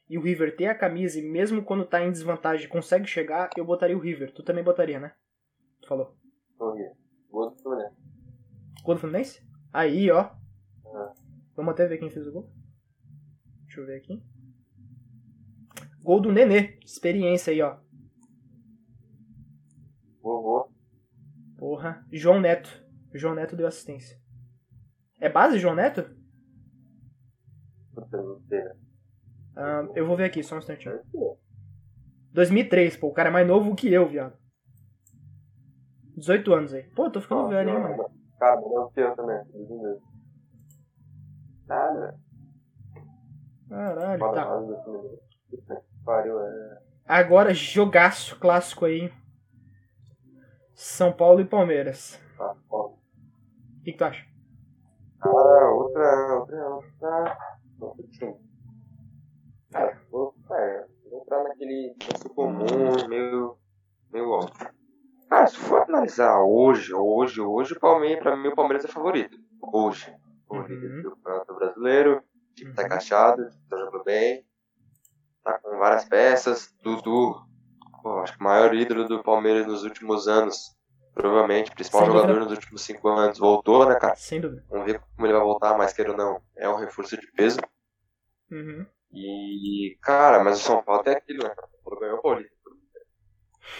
e 0.09 0.17
o 0.17 0.21
River 0.21 0.55
ter 0.55 0.67
a 0.67 0.77
camisa, 0.77 1.19
e 1.19 1.23
mesmo 1.23 1.63
quando 1.63 1.85
tá 1.85 2.03
em 2.03 2.11
desvantagem 2.11 2.67
consegue 2.67 3.07
chegar, 3.07 3.49
eu 3.57 3.65
botaria 3.65 3.97
o 3.97 4.01
River. 4.01 4.33
Tu 4.33 4.43
também 4.43 4.63
botaria, 4.63 4.99
né? 4.99 5.13
Tu 5.81 5.87
falou. 5.87 6.15
Gol 7.29 7.49
do 7.49 7.57
Fluminense. 7.57 7.95
Gol 8.83 8.95
do 8.95 9.01
Fluminense? 9.01 9.41
Aí, 9.71 10.11
ó. 10.11 10.29
Ah. 10.85 11.13
Vamos 11.55 11.73
até 11.73 11.87
ver 11.87 11.97
quem 11.97 12.11
fez 12.11 12.27
o 12.27 12.31
gol. 12.31 12.51
Deixa 13.65 13.81
eu 13.81 13.85
ver 13.85 13.97
aqui. 13.97 14.21
Gol 16.03 16.21
do 16.21 16.31
Nenê. 16.31 16.77
Experiência 16.85 17.51
aí, 17.51 17.61
ó. 17.61 17.79
Vovô. 20.21 20.69
Porra. 21.57 22.05
João 22.11 22.39
Neto. 22.39 22.69
João 23.13 23.33
Neto 23.33 23.55
deu 23.55 23.65
assistência. 23.65 24.21
É 25.19 25.29
base, 25.29 25.57
João 25.57 25.75
Neto? 25.75 26.22
Ah, 29.55 29.87
eu 29.95 30.05
vou 30.07 30.17
ver 30.17 30.25
aqui, 30.25 30.43
só 30.43 30.55
um 30.55 30.59
instantinho. 30.59 30.99
2003, 32.31 32.97
pô. 32.97 33.07
O 33.07 33.13
cara 33.13 33.29
é 33.29 33.31
mais 33.31 33.47
novo 33.47 33.75
que 33.75 33.91
eu, 33.91 34.07
viado. 34.07 34.35
18 36.17 36.53
anos 36.53 36.73
aí. 36.73 36.83
Pô, 36.95 37.09
tô 37.09 37.21
ficando 37.21 37.47
ah, 37.47 37.49
velho, 37.49 37.69
hein, 37.69 37.79
mano. 37.79 38.05
Cara, 38.39 38.61
não 38.61 38.89
que 38.91 38.99
eu 38.99 39.15
também. 39.15 39.41
Nada. 41.67 42.19
Caralho, 43.69 44.19
tá. 44.33 44.47
Pariu, 46.03 46.39
é. 46.39 46.81
Agora, 47.05 47.53
jogaço 47.53 48.39
clássico 48.39 48.85
aí. 48.85 49.11
São 50.73 51.11
Paulo 51.13 51.41
e 51.41 51.45
Palmeiras. 51.45 52.19
Ah, 52.39 52.55
O 52.69 52.97
que, 53.83 53.91
que 53.91 53.97
tu 53.97 54.03
acha? 54.03 54.25
Ah, 55.21 55.71
outra, 55.71 56.39
outra, 56.39 56.69
outra. 56.69 57.37
É, 59.75 59.95
vou 60.11 60.33
entrar 61.11 61.43
naquele 61.43 61.95
senso 62.01 62.29
comum, 62.29 63.07
meio, 63.07 63.57
meio 64.11 64.29
óbvio. 64.29 64.69
Ah, 65.29 65.47
se 65.47 65.57
for 65.57 65.81
analisar 65.81 66.43
hoje, 66.43 66.93
hoje, 66.93 67.41
hoje, 67.41 67.73
o 67.73 67.79
Palmeiras, 67.79 68.21
pra 68.21 68.37
mim 68.37 68.49
o 68.49 68.55
Palmeiras 68.55 68.85
é 68.85 68.87
favorito. 68.87 69.37
Hoje. 69.61 70.15
O 70.47 70.61
líder 70.61 71.01
do 71.01 71.15
Campeonato 71.15 71.55
Brasileiro, 71.55 72.17
o 72.17 72.53
time 72.53 72.73
tá 72.73 72.83
encaixado, 72.83 73.49
tá 73.67 73.77
jogando 73.77 74.03
bem, 74.03 74.45
tá 75.43 75.57
com 75.59 75.77
várias 75.79 76.05
peças. 76.05 76.71
Dudu, 76.83 77.35
pô, 78.03 78.19
acho 78.19 78.33
que 78.33 78.39
o 78.39 78.43
maior 78.43 78.75
ídolo 78.75 79.07
do 79.07 79.23
Palmeiras 79.23 79.65
nos 79.65 79.83
últimos 79.83 80.27
anos, 80.27 80.75
provavelmente, 81.13 81.71
principal 81.71 82.01
Sem 82.01 82.07
jogador 82.07 82.27
dúvida. 82.27 82.45
nos 82.45 82.57
últimos 82.57 82.81
cinco 82.81 83.09
anos, 83.09 83.37
voltou, 83.37 83.87
né, 83.87 83.95
cara? 83.95 84.15
Sem 84.15 84.41
dúvida. 84.41 84.63
Vamos 84.69 84.85
ver 84.85 84.99
como 85.15 85.27
ele 85.27 85.33
vai 85.33 85.43
voltar, 85.43 85.77
mas 85.77 85.93
queira 85.93 86.11
ou 86.11 86.17
não, 86.17 86.41
é 86.55 86.67
um 86.67 86.77
reforço 86.77 87.15
de 87.17 87.31
peso. 87.31 87.59
Uhum. 88.51 88.85
E, 89.11 89.97
cara, 90.01 90.43
mas 90.43 90.59
o 90.59 90.63
São 90.63 90.83
Paulo 90.83 91.03
tem 91.03 91.13
aquilo, 91.13 91.43
né? 91.43 91.53
Ganhou 91.99 92.17
o 92.17 92.21
Paulista. 92.21 92.51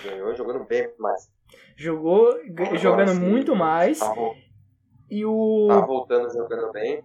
Ganhou 0.04 0.36
jogando 0.36 0.64
bem 0.66 0.94
mais. 1.00 1.30
Jogou 1.76 2.30
Agora, 2.32 2.78
jogando 2.78 3.12
sim, 3.12 3.20
muito 3.20 3.56
mais. 3.56 4.00
Tá, 4.00 4.14
e 5.10 5.26
o. 5.26 5.68
Tá 5.68 5.82
voltando 5.82 6.32
jogando 6.32 6.72
bem. 6.72 7.04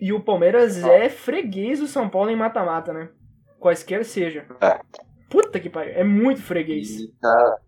E 0.00 0.12
o 0.12 0.20
Palmeiras 0.20 0.80
tá. 0.80 0.92
é 0.92 1.08
freguês 1.08 1.78
do 1.78 1.86
São 1.86 2.08
Paulo 2.08 2.30
em 2.30 2.36
mata-mata, 2.36 2.92
né? 2.92 3.10
Quaisquer 3.58 4.04
seja. 4.04 4.46
É. 4.60 4.80
Puta 5.28 5.60
que 5.60 5.70
pariu, 5.70 5.92
é 5.94 6.02
muito 6.02 6.42
freguês. 6.42 7.00
E, 7.00 7.12
cara. 7.20 7.60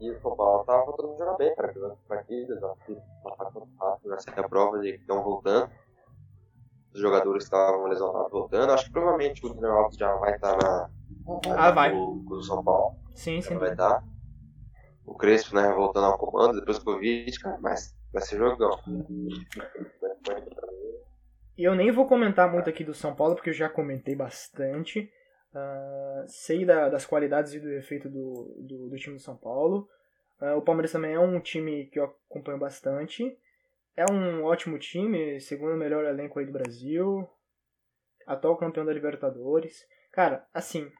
E 0.00 0.10
o 0.10 0.20
São 0.20 0.34
Paulo 0.34 0.64
tava 0.64 0.84
voltando 0.86 1.12
a 1.12 1.18
jogar 1.18 1.36
bem, 1.36 1.54
cara. 1.54 1.72
Jogando 1.72 1.98
partidas, 2.08 2.58
que 2.86 2.94
tá 2.94 3.98
já 4.06 4.18
sei 4.18 4.32
a 4.36 4.48
prova 4.48 4.78
de 4.80 4.92
que 4.92 5.00
estão 5.00 5.22
voltando. 5.22 5.70
os 6.94 7.00
jogadores 7.00 7.44
estavam 7.44 7.84
lesionados 7.84 8.32
voltando. 8.32 8.72
Acho 8.72 8.86
que 8.86 8.92
provavelmente 8.92 9.44
o 9.44 9.54
Daniel 9.54 9.72
Alves 9.72 9.96
já 9.96 10.14
vai 10.16 10.34
estar 10.34 10.56
na. 10.56 10.90
Ah, 11.56 11.70
vai. 11.70 11.92
Do, 11.92 12.42
São 12.42 12.64
Paulo. 12.64 12.96
Sim, 13.14 13.42
sim. 13.42 13.58
Vai 13.58 13.72
estar. 13.72 14.02
O 15.04 15.14
Crespo, 15.14 15.54
né, 15.54 15.70
voltando 15.72 16.06
ao 16.06 16.18
comando 16.18 16.58
depois 16.60 16.78
do 16.78 16.84
Covid, 16.84 17.38
cara, 17.40 17.58
mas 17.60 17.94
vai 18.12 18.22
ser 18.22 18.38
jogão. 18.38 18.78
E 21.58 21.64
eu 21.64 21.74
nem 21.74 21.90
vou 21.90 22.06
comentar 22.06 22.50
muito 22.50 22.70
aqui 22.70 22.82
do 22.82 22.94
São 22.94 23.14
Paulo, 23.14 23.34
porque 23.34 23.50
eu 23.50 23.54
já 23.54 23.68
comentei 23.68 24.16
bastante. 24.16 25.10
Uh, 25.52 26.24
sei 26.28 26.64
da, 26.64 26.88
das 26.88 27.04
qualidades 27.04 27.54
e 27.54 27.60
do 27.60 27.72
efeito 27.72 28.08
do, 28.08 28.54
do, 28.58 28.88
do 28.88 28.96
time 28.96 29.16
do 29.16 29.22
São 29.22 29.36
Paulo. 29.36 29.88
Uh, 30.40 30.56
o 30.56 30.62
Palmeiras 30.62 30.92
também 30.92 31.12
é 31.12 31.18
um 31.18 31.40
time 31.40 31.86
que 31.86 31.98
eu 31.98 32.04
acompanho 32.28 32.58
bastante. 32.58 33.36
É 33.96 34.04
um 34.10 34.44
ótimo 34.44 34.78
time, 34.78 35.40
segundo 35.40 35.76
melhor 35.76 36.04
elenco 36.04 36.38
aí 36.38 36.46
do 36.46 36.52
Brasil. 36.52 37.28
Atual 38.26 38.56
campeão 38.56 38.84
da 38.84 38.92
Libertadores. 38.92 39.86
Cara, 40.12 40.46
assim, 40.54 40.90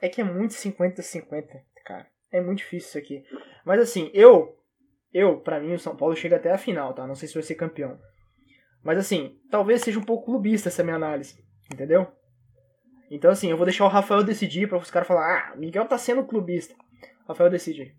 é 0.00 0.08
que 0.08 0.20
é 0.20 0.24
muito 0.24 0.54
50-50, 0.54 1.60
cara. 1.84 2.06
É 2.30 2.40
muito 2.40 2.58
difícil 2.58 2.88
isso 2.88 2.98
aqui. 2.98 3.24
Mas 3.64 3.80
assim, 3.80 4.10
eu, 4.14 4.58
eu, 5.12 5.38
para 5.40 5.60
mim, 5.60 5.74
o 5.74 5.78
São 5.78 5.94
Paulo 5.94 6.16
chega 6.16 6.36
até 6.36 6.50
a 6.50 6.58
final, 6.58 6.94
tá? 6.94 7.06
Não 7.06 7.14
sei 7.14 7.28
se 7.28 7.34
vai 7.34 7.42
ser 7.42 7.54
campeão. 7.54 8.00
Mas 8.82 8.98
assim, 8.98 9.38
talvez 9.50 9.82
seja 9.82 9.98
um 9.98 10.04
pouco 10.04 10.24
clubista 10.24 10.68
essa 10.68 10.82
minha 10.82 10.96
análise, 10.96 11.44
entendeu? 11.72 12.10
Então 13.12 13.30
assim, 13.30 13.50
eu 13.50 13.58
vou 13.58 13.66
deixar 13.66 13.84
o 13.84 13.88
Rafael 13.88 14.24
decidir 14.24 14.66
para 14.66 14.78
os 14.78 14.90
caras 14.90 15.06
falar, 15.06 15.52
ah, 15.52 15.56
Miguel 15.56 15.86
tá 15.86 15.98
sendo 15.98 16.24
clubista. 16.24 16.74
Rafael 17.28 17.50
decide. 17.50 17.94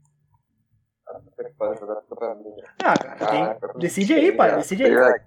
Ah, 2.83 2.95
cara, 2.97 3.59
tem... 3.59 3.79
decide 3.79 4.15
aí, 4.15 4.35
pai, 4.35 4.55
decide 4.55 4.85
aí. 4.85 5.21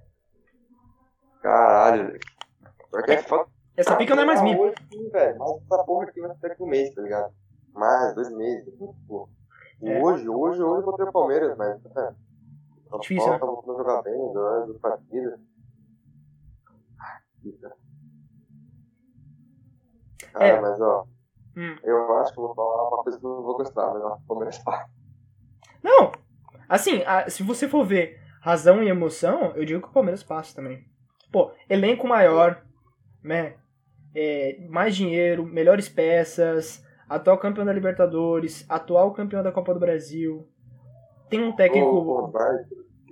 Caralho, 1.41 2.19
porque 2.91 3.13
é. 3.13 3.25
Essa 3.77 3.95
pica 3.95 4.17
não 4.17 4.25
é 4.25 4.27
mais 4.27 4.43
minha. 4.43 4.59
Hoje, 4.59 4.75
velho, 5.13 5.39
mas 5.39 5.51
essa 5.63 5.85
porra 5.85 6.09
aqui 6.09 6.21
vai 6.21 6.35
ser 6.37 6.49
daqui 6.49 6.63
um 6.65 6.67
mês, 6.67 6.93
tá 6.93 7.03
ligado? 7.03 7.33
Mais, 7.73 8.15
dois 8.17 8.31
meses. 8.31 8.75
É. 9.83 10.03
Hoje, 10.03 10.29
hoje, 10.29 10.63
hoje 10.63 10.83
eu 10.83 10.85
botei 10.85 11.07
o 11.07 11.13
Palmeiras, 11.13 11.57
mas. 11.57 11.81
É. 11.97 12.15
Difícil, 13.01 13.31
né? 13.31 13.39
Paulo 13.39 13.57
né? 13.57 13.63
voltando 13.63 13.75
a 13.75 13.79
jogar 13.85 14.03
bem, 14.03 14.75
as 14.75 14.81
partidas. 14.81 15.41
Cara, 20.33 20.45
É. 20.47 20.61
mas 20.61 20.81
ó, 20.81 21.05
Hum. 21.57 21.77
eu 21.83 22.19
acho 22.19 22.33
que 22.33 22.39
eu 22.39 22.47
vou 22.47 22.55
falar 22.55 22.89
uma 22.89 23.03
coisa 23.03 23.19
que 23.19 23.25
eu 23.25 23.31
não 23.31 23.43
vou 23.43 23.57
gostar, 23.57 23.93
Palmeiras 24.27 24.59
passa. 24.59 24.89
Não, 25.83 26.13
assim, 26.69 27.03
a- 27.07 27.29
se 27.31 27.43
você 27.43 27.69
for 27.69 27.85
ver 27.85 28.21
razão 28.41 28.83
e 28.83 28.89
emoção, 28.89 29.53
eu 29.57 29.65
digo 29.65 29.81
que 29.83 29.89
o 29.89 29.93
Palmeiras 29.93 30.23
passa 30.23 30.55
também. 30.55 30.85
Pô, 31.33 31.51
elenco 31.69 32.07
maior, 32.07 32.63
né? 33.23 33.57
É, 34.15 34.59
mais 34.69 34.97
dinheiro, 34.97 35.45
melhores 35.45 35.89
peças, 35.89 36.85
atual 37.09 37.39
campeão 37.39 37.65
da 37.67 37.73
Libertadores, 37.73 38.65
atual 38.69 39.13
campeão 39.13 39.43
da 39.43 39.53
Copa 39.53 39.75
do 39.75 39.81
Brasil. 39.81 40.49
Tem 41.29 41.43
um 41.43 41.53
técnico, 41.55 41.87
ô, 41.89 42.29
vai. 42.31 42.57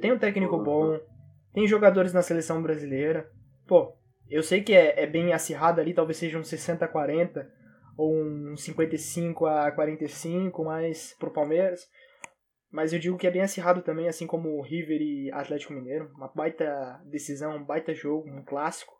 tem 0.01 0.13
um 0.13 0.19
técnico 0.19 0.57
bom, 0.59 0.99
tem 1.53 1.67
jogadores 1.67 2.13
na 2.13 2.23
seleção 2.23 2.63
brasileira. 2.63 3.29
Pô, 3.67 3.93
eu 4.31 4.43
sei 4.43 4.63
que 4.63 4.75
é, 4.75 5.03
é 5.03 5.07
bem 5.07 5.33
acirrado 5.33 5.81
ali, 5.81 5.95
talvez 5.95 6.17
seja 6.17 6.39
um 6.39 6.45
60 6.45 6.85
a 6.85 6.89
40 6.89 7.51
ou 7.97 8.15
um 8.15 8.57
55 8.57 9.47
a 9.47 9.71
45, 9.71 10.65
mas 10.65 11.15
pro 11.19 11.33
Palmeiras. 11.33 11.89
Mas 12.71 12.93
eu 12.93 12.99
digo 12.99 13.17
que 13.17 13.27
é 13.27 13.31
bem 13.31 13.43
acirrado 13.43 13.83
também, 13.83 14.09
assim 14.09 14.27
como 14.27 14.49
o 14.59 14.63
River 14.63 15.01
e 15.01 15.31
Atlético 15.33 15.73
Mineiro. 15.73 16.11
Uma 16.17 16.29
baita 16.29 17.01
decisão, 17.05 17.57
um 17.57 17.65
baita 17.65 17.95
jogo, 17.95 18.29
um 18.29 18.45
clássico. 18.45 18.93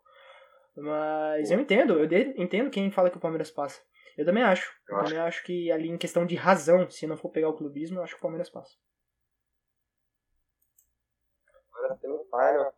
Mas 0.77 1.51
eu 1.51 1.59
entendo, 1.59 1.99
eu 1.99 2.05
entendo 2.37 2.69
quem 2.69 2.89
fala 2.91 3.09
que 3.09 3.17
o 3.17 3.19
Palmeiras 3.19 3.51
passa. 3.51 3.81
Eu 4.17 4.25
também 4.25 4.43
acho. 4.43 4.71
Eu, 4.87 4.95
Eu 4.95 5.01
acho. 5.01 5.09
também 5.09 5.27
acho 5.27 5.43
que 5.43 5.71
ali 5.71 5.89
em 5.89 5.97
questão 5.97 6.25
de 6.25 6.35
razão, 6.35 6.89
se 6.89 7.05
não 7.05 7.17
for 7.17 7.29
pegar 7.29 7.49
o 7.49 7.57
clubismo, 7.57 7.99
eu 7.99 8.03
acho 8.03 8.13
que 8.13 8.19
o 8.19 8.21
Palmeiras 8.21 8.49
passa. 8.49 8.73
Agora 11.73 11.97
tem 11.97 12.09
o 12.09 12.23
Final, 12.23 12.73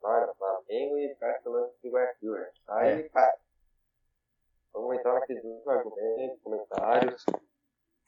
Final, 0.00 0.34
Flamengo 0.72 0.98
e 0.98 1.14
Barcelona 1.20 1.68
de 1.82 1.90
Guayaquil, 1.90 2.32
né? 2.32 2.50
Aí, 2.68 3.00
É. 3.00 3.08
cara, 3.10 3.36
vamos 4.72 4.96
entrar 4.96 5.14
naqueles 5.14 5.44
últimos 5.44 5.68
argumentos, 5.68 6.42
comentários. 6.42 7.26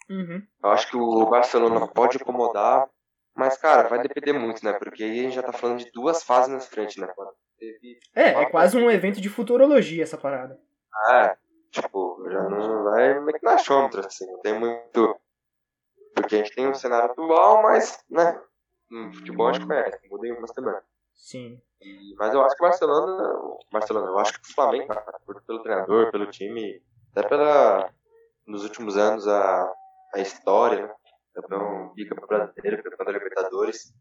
Uhum. 0.09 0.47
Eu 0.63 0.71
acho 0.71 0.91
que 0.91 0.97
o 0.97 1.27
Barcelona 1.27 1.87
pode 1.89 2.17
incomodar, 2.17 2.89
mas, 3.35 3.57
cara, 3.59 3.89
vai 3.89 4.01
depender 4.03 4.33
muito, 4.33 4.65
né? 4.65 4.73
Porque 4.75 5.05
aí 5.05 5.21
a 5.21 5.23
gente 5.23 5.35
já 5.35 5.43
tá 5.43 5.53
falando 5.53 5.79
de 5.79 5.91
duas 5.93 6.23
fases 6.23 6.51
na 6.51 6.61
frente, 6.61 7.01
né? 7.01 7.13
É, 8.15 8.29
é 8.31 8.51
quase 8.51 8.77
um 8.77 8.91
evento 8.91 9.21
de 9.21 9.29
futurologia 9.29 10.03
essa 10.03 10.19
parada. 10.19 10.59
Ah, 11.09 11.37
tipo, 11.71 12.23
já 12.31 12.43
não 12.49 12.85
vai 12.85 13.21
meio 13.21 13.39
que 13.39 13.45
na 13.45 13.55
achômetro, 13.55 14.01
assim, 14.01 14.27
não 14.31 14.41
tem 14.41 14.59
muito... 14.59 15.19
Porque 16.15 16.37
a 16.37 16.39
gente 16.39 16.55
tem 16.55 16.69
um 16.69 16.75
cenário 16.75 17.11
atual, 17.11 17.63
mas, 17.63 18.03
né? 18.09 18.41
No 18.89 19.13
futebol 19.13 19.49
a 19.49 19.53
gente 19.53 19.67
conhece, 19.67 19.99
muda 20.09 20.29
em 20.29 20.33
uma 20.33 20.47
semana. 20.47 20.83
Sim. 21.15 21.61
E- 21.81 22.15
Mas 22.17 22.35
eu 22.35 22.43
acho 22.43 22.57
que 22.57 22.63
o 22.63 22.69
Barcelona, 22.69 23.59
Barcelona, 23.73 24.07
eu 24.09 24.19
acho 24.19 24.41
que 24.41 24.51
o 24.51 24.55
Flamengo, 24.55 24.89
cara, 24.89 25.21
pelo 25.47 25.63
treinador, 25.63 26.11
pelo 26.11 26.27
time, 26.31 26.83
até 27.15 27.29
pela, 27.29 27.91
nos 28.47 28.65
últimos 28.65 28.97
anos, 28.97 29.27
a, 29.27 29.73
a 30.15 30.21
história, 30.21 30.87
né? 30.87 30.95
Campeão 31.35 31.93
bicampeão 31.95 32.29
brasileiro, 32.29 32.83
campeão 32.83 33.07
da 33.07 33.13
Libertadores, 33.13 33.93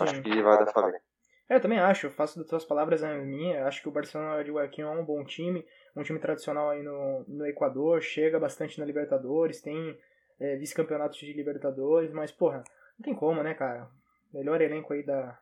acho 0.00 0.16
Sim. 0.16 0.22
que 0.22 0.42
vai 0.42 0.58
dar 0.58 0.72
Flamengo. 0.72 1.02
É, 1.48 1.56
eu 1.56 1.60
também 1.60 1.78
acho, 1.78 2.06
eu 2.06 2.10
faço 2.10 2.38
das 2.38 2.46
tuas 2.46 2.64
palavras 2.64 3.02
a 3.02 3.14
minha. 3.14 3.66
Acho 3.66 3.80
que 3.80 3.88
o 3.88 3.92
Barcelona 3.92 4.44
de 4.44 4.50
Guayaquil 4.50 4.86
é 4.86 4.90
um 4.90 5.04
bom 5.04 5.24
time, 5.24 5.66
um 5.96 6.02
time 6.02 6.18
tradicional 6.18 6.68
aí 6.68 6.82
no, 6.82 7.24
no 7.26 7.46
Equador, 7.46 8.02
chega 8.02 8.38
bastante 8.38 8.78
na 8.78 8.84
Libertadores, 8.84 9.62
tem 9.62 9.98
é, 10.38 10.56
vice-campeonatos 10.56 11.18
de 11.18 11.32
Libertadores, 11.32 12.12
mas, 12.12 12.30
porra, 12.30 12.62
não 12.98 13.02
tem 13.02 13.14
como, 13.14 13.42
né, 13.42 13.54
cara? 13.54 13.88
Melhor 14.32 14.60
elenco 14.60 14.92
aí 14.92 15.02
da, 15.02 15.38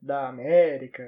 da 0.00 0.28
América. 0.28 1.02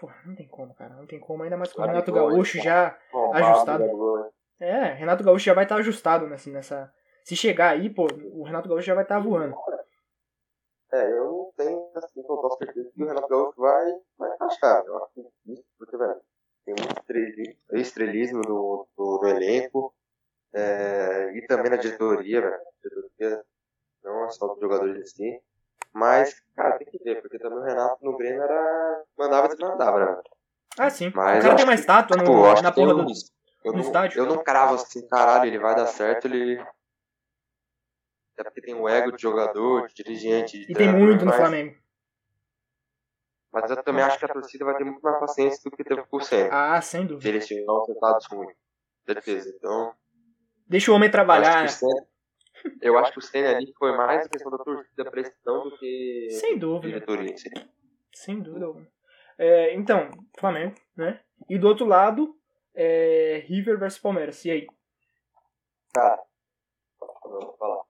Porra, 0.00 0.14
não 0.24 0.34
tem 0.34 0.46
como, 0.46 0.74
cara, 0.74 0.94
não 0.94 1.06
tem 1.06 1.18
como. 1.18 1.42
Ainda 1.42 1.56
mais 1.56 1.72
com 1.72 1.82
o 1.82 1.84
Renato 1.86 2.12
Gaúcho 2.12 2.60
já. 2.60 2.96
Bom, 3.12 3.34
Ajustado. 3.34 3.84
Né? 3.84 4.30
É, 4.60 4.92
Renato 4.94 5.24
Gaúcho 5.24 5.44
já 5.44 5.54
vai 5.54 5.64
estar 5.64 5.76
ajustado 5.76 6.26
nessa, 6.26 6.50
nessa. 6.50 6.94
Se 7.24 7.36
chegar 7.36 7.70
aí, 7.70 7.90
pô, 7.90 8.06
o 8.32 8.42
Renato 8.44 8.68
Gaúcho 8.68 8.86
já 8.86 8.94
vai 8.94 9.04
estar 9.04 9.18
voando. 9.18 9.54
É, 10.90 11.12
eu 11.12 11.24
não 11.24 11.52
tenho, 11.56 11.90
assim, 11.96 12.22
total 12.22 12.56
certeza 12.56 12.90
que 12.94 13.02
o 13.02 13.06
Renato 13.06 13.28
Gaúcho 13.28 13.60
vai, 13.60 13.92
vai 14.16 14.34
encaixar. 14.34 14.84
Eu 14.86 14.96
acho 15.04 15.12
que 15.14 15.52
isso, 15.52 15.64
porque, 15.78 15.96
velho, 15.96 16.20
tem 16.64 16.74
muito 16.78 16.98
estreli- 16.98 17.58
estrelismo 17.72 18.40
no, 18.46 18.86
no, 18.96 19.18
no 19.20 19.28
elenco, 19.28 19.94
é, 20.54 21.32
e 21.36 21.46
também 21.46 21.70
na 21.70 21.76
diretoria, 21.76 22.40
velho. 22.40 22.58
Diretoria 22.82 23.44
não 24.02 24.24
é 24.24 24.30
só 24.30 24.46
dos 24.48 24.60
jogadores 24.60 24.96
em 24.96 25.04
si. 25.06 25.42
Mas, 25.92 26.40
cara, 26.54 26.78
tem 26.78 26.86
que 26.86 26.98
ver, 27.02 27.20
porque 27.22 27.38
também 27.38 27.58
o 27.58 27.62
Renato 27.64 28.04
no 28.04 28.16
Grêmio 28.16 28.42
era. 28.42 29.02
mandava 29.18 29.46
e 29.46 29.50
desmandava, 29.50 29.98
né? 30.04 30.22
Ah, 30.78 30.90
sim. 30.90 31.10
Mas 31.14 31.38
o 31.40 31.42
cara 31.42 31.56
tem 31.56 31.64
uma 31.64 31.72
acho 31.72 31.82
que, 31.82 31.90
estátua 31.90 32.16
no- 32.22 32.46
acho 32.46 32.62
na 32.62 32.72
porra 32.72 32.94
do. 32.94 33.00
eu 33.00 33.72
no 33.72 33.72
não, 33.72 33.80
estádio. 33.80 34.18
Eu 34.20 34.26
não 34.26 34.44
cravo 34.44 34.74
assim, 34.74 35.06
caralho, 35.08 35.46
ele 35.46 35.58
vai 35.58 35.74
dar 35.74 35.86
certo, 35.86 36.26
ele. 36.26 36.60
É 38.36 38.44
porque 38.44 38.60
tem 38.60 38.74
o 38.74 38.88
ego 38.88 39.10
de 39.10 39.20
jogador, 39.20 39.88
de 39.88 39.94
dirigente. 39.94 40.64
de 40.66 40.70
E 40.72 40.74
tem 40.74 40.92
muito 40.92 41.20
no 41.24 41.26
mas- 41.30 41.36
Flamengo. 41.36 41.76
Mas 43.50 43.70
eu 43.70 43.82
também 43.82 44.04
acho 44.04 44.18
que 44.18 44.24
a 44.26 44.28
torcida 44.28 44.64
vai 44.64 44.76
ter 44.76 44.84
muito 44.84 45.00
mais 45.02 45.18
paciência 45.18 45.58
do 45.64 45.74
que 45.76 45.82
teve 45.82 46.04
com 46.04 46.18
o 46.18 46.20
Senna. 46.20 46.50
Ah, 46.76 46.80
sem 46.82 47.02
Se 47.02 47.08
dúvida. 47.08 47.28
eles 47.30 47.46
tiverem 47.46 47.66
resultados 47.80 48.26
ruins. 48.26 48.54
Certeza. 49.06 49.48
Então, 49.56 49.94
Deixa 50.66 50.92
o 50.92 50.94
homem 50.94 51.10
trabalhar, 51.10 51.60
né? 51.60 51.64
acho 51.64 51.78
que 51.80 51.86
o 51.86 51.88
Senna, 51.88 52.06
eu 52.80 52.98
acho 52.98 53.12
que 53.12 53.18
o 53.18 53.22
Senna 53.22 53.56
ali 53.56 53.72
foi 53.78 53.96
mais 53.96 54.26
questão 54.28 54.50
da 54.50 54.58
torcida 54.58 55.10
pressão 55.10 55.64
do 55.64 55.78
que 55.78 56.28
Sem 56.30 56.58
dúvida. 56.58 57.00
diretoria. 57.00 57.34
Sem 58.12 58.40
dúvida 58.40 58.66
alguma. 58.66 58.86
É, 59.38 59.74
então, 59.74 60.10
Flamengo, 60.38 60.74
né? 60.96 61.20
E 61.48 61.56
do 61.58 61.68
outro 61.68 61.86
lado, 61.86 62.36
é, 62.74 63.44
River 63.46 63.78
versus 63.78 64.00
Palmeiras. 64.00 64.44
E 64.44 64.50
aí? 64.50 64.66
Cara, 65.94 66.22
eu 67.00 67.40
vou 67.40 67.56
falar. 67.56 67.84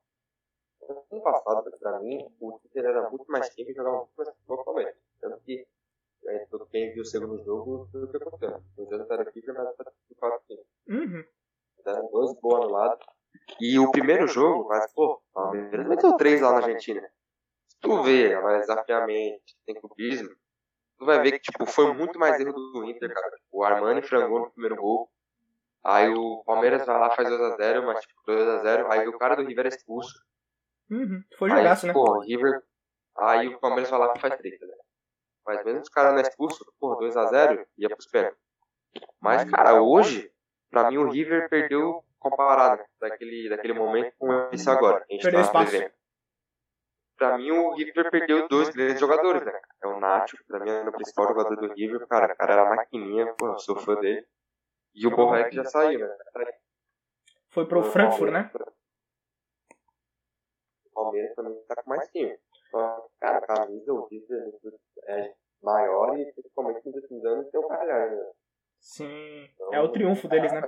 Ano 1.10 1.22
passado, 1.22 1.70
pra 1.78 2.00
mim, 2.00 2.18
o 2.40 2.58
Twitter 2.58 2.84
era 2.84 3.08
muito 3.10 3.30
mais 3.30 3.48
time 3.54 3.70
e 3.70 3.74
jogava 3.74 3.96
muito 3.98 4.12
mais 4.16 4.28
futebol 4.30 4.56
que 4.56 4.62
o 4.62 4.64
Palmeiras. 4.64 4.94
Tanto 5.20 5.40
que, 5.44 5.66
é, 6.26 6.46
quem 6.70 6.92
viu 6.92 7.02
o 7.02 7.06
segundo 7.06 7.42
jogo, 7.44 7.88
foi 7.90 8.04
o 8.04 8.10
que 8.10 8.16
aconteceu. 8.16 8.62
O 8.76 8.84
jogo 8.90 9.12
era 9.12 9.22
o 9.22 9.32
River, 9.32 9.54
mas 9.54 9.78
era 9.78 9.92
de 10.08 10.14
4 10.14 10.40
times. 10.46 10.66
Uhum. 10.88 11.24
Deram 11.84 12.10
dois 12.10 12.40
gols 12.40 12.64
anulados. 12.64 13.06
E 13.60 13.78
o 13.78 13.90
primeiro 13.90 14.26
jogo, 14.28 14.68
mas, 14.68 14.92
pô, 14.92 15.14
o 15.14 15.32
Palmeiras 15.32 15.86
meteu 15.86 16.16
três 16.16 16.40
lá 16.40 16.52
na 16.52 16.58
Argentina. 16.58 17.02
Se 17.68 17.76
tu 17.80 18.02
vê, 18.02 18.34
analisar 18.34 18.84
friamente, 18.84 19.56
tem 19.66 19.74
clubismo, 19.74 20.28
tu 20.98 21.06
vai 21.06 21.20
ver 21.20 21.32
que, 21.32 21.50
tipo, 21.50 21.66
foi 21.66 21.92
muito 21.92 22.18
mais 22.18 22.38
erro 22.40 22.52
do 22.52 22.84
Inter, 22.84 23.12
cara. 23.12 23.38
O 23.50 23.64
Armani 23.64 24.02
frangou 24.02 24.40
no 24.40 24.50
primeiro 24.50 24.76
gol. 24.76 25.10
Aí 25.84 26.08
o 26.10 26.42
Palmeiras 26.44 26.84
vai 26.84 26.98
lá, 26.98 27.10
faz 27.14 27.28
2x0, 27.28 27.86
mas, 27.86 28.00
tipo, 28.00 28.20
2x0. 28.26 28.90
Aí 28.90 29.08
o 29.08 29.18
cara 29.18 29.36
do 29.36 29.42
River 29.42 29.66
é 29.66 29.68
expulso. 29.68 30.20
Uhum. 30.90 31.22
Foi 31.38 31.50
Aí, 31.50 31.58
jogaço, 31.58 31.86
né? 31.86 31.92
Pô, 31.92 32.18
o 32.18 32.20
River. 32.20 32.62
Aí 33.16 33.48
o 33.48 33.58
Palmeiras 33.58 33.90
vai 33.90 33.98
lá 33.98 34.14
e 34.16 34.20
faz 34.20 34.36
treta, 34.36 34.66
né? 34.66 34.74
Mas 35.46 35.64
mesmo 35.64 35.80
os 35.80 35.88
caras 35.88 36.12
não 36.12 36.20
expulsos, 36.20 36.66
por 36.78 36.98
2x0, 36.98 37.64
ia 37.78 37.88
pros 37.88 38.06
pênaltis. 38.06 38.38
Mas, 39.20 39.48
cara, 39.50 39.80
hoje, 39.82 40.30
pra 40.70 40.90
mim 40.90 40.98
o 40.98 41.10
River 41.10 41.48
perdeu 41.48 42.04
comparado 42.18 42.82
daquele, 43.00 43.48
daquele 43.48 43.72
momento 43.72 44.14
com 44.18 44.48
esse 44.52 44.68
agora. 44.68 45.04
A 45.08 45.12
gente 45.12 45.22
Perdeu 45.22 45.40
tá 45.40 45.46
espaço. 45.46 45.72
vivendo. 45.72 45.92
Pra 47.16 47.36
mim 47.36 47.50
o 47.50 47.74
River 47.74 48.10
perdeu 48.12 48.46
dois 48.48 48.70
grandes 48.70 49.00
jogadores, 49.00 49.44
né? 49.44 49.60
É 49.82 49.86
o 49.88 49.98
Nacho, 49.98 50.36
pra 50.46 50.60
mim 50.60 50.70
é 50.70 50.88
o 50.88 50.92
principal 50.92 51.26
jogador 51.26 51.56
do 51.56 51.72
River, 51.74 52.06
cara. 52.06 52.32
O 52.32 52.36
cara 52.36 52.52
era 52.52 52.74
maquininha, 52.76 53.34
pô, 53.36 53.48
eu 53.48 53.58
sou 53.58 53.76
fã 53.76 53.96
dele. 53.96 54.24
E 54.94 55.06
o 55.06 55.10
Borré 55.10 55.48
que 55.48 55.56
já 55.56 55.64
saiu, 55.64 56.00
né? 56.00 56.16
Foi 57.48 57.66
pro 57.66 57.82
Frankfurt, 57.82 58.30
né? 58.30 58.50
O 60.86 60.90
Palmeiras 60.94 61.34
também 61.34 61.54
tá 61.66 61.82
com 61.82 61.90
mais 61.90 62.08
time. 62.10 62.38
Só, 62.70 63.08
cara, 63.18 63.38
a 63.38 63.46
camisa, 63.46 63.92
o 63.92 64.06
River 64.06 64.52
é 65.08 65.34
maior 65.62 66.16
e 66.18 66.32
principalmente 66.32 66.86
nos 66.86 66.94
últimos 66.94 67.24
anos 67.24 67.50
tem 67.50 67.60
o 67.60 67.68
Galhardo, 67.68 68.16
né? 68.16 68.32
Sim. 68.80 69.48
É 69.72 69.80
o 69.80 69.90
triunfo 69.90 70.28
deles, 70.28 70.52
né? 70.52 70.62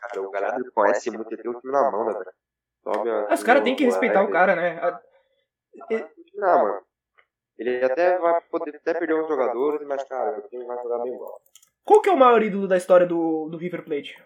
Cara, 0.00 0.22
o 0.22 0.30
Galhardo 0.30 0.72
conhece 0.72 1.10
muito, 1.10 1.36
tem 1.36 1.50
o 1.50 1.60
time 1.60 1.72
na 1.72 1.90
mão, 1.90 2.04
né, 2.06 2.12
velho? 2.12 2.32
Sobe 2.82 3.10
a- 3.10 3.26
Ah, 3.30 3.34
Os 3.34 3.42
caras 3.42 3.62
têm 3.64 3.74
que 3.76 3.84
respeitar 3.84 4.22
o 4.22 4.30
cara, 4.30 4.54
né? 4.56 4.78
A- 4.80 5.00
Não, 6.34 6.58
mano. 6.62 6.82
Ele 7.58 7.84
até 7.84 8.18
vai 8.18 8.40
poder 8.42 8.76
até 8.76 8.94
perder 8.94 9.14
uns 9.14 9.26
jogadores, 9.28 9.86
mas, 9.86 10.04
cara, 10.04 10.38
o 10.38 10.48
time 10.48 10.64
vai 10.64 10.80
jogar 10.82 10.98
bem 11.02 11.16
bola. 11.16 11.38
Qual 11.84 12.00
que 12.00 12.08
é 12.08 12.12
o 12.12 12.16
maior 12.16 12.42
ídolo 12.42 12.68
da 12.68 12.76
história 12.76 13.06
do, 13.06 13.48
do 13.48 13.56
River 13.56 13.84
Plate? 13.84 14.22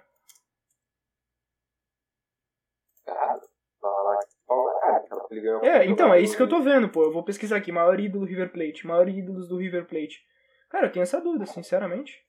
Cara, 3.06 3.40
cara, 3.80 5.00
cara, 5.08 5.26
ele 5.30 5.40
ganhou 5.40 5.64
É, 5.64 5.84
então, 5.86 6.12
é 6.12 6.20
isso 6.20 6.36
que 6.36 6.42
eu 6.42 6.48
tô 6.48 6.60
vendo, 6.60 6.88
pô. 6.88 7.04
Eu 7.04 7.12
vou 7.12 7.24
pesquisar 7.24 7.56
aqui. 7.56 7.72
Maior 7.72 7.98
ídolo 7.98 8.24
do 8.24 8.28
River 8.28 8.52
Plate. 8.52 8.86
Maior 8.86 9.08
ídolos 9.08 9.48
do 9.48 9.56
River 9.56 9.86
Plate. 9.86 10.20
Cara, 10.68 10.86
eu 10.86 10.92
tenho 10.92 11.02
essa 11.02 11.20
dúvida, 11.20 11.46
sinceramente. 11.46 12.24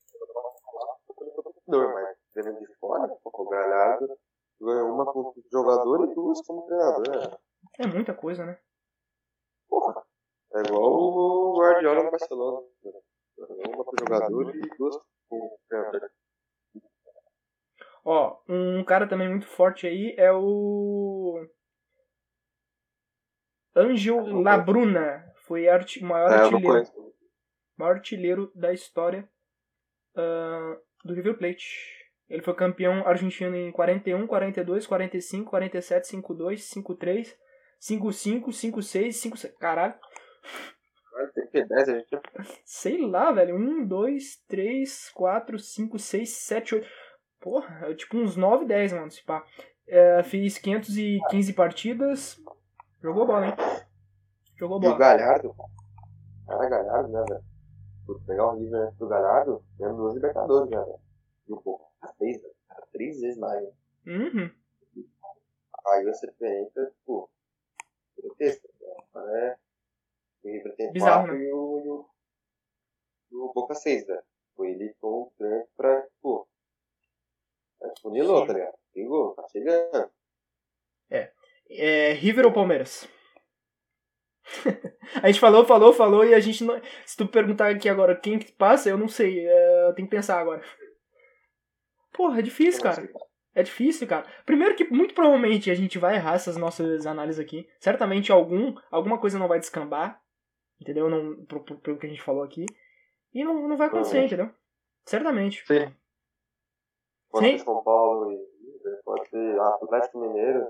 jogador, 1.68 1.94
mas 1.94 2.18
vendo 2.41 2.59
de 2.59 2.73
fora, 2.79 3.07
pô, 3.23 3.31
o 3.34 3.49
Galhardo 3.49 4.17
ganhou 4.59 4.93
uma 4.93 5.05
como 5.05 5.34
jogador 5.51 6.09
e 6.09 6.15
duas 6.15 6.41
como 6.45 6.65
treinador, 6.65 7.09
né? 7.09 7.38
É 7.79 7.88
muita 7.88 8.13
coisa, 8.13 8.45
né? 8.45 8.57
Porra, 9.69 10.03
é 10.55 10.59
igual 10.61 10.84
o 10.84 11.57
Guardiola 11.59 12.03
no 12.03 12.11
Barcelona. 12.11 12.67
Uma 13.38 13.84
como 13.84 13.97
jogador 13.99 14.55
e 14.55 14.77
duas 14.77 14.97
como 15.29 15.59
treinador. 15.67 16.09
Ó, 18.05 18.41
um 18.49 18.84
cara 18.84 19.07
também 19.07 19.29
muito 19.29 19.47
forte 19.47 19.88
aí 19.88 20.13
é 20.17 20.31
o. 20.31 21.47
Angel 23.75 24.41
Labruna. 24.41 25.31
Foi 25.45 25.67
arti... 25.67 26.03
maior 26.03 26.31
É, 26.31 26.36
artilheiro. 26.36 27.13
maior 27.77 27.95
artilheiro 27.95 28.51
da 28.53 28.71
história 28.71 29.27
ah, 30.15 30.77
do 31.03 31.13
River 31.13 31.38
Plate. 31.38 32.03
Ele 32.34 32.41
foi 32.41 32.55
campeão 32.55 33.05
argentino 33.05 33.55
em 33.55 33.71
41, 33.71 34.25
42, 34.25 34.88
45, 34.88 35.51
47, 35.51 36.07
52, 36.07 36.63
53, 36.63 37.38
55, 37.79 38.51
56, 38.51 39.15
56. 39.17 39.57
Caralho, 39.59 39.93
Cara, 41.11 41.27
tem 41.27 41.47
que 41.47 41.63
10, 41.63 41.89
a 41.89 41.93
gente 41.93 42.19
sei 42.65 43.07
lá, 43.07 43.31
velho. 43.31 43.55
1, 43.55 43.86
2, 43.86 44.43
3, 44.47 45.11
4, 45.11 45.59
5, 45.59 45.99
6, 45.99 46.29
7, 46.29 46.75
8. 46.75 46.88
Porra, 47.39 47.91
é 47.91 47.93
tipo 47.93 48.17
uns 48.17 48.36
9, 48.36 48.65
10, 48.65 48.93
mano. 48.93 49.11
Se 49.11 49.23
pá. 49.23 49.45
É, 49.88 50.23
fiz 50.23 50.57
515 50.57 51.53
partidas. 51.53 52.41
Jogou 52.99 53.27
bola, 53.27 53.45
hein? 53.45 53.53
Jogou 54.57 54.77
E 54.77 54.79
o 54.79 54.81
bola. 54.81 54.97
Galhardo, 54.97 55.55
cara, 56.47 56.67
Galhardo, 56.67 57.09
né, 57.09 57.23
velho? 57.29 57.43
Por 58.07 58.19
pegar 58.25 58.47
o 58.47 58.55
nível 58.55 58.81
antes 58.81 58.97
do 58.97 59.07
Galhardo, 59.07 59.63
ganhando 59.77 59.97
duas 59.97 60.15
Libertadores, 60.15 60.71
né, 60.71 60.79
velho? 60.79 60.99
E 61.47 61.53
um 61.53 61.61
pouco, 61.61 61.93
três, 62.14 62.41
velho. 62.41 62.56
Cara, 62.68 62.88
três 62.91 63.22
vezes 63.22 63.38
mais, 63.38 63.64
né? 63.64 63.72
Uhum. 64.06 64.51
Aí 65.88 66.08
essa 66.08 66.28
diferença, 66.28 66.93
tipo, 66.97 67.30
grotesca, 68.18 68.68
né? 68.80 68.88
É, 69.16 69.58
o 70.43 70.47
River 70.51 70.76
tem 70.76 70.91
Bizarro, 70.91 71.28
quatro 71.28 71.41
e 71.41 71.54
o, 71.54 71.80
e 71.80 71.89
o, 71.89 72.10
e 73.32 73.36
o 73.36 73.54
Boca 73.54 73.76
seis, 73.76 74.06
né? 74.08 74.22
Tipo, 74.49 74.66
ele 74.66 74.93
foi 74.99 75.10
um 75.10 75.32
tanto 75.38 75.70
pra, 75.76 76.01
tipo, 76.04 76.47
é, 77.82 77.93
funilou, 78.01 78.45
tá 78.45 78.54
ligado? 78.54 78.76
Pegou, 78.93 79.34
tá 79.34 79.47
chegando. 79.49 80.12
É, 81.76 82.14
River 82.14 82.45
ou 82.45 82.54
Palmeiras? 82.54 83.08
a 85.22 85.28
gente 85.28 85.39
falou, 85.39 85.66
falou, 85.66 85.93
falou 85.93 86.26
e 86.26 86.34
a 86.34 86.39
gente 86.39 86.64
não. 86.64 86.80
Se 87.06 87.18
tu 87.18 87.28
perguntar 87.28 87.70
aqui 87.70 87.89
agora 87.89 88.16
quem 88.16 88.38
que 88.38 88.51
passa, 88.51 88.89
eu 88.89 88.97
não 88.97 89.08
sei. 89.08 89.47
É, 89.47 89.88
eu 89.88 89.95
tenho 89.95 90.08
que 90.08 90.16
pensar 90.16 90.39
agora. 90.39 90.62
Porra, 92.14 92.39
é 92.39 92.41
difícil, 92.41 92.82
cara. 92.82 92.95
sei. 92.95 93.09
É 93.55 93.61
difícil, 93.64 94.07
cara. 94.07 94.26
Primeiro 94.45 94.76
que 94.76 94.84
muito 94.86 95.14
provavelmente 95.14 95.70
a 95.70 95.76
gente 95.76 95.99
vai 95.99 96.16
errar 96.16 96.36
essas 96.36 96.57
nossas 96.57 97.05
análises 97.05 97.39
aqui. 97.39 97.68
Certamente 97.80 98.32
algum, 98.32 98.76
alguma 98.91 99.20
coisa 99.20 99.38
não 99.38 99.47
vai 99.47 99.59
descambar. 99.59 100.20
Entendeu? 100.82 101.09
Não, 101.09 101.45
pro- 101.45 101.64
pro- 101.64 101.80
pelo 101.80 101.97
que 101.97 102.07
a 102.07 102.09
gente 102.09 102.22
falou 102.22 102.43
aqui. 102.43 102.66
E 103.34 103.43
não, 103.43 103.68
não 103.68 103.78
vai 103.78 103.88
acontecer, 103.88 104.20
Uhum. 104.20 104.26
entendeu? 104.26 104.49
Certamente. 105.05 105.64
Sim. 105.68 105.93
Pode 107.30 107.45
Sim. 107.45 107.57
ser 107.59 107.64
São 107.64 107.84
Paulo 107.84 108.32
e 108.32 108.36
River, 108.36 109.01
pode 109.05 109.30
ser 109.30 109.59
Atlético 109.59 110.20
Mineiro. 110.20 110.68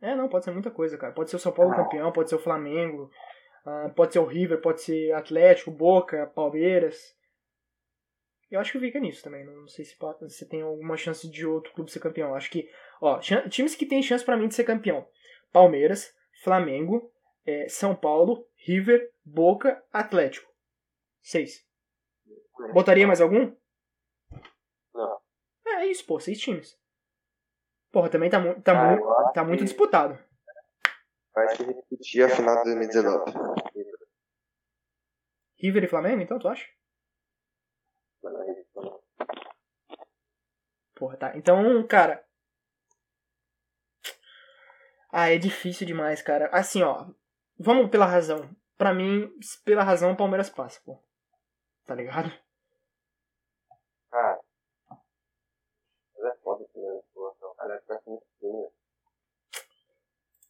É, 0.00 0.14
não, 0.14 0.28
pode 0.28 0.44
ser 0.44 0.50
muita 0.50 0.70
coisa, 0.70 0.98
cara. 0.98 1.12
Pode 1.12 1.30
ser 1.30 1.36
o 1.36 1.38
São 1.40 1.52
Paulo 1.52 1.74
campeão, 1.74 2.12
pode 2.12 2.28
ser 2.28 2.36
o 2.36 2.40
Flamengo, 2.40 3.10
ah, 3.64 3.90
pode 3.96 4.12
ser 4.12 4.18
o 4.18 4.24
River, 4.26 4.60
pode 4.60 4.82
ser 4.82 5.12
Atlético, 5.12 5.70
Boca, 5.70 6.26
Palmeiras. 6.34 7.15
Eu 8.50 8.60
acho 8.60 8.72
que 8.72 8.78
fica 8.80 9.00
nisso 9.00 9.22
também. 9.24 9.44
Não 9.44 9.66
sei 9.66 9.84
se, 9.84 9.96
pode- 9.96 10.32
se 10.32 10.48
tem 10.48 10.62
alguma 10.62 10.96
chance 10.96 11.28
de 11.28 11.44
outro 11.46 11.72
clube 11.72 11.90
ser 11.90 12.00
campeão. 12.00 12.34
Acho 12.34 12.50
que, 12.50 12.70
ó, 13.00 13.18
times 13.48 13.74
que 13.74 13.86
tem 13.86 14.02
chance 14.02 14.24
pra 14.24 14.36
mim 14.36 14.48
de 14.48 14.54
ser 14.54 14.64
campeão: 14.64 15.06
Palmeiras, 15.52 16.14
Flamengo, 16.42 17.12
eh, 17.44 17.68
São 17.68 17.94
Paulo, 17.94 18.46
River, 18.56 19.12
Boca, 19.24 19.82
Atlético. 19.92 20.50
Seis. 21.22 21.66
Botaria 22.72 23.06
mais 23.06 23.20
algum? 23.20 23.54
Não. 24.94 25.20
É 25.66 25.86
isso, 25.86 26.06
pô, 26.06 26.18
seis 26.20 26.38
times. 26.38 26.78
Porra, 27.90 28.08
também 28.08 28.30
tá, 28.30 28.38
mu 28.38 28.60
tá, 28.62 28.72
Ah, 28.92 28.96
mu 28.96 29.32
tá 29.32 29.44
muito 29.44 29.58
que 29.60 29.64
disputado. 29.64 30.18
Vai 31.34 31.48
se 31.56 31.62
repetir 31.64 32.24
a 32.24 32.28
final 32.28 32.56
de 32.58 32.64
2019. 32.74 33.32
River 35.58 35.84
e 35.84 35.88
Flamengo, 35.88 36.22
então, 36.22 36.38
tu 36.38 36.48
acha? 36.48 36.66
Porra, 40.96 41.16
tá. 41.16 41.36
Então, 41.36 41.86
cara. 41.86 42.24
Ah, 45.12 45.28
é 45.30 45.38
difícil 45.38 45.86
demais, 45.86 46.20
cara. 46.22 46.48
Assim, 46.48 46.82
ó. 46.82 47.06
Vamos 47.58 47.90
pela 47.90 48.06
razão. 48.06 48.50
Pra 48.76 48.92
mim, 48.92 49.30
pela 49.64 49.82
razão, 49.84 50.12
o 50.12 50.16
Palmeiras 50.16 50.50
passa, 50.50 50.80
pô. 50.84 50.98
Tá 51.84 51.94
ligado? 51.94 52.32
Mas 56.16 56.24
é 56.24 56.36
foda 56.42 56.66
muito 58.06 58.26
feio. 58.40 58.72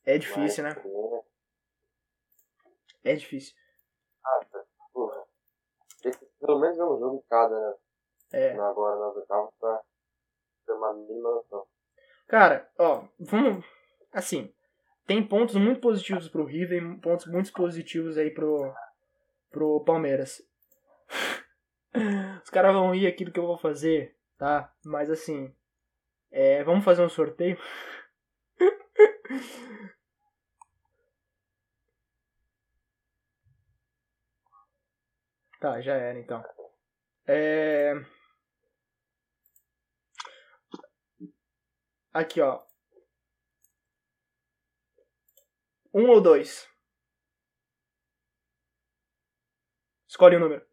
É 0.04 0.18
difícil, 0.18 0.62
né? 0.64 0.70
Mas, 0.74 0.84
né? 0.84 1.22
É 3.04 3.14
difícil. 3.16 3.54
Porra. 4.92 5.24
Esse- 6.04 6.24
Pelo 6.40 6.58
menos 6.60 6.78
é 6.78 6.84
um 6.84 6.98
jogo 6.98 7.18
de 7.18 7.24
cada, 7.28 7.58
né? 7.70 7.74
É. 8.32 8.52
Agora 8.58 8.96
nas 8.98 9.16
oitavas 9.16 9.52
pra 9.58 9.82
uma 10.74 10.92
mínima 10.94 11.30
noção. 11.30 11.64
Cara, 12.26 12.68
ó, 12.78 13.06
vamos. 13.18 13.64
Assim, 14.12 14.52
tem 15.06 15.26
pontos 15.26 15.54
muito 15.54 15.80
positivos 15.80 16.28
pro 16.28 16.44
River 16.44 16.82
e 16.82 17.00
pontos 17.00 17.26
muito 17.26 17.50
positivos 17.52 18.18
aí 18.18 18.30
pro, 18.30 18.74
pro 19.50 19.84
Palmeiras. 19.84 20.42
Os 22.42 22.50
caras 22.50 22.74
vão 22.74 22.92
rir 22.92 23.06
aqui 23.06 23.24
do 23.24 23.32
que 23.32 23.38
eu 23.38 23.46
vou 23.46 23.56
fazer, 23.56 24.14
tá? 24.36 24.70
Mas 24.84 25.08
assim, 25.10 25.54
é, 26.30 26.62
vamos 26.64 26.84
fazer 26.84 27.02
um 27.02 27.08
sorteio. 27.08 27.56
tá, 35.60 35.80
já 35.80 35.94
era 35.94 36.18
então. 36.18 36.44
É. 37.26 37.94
Aqui, 42.16 42.40
ó. 42.40 42.64
Um 45.92 46.08
ou 46.08 46.18
dois? 46.22 46.66
Escolhe 50.08 50.36
o 50.36 50.38
um 50.38 50.42
número. 50.42 50.66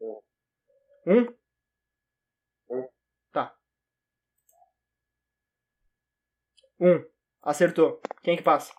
Um? 1.06 2.88
Tá. 3.34 3.54
Um. 6.80 7.04
Acertou. 7.42 8.00
Quem 8.24 8.36
é 8.36 8.38
que 8.38 8.44
passa? 8.44 8.74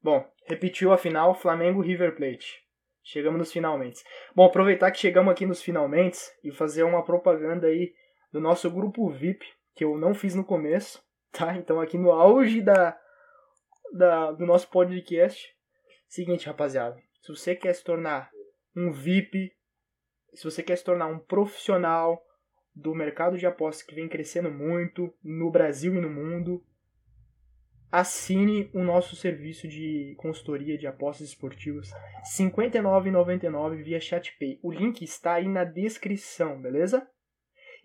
Bom, 0.00 0.24
repetiu 0.46 0.92
a 0.92 0.98
final 0.98 1.34
Flamengo 1.34 1.80
River 1.80 2.14
Plate. 2.14 2.65
Chegamos 3.08 3.38
nos 3.38 3.52
finalmente. 3.52 4.02
Bom, 4.34 4.44
aproveitar 4.44 4.90
que 4.90 4.98
chegamos 4.98 5.30
aqui 5.30 5.46
nos 5.46 5.62
finalmente 5.62 6.18
e 6.42 6.50
fazer 6.50 6.82
uma 6.82 7.04
propaganda 7.04 7.68
aí 7.68 7.94
do 8.32 8.40
nosso 8.40 8.68
grupo 8.68 9.08
VIP, 9.08 9.46
que 9.76 9.84
eu 9.84 9.96
não 9.96 10.12
fiz 10.12 10.34
no 10.34 10.44
começo, 10.44 11.00
tá? 11.30 11.56
Então 11.56 11.80
aqui 11.80 11.96
no 11.96 12.10
auge 12.10 12.60
da, 12.60 12.98
da 13.92 14.32
do 14.32 14.44
nosso 14.44 14.68
podcast. 14.70 15.54
Seguinte, 16.08 16.48
rapaziada, 16.48 17.00
se 17.20 17.28
você 17.28 17.54
quer 17.54 17.74
se 17.74 17.84
tornar 17.84 18.28
um 18.76 18.90
VIP, 18.90 19.52
se 20.34 20.42
você 20.42 20.60
quer 20.60 20.76
se 20.76 20.82
tornar 20.82 21.06
um 21.06 21.20
profissional 21.20 22.20
do 22.74 22.92
mercado 22.92 23.38
de 23.38 23.46
apostas 23.46 23.86
que 23.86 23.94
vem 23.94 24.08
crescendo 24.08 24.50
muito 24.50 25.14
no 25.22 25.48
Brasil 25.48 25.94
e 25.94 26.00
no 26.00 26.10
mundo, 26.10 26.60
assine 27.90 28.70
o 28.74 28.82
nosso 28.82 29.14
serviço 29.16 29.68
de 29.68 30.14
consultoria 30.18 30.76
de 30.76 30.86
apostas 30.86 31.28
esportivas 31.28 31.90
R$ 31.92 31.98
59,99 32.38 33.82
via 33.82 34.00
ChatPay. 34.00 34.58
O 34.62 34.72
link 34.72 35.02
está 35.02 35.34
aí 35.34 35.48
na 35.48 35.64
descrição, 35.64 36.60
beleza? 36.60 37.08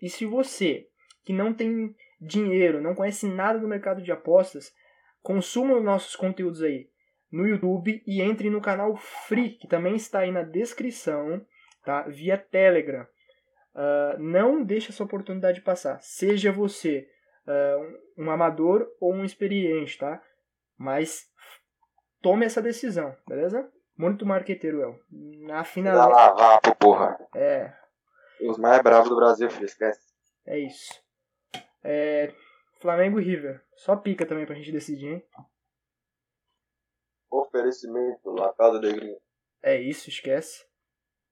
E 0.00 0.08
se 0.08 0.26
você 0.26 0.88
que 1.24 1.32
não 1.32 1.54
tem 1.54 1.94
dinheiro, 2.20 2.80
não 2.80 2.94
conhece 2.94 3.26
nada 3.26 3.58
do 3.58 3.68
mercado 3.68 4.02
de 4.02 4.10
apostas, 4.10 4.72
consuma 5.22 5.76
os 5.76 5.84
nossos 5.84 6.16
conteúdos 6.16 6.62
aí 6.62 6.88
no 7.30 7.46
YouTube 7.46 8.02
e 8.06 8.20
entre 8.20 8.50
no 8.50 8.60
canal 8.60 8.96
Free, 8.96 9.50
que 9.50 9.66
também 9.66 9.94
está 9.94 10.20
aí 10.20 10.30
na 10.30 10.42
descrição, 10.42 11.44
tá? 11.84 12.02
Via 12.02 12.36
Telegram. 12.36 13.06
Uh, 13.74 14.18
não 14.18 14.62
deixe 14.62 14.90
essa 14.90 15.02
oportunidade 15.02 15.62
passar. 15.62 15.98
Seja 16.02 16.52
você 16.52 17.08
um 18.16 18.30
amador 18.30 18.86
ou 19.00 19.12
um 19.12 19.24
experiente, 19.24 19.98
tá? 19.98 20.22
Mas 20.76 21.28
tome 22.20 22.46
essa 22.46 22.62
decisão, 22.62 23.16
beleza? 23.26 23.70
Muito 23.96 24.26
marqueteiro, 24.26 24.80
El. 24.80 25.00
Na 25.46 25.64
final. 25.64 25.94
Dá 25.94 26.06
lavar, 26.06 26.60
porra. 26.76 27.18
É. 27.34 27.72
Os 28.48 28.58
mais 28.58 28.82
bravos 28.82 29.08
do 29.08 29.16
Brasil, 29.16 29.50
filho, 29.50 29.66
esquece. 29.66 30.00
É 30.46 30.58
isso. 30.58 31.00
É. 31.84 32.32
Flamengo 32.80 33.20
e 33.20 33.24
River. 33.24 33.62
Só 33.76 33.94
pica 33.94 34.26
também 34.26 34.46
pra 34.46 34.56
gente 34.56 34.72
decidir, 34.72 35.06
hein? 35.06 35.26
Oferecimento 37.30 38.34
na 38.34 38.52
casa 38.52 38.80
de 38.80 38.92
gringo. 38.92 39.20
É 39.62 39.80
isso, 39.80 40.08
esquece. 40.08 40.66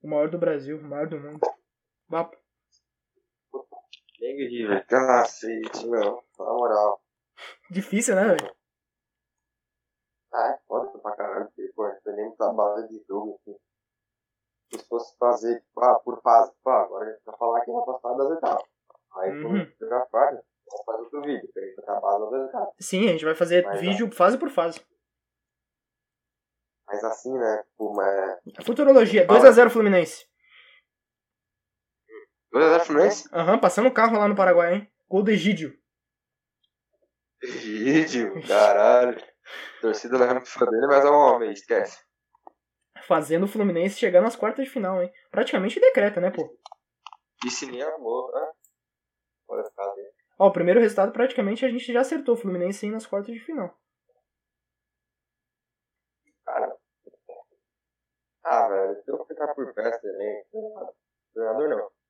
O 0.01 0.07
maior 0.07 0.29
do 0.29 0.37
Brasil, 0.37 0.77
o 0.77 0.83
maior 0.83 1.07
do 1.07 1.19
mundo. 1.19 1.39
Vapo. 2.07 2.37
Flamengo 4.21 4.39
e 4.41 4.47
River. 4.47 4.85
Cacete, 4.87 5.87
meu. 5.87 6.23
Na 6.37 6.45
moral. 6.45 7.01
Difícil, 7.71 8.15
né, 8.15 8.23
velho? 8.35 8.55
Ah, 10.33 10.51
é 10.51 10.59
foda 10.67 10.97
pra 10.99 11.15
caralho, 11.15 11.45
porque, 11.47 11.71
pô, 11.75 11.87
dependendo 11.89 12.35
da 12.37 12.53
base 12.53 12.87
de 12.87 13.03
jogo, 13.07 13.39
assim. 13.41 13.57
Se 14.73 14.87
fosse 14.87 15.17
fazer, 15.17 15.59
tipo, 15.59 15.83
ah, 15.83 15.99
por 15.99 16.21
fase, 16.21 16.53
pô, 16.63 16.69
agora 16.69 17.09
a 17.09 17.11
gente 17.11 17.23
vai 17.25 17.37
falar 17.37 17.61
que 17.65 17.71
vai 17.71 17.85
passar 17.85 18.13
das 18.13 18.31
etapas. 18.37 18.69
Aí, 19.15 19.31
Uhum. 19.31 19.41
quando 19.43 19.77
jogar 19.79 20.05
fase, 20.05 20.41
vamos 20.69 20.85
fazer 20.85 21.01
outro 21.03 21.21
vídeo, 21.23 21.51
pra 21.51 21.63
gente 21.63 21.75
botar 21.75 21.97
a 21.97 21.99
base 21.99 22.31
das 22.31 22.49
etapas. 22.49 22.73
Sim, 22.79 23.09
a 23.09 23.11
gente 23.11 23.25
vai 23.25 23.35
fazer 23.35 23.65
Mas, 23.65 23.81
vídeo 23.81 24.11
fase 24.11 24.37
por 24.37 24.49
fase. 24.49 24.79
Mas 26.87 27.03
assim, 27.03 27.37
né, 27.37 27.63
tipo, 27.63 28.01
é... 28.01 28.41
Futurologia, 28.63 29.27
2x0 29.27 29.69
Fluminense. 29.69 30.30
2x0 32.53 32.79
Fluminense? 32.81 33.29
Aham, 33.33 33.59
passando 33.59 33.87
o 33.87 33.93
carro 33.93 34.17
lá 34.17 34.27
no 34.27 34.35
Paraguai, 34.35 34.75
hein? 34.75 34.91
Gol 35.09 35.23
do 35.23 35.31
Egídio. 35.31 35.77
Vídeo, 37.41 38.33
caralho. 38.47 39.17
Torcida 39.81 40.17
não 40.17 40.25
é 40.25 40.45
fã 40.45 40.65
dele, 40.65 40.87
mas 40.87 41.03
é 41.03 41.09
um 41.09 41.15
homem, 41.15 41.51
esquece. 41.51 41.99
Fazendo 43.07 43.43
o 43.43 43.47
Fluminense 43.47 43.97
chegar 43.97 44.21
nas 44.21 44.35
quartas 44.35 44.65
de 44.65 44.71
final, 44.71 45.01
hein? 45.01 45.11
Praticamente 45.31 45.79
decreta, 45.79 46.21
né, 46.21 46.29
pô? 46.29 46.55
Piscininha 47.41 47.87
amor, 47.95 48.31
né? 48.33 48.51
Casa 49.75 49.93
aí. 49.97 50.11
Ó, 50.39 50.47
o 50.47 50.51
primeiro 50.51 50.79
resultado 50.79 51.11
praticamente 51.11 51.65
a 51.65 51.69
gente 51.69 51.91
já 51.91 52.01
acertou 52.01 52.35
o 52.35 52.37
Fluminense 52.37 52.85
aí 52.85 52.91
nas 52.91 53.05
quartas 53.05 53.33
de 53.33 53.39
final. 53.39 53.75
Cara. 56.45 56.75
Ah, 58.43 58.67
velho, 58.67 59.03
se 59.03 59.11
eu 59.11 59.25
ficar 59.25 59.53
por 59.53 59.73
perto 59.73 60.01
também, 60.01 60.43
treinador 61.33 61.69
não. 61.69 62.00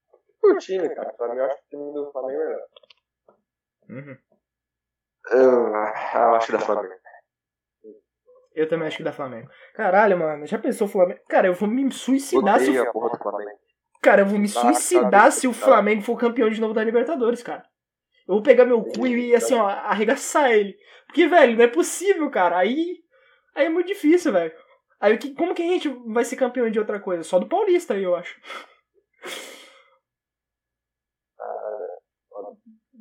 Por 0.41 0.57
time, 0.57 0.89
cara, 0.89 1.13
pra 1.13 1.29
mim 1.29 1.37
eu 1.37 1.45
acho 1.45 1.57
que 1.57 1.75
o 1.75 1.79
time 1.79 1.93
do 1.93 2.11
Flamengo 2.11 2.41
é 2.41 2.45
melhor. 2.45 2.67
Uhum. 3.89 4.17
Eu, 5.29 5.67
eu 5.67 6.35
acho 6.35 6.47
que 6.47 6.51
da 6.53 6.59
Flamengo. 6.59 6.93
Eu 8.53 8.67
também 8.67 8.87
acho 8.87 8.97
que 8.97 9.03
da 9.03 9.13
Flamengo. 9.13 9.49
Caralho, 9.73 10.17
mano, 10.17 10.45
já 10.45 10.57
pensou 10.57 10.87
o 10.87 10.89
Flamengo? 10.89 11.21
Cara, 11.29 11.47
eu 11.47 11.53
vou 11.53 11.69
me 11.69 11.89
suicidar 11.91 12.59
se 12.59 12.69
Odeio 12.69 12.89
o... 12.89 12.91
porra 12.91 13.09
do 13.11 13.17
Flamengo. 13.17 13.59
Cara, 14.01 14.21
eu 14.23 14.25
vou 14.25 14.39
me 14.39 14.51
Tá, 14.51 14.61
suicidar 14.61 15.11
tá, 15.25 15.31
se 15.31 15.47
o 15.47 15.53
tá. 15.53 15.59
Flamengo 15.59 16.01
for 16.01 16.17
campeão 16.17 16.49
de 16.49 16.59
novo 16.59 16.73
da 16.73 16.83
Libertadores, 16.83 17.43
cara. 17.43 17.63
Eu 18.27 18.35
vou 18.35 18.43
pegar 18.43 18.65
meu 18.65 18.83
cu 18.83 19.05
e, 19.07 19.35
assim, 19.35 19.53
ó, 19.53 19.67
arregaçar 19.67 20.51
ele. 20.51 20.75
Porque, 21.05 21.27
velho, 21.27 21.55
não 21.55 21.63
é 21.63 21.67
possível, 21.67 22.29
cara. 22.29 22.57
Aí. 22.57 22.97
Aí 23.55 23.65
é 23.65 23.69
muito 23.69 23.87
difícil, 23.87 24.31
velho. 24.31 24.53
Aí 24.99 25.15
o 25.15 25.35
como 25.35 25.53
que 25.53 25.61
a 25.61 25.65
gente 25.65 25.89
vai 26.07 26.23
ser 26.23 26.35
campeão 26.35 26.69
de 26.69 26.79
outra 26.79 26.99
coisa? 26.99 27.23
Só 27.23 27.39
do 27.39 27.47
Paulista 27.47 27.93
aí, 27.93 28.03
eu 28.03 28.15
acho. 28.15 28.39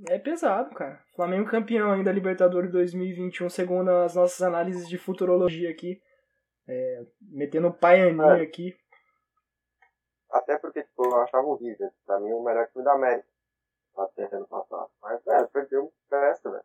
É 0.08 0.18
pesado, 0.18 0.74
cara. 0.74 1.02
Flamengo 1.14 1.48
campeão 1.50 1.92
ainda 1.92 2.04
da 2.04 2.12
Libertadores 2.12 2.70
2021, 2.72 3.50
segundo 3.50 3.90
as 3.90 4.14
nossas 4.14 4.40
análises 4.40 4.88
de 4.88 4.96
futurologia 4.98 5.70
aqui. 5.70 6.00
É, 6.68 7.04
metendo 7.20 7.72
paianinho 7.72 8.22
É. 8.30 8.42
aqui. 8.42 8.76
Até 10.30 10.56
porque, 10.58 10.82
tipo, 10.84 11.04
eu 11.04 11.16
achava 11.20 11.46
horrível. 11.46 11.90
Pra 12.06 12.20
mim, 12.20 12.32
o 12.32 12.42
melhor 12.42 12.66
time 12.68 12.84
da 12.84 12.92
América. 12.92 13.26
Até 13.96 14.24
ano 14.34 14.46
passado. 14.46 14.90
Mas, 15.02 15.22
velho, 15.24 15.48
perdeu 15.48 15.92
festa, 16.08 16.50
velho. 16.50 16.64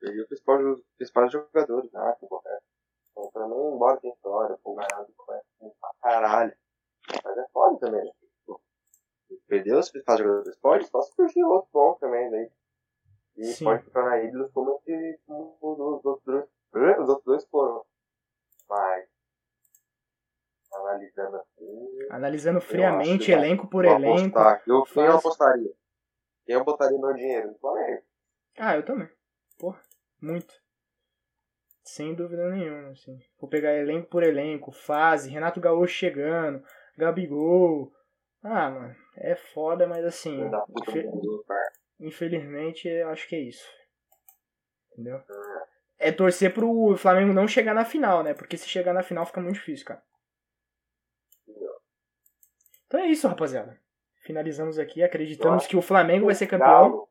Perdeu 0.00 0.22
os 0.22 0.28
principais, 0.28 0.80
principais 0.96 1.32
jogadores, 1.32 1.92
né? 1.92 2.16
Que 2.18 2.26
correto. 2.26 2.62
Então, 3.10 3.30
pra 3.30 3.46
mim, 3.46 3.74
embora 3.74 4.00
tem 4.00 4.10
história, 4.10 4.58
pô, 4.64 4.74
ganhado 4.74 5.12
conhece 5.16 5.46
pra 5.80 5.90
caralho. 6.02 6.56
Mas 7.24 7.38
é 7.38 7.46
foda 7.52 7.78
também. 7.78 8.04
né? 8.04 8.10
Perdeu 9.46 9.78
os 9.78 9.90
principais 9.90 10.18
jogadores. 10.18 10.56
Pode 10.58 10.86
só 10.88 11.02
surgir 11.02 11.44
outro 11.44 11.68
bom 11.72 11.94
também, 12.00 12.30
daí. 12.30 12.50
E 13.36 13.44
Sim. 13.44 13.64
pode 13.64 13.82
ficar 13.84 14.02
na 14.04 14.22
ídolos 14.22 14.50
como 14.52 14.80
esse, 14.86 15.20
como 15.26 15.56
os 15.60 16.04
outros 16.04 16.22
dois. 16.24 16.44
eh, 16.74 17.00
Os 17.00 17.08
outros 17.08 17.24
dois 17.26 17.44
foram. 17.46 17.84
Mas. 18.68 19.06
Analisando 20.74 21.36
assim. 21.36 21.88
Analisando 22.10 22.56
Eu 22.58 22.60
friamente, 22.62 23.30
elenco 23.32 23.66
por 23.68 23.84
elenco. 23.84 24.38
apostar. 24.38 24.62
Eu, 24.66 24.82
quem 24.84 25.02
eu 25.04 25.12
faz- 25.12 25.18
apostaria? 25.20 25.72
Quem 26.44 26.54
eu 26.54 26.64
botaria 26.64 26.98
meu 26.98 27.14
dinheiro? 27.14 27.48
No 27.48 27.58
Flamengo. 27.58 28.02
Ah, 28.58 28.76
eu 28.76 28.84
também. 28.84 29.08
Porra, 29.58 29.80
muito. 30.20 30.54
Sem 31.82 32.14
dúvida 32.14 32.50
nenhuma, 32.50 32.90
assim. 32.90 33.18
Vou 33.40 33.48
pegar 33.48 33.72
elenco 33.74 34.08
por 34.08 34.22
elenco, 34.22 34.72
fase, 34.72 35.30
Renato 35.30 35.60
Gaúcho 35.60 35.94
chegando, 35.94 36.62
Gabigol. 36.96 37.92
Ah, 38.42 38.70
mano, 38.70 38.96
é 39.16 39.34
foda, 39.36 39.86
mas 39.86 40.04
assim, 40.04 40.36
Filho 40.36 40.50
da 40.50 40.60
puta 40.60 40.92
infelizmente, 42.00 42.88
eu 42.88 43.08
acho 43.10 43.28
que 43.28 43.36
é 43.36 43.40
isso. 43.40 43.66
Entendeu? 44.92 45.20
É 45.98 46.12
torcer 46.12 46.52
pro 46.52 46.96
Flamengo 46.96 47.32
não 47.32 47.48
chegar 47.48 47.74
na 47.74 47.84
final, 47.84 48.22
né? 48.22 48.34
Porque 48.34 48.56
se 48.56 48.68
chegar 48.68 48.92
na 48.92 49.02
final 49.02 49.24
fica 49.26 49.40
muito 49.40 49.54
difícil, 49.56 49.86
cara. 49.86 50.02
Então 52.86 53.00
é 53.00 53.06
isso, 53.06 53.26
rapaziada. 53.26 53.78
Finalizamos 54.22 54.78
aqui, 54.78 55.02
acreditamos 55.02 55.66
que 55.66 55.76
o 55.76 55.82
Flamengo 55.82 56.26
vai 56.26 56.34
ser 56.34 56.46
campeão. 56.46 56.68
Galo, 56.90 57.08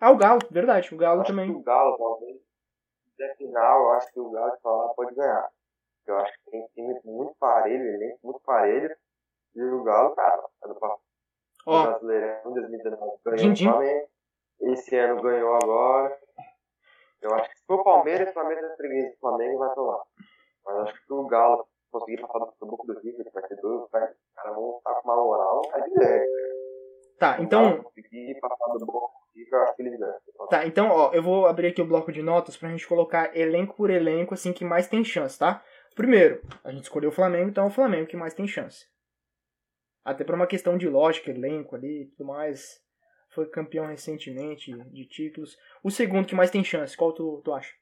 Ah, 0.00 0.10
o 0.10 0.16
Galo, 0.16 0.40
verdade, 0.50 0.94
o 0.94 0.98
Galo 0.98 1.20
acho 1.20 1.30
também. 1.30 1.50
que 1.50 1.56
o 1.58 1.62
Galo, 1.62 1.96
talvez, 1.96 2.36
der 3.18 3.36
final, 3.36 3.82
eu 3.82 3.90
acho 3.92 4.12
que 4.12 4.20
o 4.20 4.30
Galo 4.30 4.54
de 4.54 4.60
falar 4.60 4.88
pode 4.94 5.14
ganhar. 5.14 5.50
Eu 6.06 6.16
acho 6.18 6.32
que 6.44 6.50
tem 6.50 6.66
time 6.74 7.00
muito 7.04 7.34
parelho, 7.38 7.84
elenco 7.84 8.18
muito 8.24 8.40
parelho. 8.40 8.94
E 9.54 9.62
o 9.62 9.82
Galo, 9.84 10.14
cara, 10.14 10.42
ano 10.64 10.74
passado, 10.74 11.00
o 11.66 11.70
Ó, 11.72 11.86
Brasileirão 11.86 12.50
em 12.50 12.54
2019 12.54 13.18
ganhou 13.24 13.52
o. 13.52 13.56
Flamengo. 13.56 14.08
Esse 14.62 14.96
ano 14.96 15.20
ganhou 15.20 15.54
agora. 15.56 16.16
Eu 17.20 17.34
acho 17.34 17.50
que 17.50 17.58
se 17.58 17.64
for 17.66 17.80
o 17.80 17.84
Palmeiras, 17.84 18.30
o 18.30 18.34
Palmeiras 18.34 18.64
é 18.64 18.76
freguês 18.76 19.12
do 19.12 19.18
Flamengo 19.18 19.58
vai 19.58 19.74
tomar. 19.74 20.02
Mas 20.64 20.76
acho 20.76 20.94
que 20.94 21.06
se 21.06 21.12
o 21.12 21.26
Galo 21.26 21.66
conseguir 21.90 22.20
passar 22.22 22.38
do 22.38 22.66
grupo 22.66 22.86
do 22.86 22.98
River, 23.00 23.30
vai 23.32 23.42
ter 23.42 23.56
dois, 23.56 23.90
vai, 23.90 24.04
os 24.04 24.34
caras 24.34 24.54
vão 24.54 24.78
estar 24.78 24.94
com 24.94 25.08
uma 25.08 25.16
moral, 25.16 25.62
vai 25.70 25.82
de 25.82 25.94
ganho. 25.94 26.24
tá, 27.18 27.36
então. 27.40 27.82
Conseguir 27.82 28.40
passar 28.40 28.72
do 28.72 28.86
grupo 28.86 29.08
do 29.08 29.38
River, 29.38 29.52
eu 29.52 29.62
acho 29.62 29.76
que 29.76 29.82
eles 29.82 29.98
ganham. 29.98 30.18
Tá, 30.48 30.66
então, 30.66 30.88
ó, 30.90 31.12
eu 31.12 31.22
vou 31.22 31.46
abrir 31.46 31.68
aqui 31.68 31.82
o 31.82 31.86
bloco 31.86 32.10
de 32.10 32.22
notas 32.22 32.56
pra 32.56 32.70
gente 32.70 32.88
colocar 32.88 33.36
elenco 33.36 33.76
por 33.76 33.90
elenco, 33.90 34.34
assim, 34.34 34.52
que 34.52 34.64
mais 34.64 34.88
tem 34.88 35.04
chance, 35.04 35.38
tá? 35.38 35.62
Primeiro, 35.94 36.40
a 36.64 36.72
gente 36.72 36.84
escolheu 36.84 37.10
o 37.10 37.14
Flamengo, 37.14 37.50
então 37.50 37.64
é 37.64 37.68
o 37.68 37.70
Flamengo 37.70 38.08
que 38.08 38.16
mais 38.16 38.34
tem 38.34 38.48
chance. 38.48 38.86
Até 40.04 40.24
por 40.24 40.34
uma 40.34 40.46
questão 40.46 40.76
de 40.76 40.88
lógica, 40.88 41.30
elenco 41.30 41.76
ali 41.76 42.02
e 42.02 42.06
tudo 42.06 42.26
mais. 42.26 42.80
Foi 43.34 43.48
campeão 43.48 43.86
recentemente 43.86 44.72
de 44.90 45.06
títulos. 45.06 45.58
O 45.82 45.90
segundo 45.90 46.26
que 46.26 46.34
mais 46.34 46.50
tem 46.50 46.62
chance, 46.62 46.96
qual 46.96 47.12
tu, 47.14 47.40
tu 47.42 47.52
acha? 47.52 47.74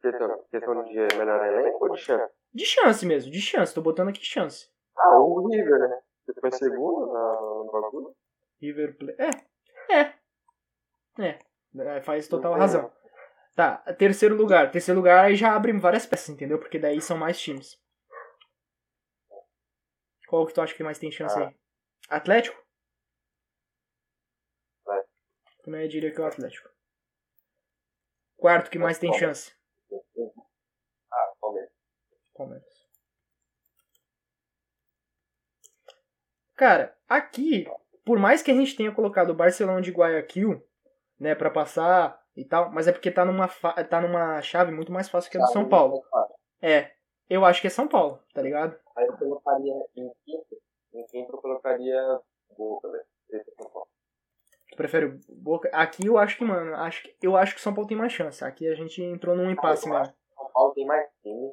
Questão, 0.00 0.44
questão 0.50 0.84
de 0.84 0.94
melhor 1.16 1.44
elenco 1.44 1.84
ou 1.84 1.92
de 1.92 2.00
chance? 2.00 2.32
De 2.54 2.64
chance 2.64 3.04
mesmo, 3.04 3.30
de 3.30 3.40
chance. 3.40 3.74
Tô 3.74 3.82
botando 3.82 4.08
aqui 4.08 4.24
chance. 4.24 4.70
Ah, 4.96 5.18
o 5.18 5.48
River, 5.48 5.80
né? 5.80 6.00
Você 6.26 6.40
foi 6.40 6.52
segundo 6.52 7.06
no 7.06 7.70
bagulho? 7.72 8.14
River 8.60 8.96
Plate. 8.96 9.20
É, 9.90 9.94
é. 10.00 10.14
É. 11.18 11.38
É, 11.78 12.00
Faz 12.02 12.28
total 12.28 12.54
razão. 12.54 12.90
Tá, 13.54 13.78
terceiro 13.98 14.36
lugar. 14.36 14.70
Terceiro 14.70 14.98
lugar 15.00 15.24
aí 15.24 15.34
já 15.34 15.54
abre 15.54 15.72
várias 15.72 16.06
peças, 16.06 16.28
entendeu? 16.28 16.58
Porque 16.58 16.78
daí 16.78 17.00
são 17.00 17.16
mais 17.16 17.38
times. 17.40 17.80
Qual 20.28 20.46
que 20.46 20.54
tu 20.54 20.60
acha 20.60 20.74
que 20.74 20.82
mais 20.84 20.98
tem 20.98 21.10
chance 21.10 21.36
Ah. 21.38 21.48
aí? 21.48 21.56
Atlético. 22.08 22.65
Também 25.66 25.88
diria 25.88 26.12
que 26.12 26.20
é 26.20 26.22
o 26.22 26.26
Atlético. 26.28 26.70
Quarto 28.36 28.70
que 28.70 28.78
mais 28.78 29.00
tem 29.00 29.12
chance? 29.12 29.52
Ah, 31.12 31.32
Palmeiras. 31.40 31.72
Palmeiras. 32.32 32.86
Cara, 36.54 36.96
aqui, 37.08 37.66
por 38.04 38.16
mais 38.16 38.44
que 38.44 38.52
a 38.52 38.54
gente 38.54 38.76
tenha 38.76 38.94
colocado 38.94 39.30
o 39.30 39.34
Barcelona 39.34 39.80
de 39.82 39.90
Guayaquil, 39.90 40.64
né, 41.18 41.34
pra 41.34 41.50
passar 41.50 42.24
e 42.36 42.44
tal, 42.44 42.70
mas 42.70 42.86
é 42.86 42.92
porque 42.92 43.10
tá 43.10 43.24
numa, 43.24 43.48
tá 43.48 44.00
numa 44.00 44.40
chave 44.42 44.70
muito 44.70 44.92
mais 44.92 45.08
fácil 45.08 45.32
que 45.32 45.36
a 45.36 45.40
do 45.40 45.48
São 45.48 45.68
Paulo. 45.68 46.00
É, 46.62 46.92
eu 47.28 47.44
acho 47.44 47.60
que 47.60 47.66
é 47.66 47.70
São 47.70 47.88
Paulo, 47.88 48.22
tá 48.32 48.40
ligado? 48.40 48.78
Aí 48.96 49.04
eu 49.04 49.16
colocaria 49.16 49.74
em 49.96 50.12
quinto. 50.24 50.62
Em 50.94 51.04
quinto 51.06 51.32
eu 51.32 51.40
colocaria 51.40 52.20
Boca, 52.56 52.88
velho. 52.88 53.04
Esse 53.30 53.50
é 53.50 53.54
São 53.60 53.68
Paulo. 53.68 53.85
Prefere 54.76 55.06
o 55.06 55.20
Boca? 55.28 55.68
Aqui 55.72 56.06
eu 56.06 56.18
acho 56.18 56.36
que, 56.36 56.44
mano, 56.44 56.74
acho 56.76 57.02
que, 57.02 57.16
eu 57.22 57.36
acho 57.36 57.54
que 57.54 57.60
São 57.60 57.74
Paulo 57.74 57.88
tem 57.88 57.96
mais 57.96 58.12
chance. 58.12 58.44
Aqui 58.44 58.68
a 58.68 58.74
gente 58.74 59.02
entrou 59.02 59.34
num 59.34 59.50
impasse 59.50 59.88
mesmo. 59.88 60.14
São 60.34 60.50
Paulo 60.52 60.74
tem 60.74 60.86
mais 60.86 61.08
time. 61.22 61.52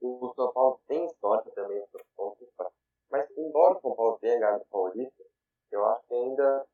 O 0.00 0.32
São 0.34 0.52
Paulo 0.52 0.80
tem 0.88 1.04
história 1.06 1.50
também. 1.54 1.78
o 1.78 1.86
São 1.90 2.00
Paulo 2.16 2.36
tem 2.38 2.48
história. 2.48 2.72
Mas 3.10 3.26
embora 3.36 3.74
o 3.74 3.80
São 3.80 3.94
Paulo 3.94 4.18
tenha 4.20 4.38
ganhado 4.38 4.62
o 4.62 4.66
Paulista, 4.66 5.24
eu 5.70 5.84
acho 5.86 6.06
que 6.08 6.14
ainda. 6.14 6.66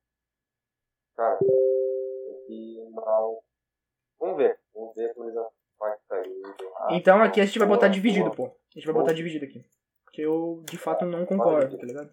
Cara, 1.16 1.38
que 1.38 2.90
Vamos 4.18 4.36
ver. 4.36 4.58
Vamos 4.74 4.94
ver 4.94 5.14
como 5.14 5.26
eles 5.26 5.40
vai 5.78 5.96
sair. 6.08 6.42
Então 6.90 7.22
aqui 7.22 7.40
a 7.40 7.44
gente 7.44 7.58
vai 7.58 7.66
botar 7.66 7.88
dividido, 7.88 8.30
pô. 8.30 8.44
A 8.44 8.78
gente 8.78 8.84
vai 8.84 8.94
botar 8.94 9.12
dividido 9.12 9.44
aqui. 9.44 9.64
Porque 10.04 10.22
eu, 10.22 10.62
de 10.68 10.76
fato, 10.76 11.04
não 11.04 11.24
concordo, 11.24 11.78
tá 11.78 11.86
ligado? 11.86 12.10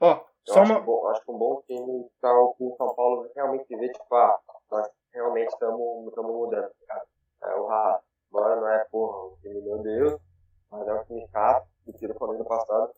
Ó, 0.00 0.12
Eu 0.46 0.54
só 0.54 0.62
acho, 0.62 0.72
uma. 0.72 0.80
bom, 0.80 1.06
acho 1.08 1.24
que 1.24 1.30
um 1.30 1.38
bom 1.38 1.62
time 1.66 2.10
tá 2.20 2.32
o 2.32 2.54
que 2.54 2.64
o 2.64 2.76
São 2.76 2.94
Paulo 2.94 3.30
realmente 3.34 3.74
vê, 3.76 3.90
tipo, 4.08 4.14
ah, 4.16 4.40
nós 4.70 4.88
realmente 5.12 5.48
estamos 5.48 5.78
mudando, 6.16 6.70
cara. 6.86 7.04
É 7.42 7.54
o 7.54 7.66
Rato. 7.66 8.04
Agora 8.32 8.56
não 8.56 8.68
é, 8.68 8.84
porra, 8.90 9.24
o 9.26 9.38
time, 9.40 9.60
meu 9.62 9.78
Deus, 9.78 10.20
mas 10.70 10.88
é 10.88 10.94
um 10.94 11.04
time 11.04 11.28
chato, 11.28 11.66
que 11.84 11.92
tira 11.92 12.12
o 12.12 12.18
Flamengo 12.18 12.42
do 12.42 12.48
passado. 12.48 12.92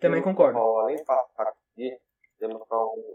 Também 0.00 0.22
concordo. 0.22 0.54
Paulo, 0.54 0.78
além 0.78 0.96
de 0.96 1.04
passar 1.04 1.48
aqui, 1.48 1.98
temos 2.38 2.60
um 2.60 2.64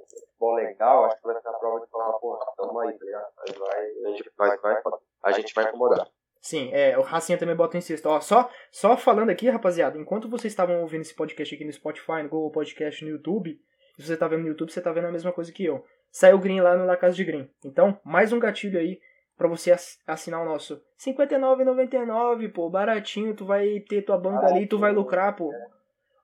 futebol 0.10 0.56
legal, 0.56 1.06
acho 1.06 1.18
que 1.18 1.28
vai 1.28 1.42
ser 1.42 1.48
a 1.48 1.54
prova 1.54 1.80
de 1.80 1.88
falar, 1.90 2.14
porra, 2.14 2.46
tamo 2.58 2.80
aí, 2.80 2.98
tá 2.98 3.06
ligado? 3.06 3.28
Aí 3.40 3.58
vai, 3.58 3.86
a 4.06 4.10
gente 4.18 4.32
vai, 4.38 4.58
vai, 4.58 4.82
a 5.24 5.32
gente 5.32 5.54
vai 5.54 5.66
incomodar. 5.66 6.08
Sim, 6.42 6.70
é, 6.74 6.98
o 6.98 7.02
Racinha 7.02 7.38
também 7.38 7.56
bota 7.56 7.78
em 7.78 7.82
sexto. 7.82 8.08
Ó, 8.08 8.20
só, 8.20 8.50
só 8.70 8.98
falando 8.98 9.30
aqui, 9.30 9.50
rapaziada, 9.50 9.98
enquanto 9.98 10.30
vocês 10.30 10.52
estavam 10.52 10.82
ouvindo 10.82 11.02
esse 11.02 11.16
podcast 11.16 11.56
aqui 11.56 11.64
no 11.64 11.72
Spotify, 11.72 12.24
no 12.24 12.30
Google 12.30 12.52
Podcast, 12.52 13.06
no 13.06 13.12
YouTube, 13.12 13.58
se 13.96 14.06
você 14.06 14.18
tá 14.18 14.28
vendo 14.28 14.42
no 14.42 14.50
YouTube, 14.50 14.70
você 14.70 14.82
tá 14.82 14.92
vendo 14.92 15.08
a 15.08 15.12
mesma 15.12 15.32
coisa 15.32 15.54
que 15.54 15.64
eu. 15.64 15.86
Saiu 16.14 16.38
Green 16.38 16.62
lá 16.62 16.78
no 16.78 16.86
La 16.86 16.96
Casa 16.96 17.16
de 17.16 17.24
Green. 17.26 17.50
Então, 17.66 18.00
mais 18.04 18.32
um 18.32 18.38
gatilho 18.38 18.80
aí 18.80 19.02
pra 19.36 19.48
você 19.48 19.72
ass- 19.72 20.00
assinar 20.06 20.44
o 20.44 20.46
nosso. 20.46 20.76
R$ 20.76 20.82
59,99, 21.14 22.50
pô, 22.54 22.70
baratinho, 22.70 23.36
tu 23.36 23.44
vai 23.46 23.80
ter 23.80 24.04
tua 24.04 24.16
banca 24.18 24.46
ali, 24.46 24.68
tu 24.68 24.78
vai 24.78 24.92
lucrar, 24.92 25.36
pô. 25.36 25.52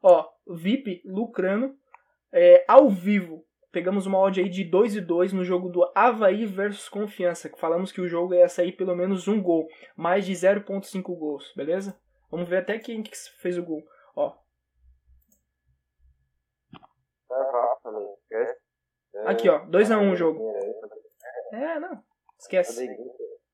Ó, 0.03 0.29
VIP 0.47 1.01
lucrando 1.05 1.75
é, 2.31 2.63
ao 2.67 2.87
vivo. 2.87 3.43
Pegamos 3.71 4.05
uma 4.05 4.19
odd 4.19 4.39
aí 4.39 4.47
de 4.47 4.63
2 4.63 4.95
e 4.95 5.01
2 5.01 5.33
no 5.33 5.43
jogo 5.43 5.69
do 5.69 5.91
Havaí 5.95 6.45
versus 6.45 6.87
Confiança. 6.87 7.49
Que 7.49 7.59
falamos 7.59 7.91
que 7.91 7.99
o 7.99 8.07
jogo 8.07 8.35
ia 8.35 8.47
sair 8.47 8.73
pelo 8.73 8.95
menos 8.95 9.27
um 9.27 9.41
gol. 9.41 9.67
Mais 9.95 10.23
de 10.23 10.33
0.5 10.33 11.15
gols, 11.17 11.51
beleza? 11.55 11.99
Vamos 12.29 12.47
ver 12.47 12.57
até 12.57 12.77
quem 12.77 13.01
que 13.01 13.11
fez 13.39 13.57
o 13.57 13.63
gol. 13.63 13.83
Ó, 14.15 14.35
É 17.31 17.51
rápido 17.51 17.81
também, 17.83 18.13
esquece. 18.23 18.59
É, 19.15 19.18
Aqui, 19.29 19.49
ó, 19.49 19.59
2 19.65 19.91
a 19.91 19.97
1 19.97 20.11
o 20.11 20.15
jogo. 20.15 20.53
é, 21.53 21.79
não. 21.79 22.03
Esquece. 22.39 22.87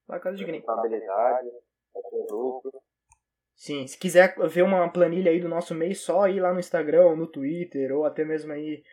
La 0.07 0.19
Casa 0.19 0.37
de 0.37 0.45
ter 0.45 2.31
lucro. 2.31 2.71
Sim, 3.55 3.87
se 3.87 3.97
quiser 3.97 4.35
ver 4.49 4.63
uma 4.63 4.91
planilha 4.91 5.31
aí 5.31 5.39
do 5.39 5.47
nosso 5.47 5.73
mês, 5.73 6.01
só 6.01 6.27
ir 6.27 6.39
lá 6.39 6.53
no 6.53 6.59
Instagram, 6.59 7.05
ou 7.05 7.15
no 7.15 7.25
Twitter, 7.25 7.95
ou 7.95 8.05
até 8.05 8.23
mesmo 8.25 8.51
aí 8.51 8.83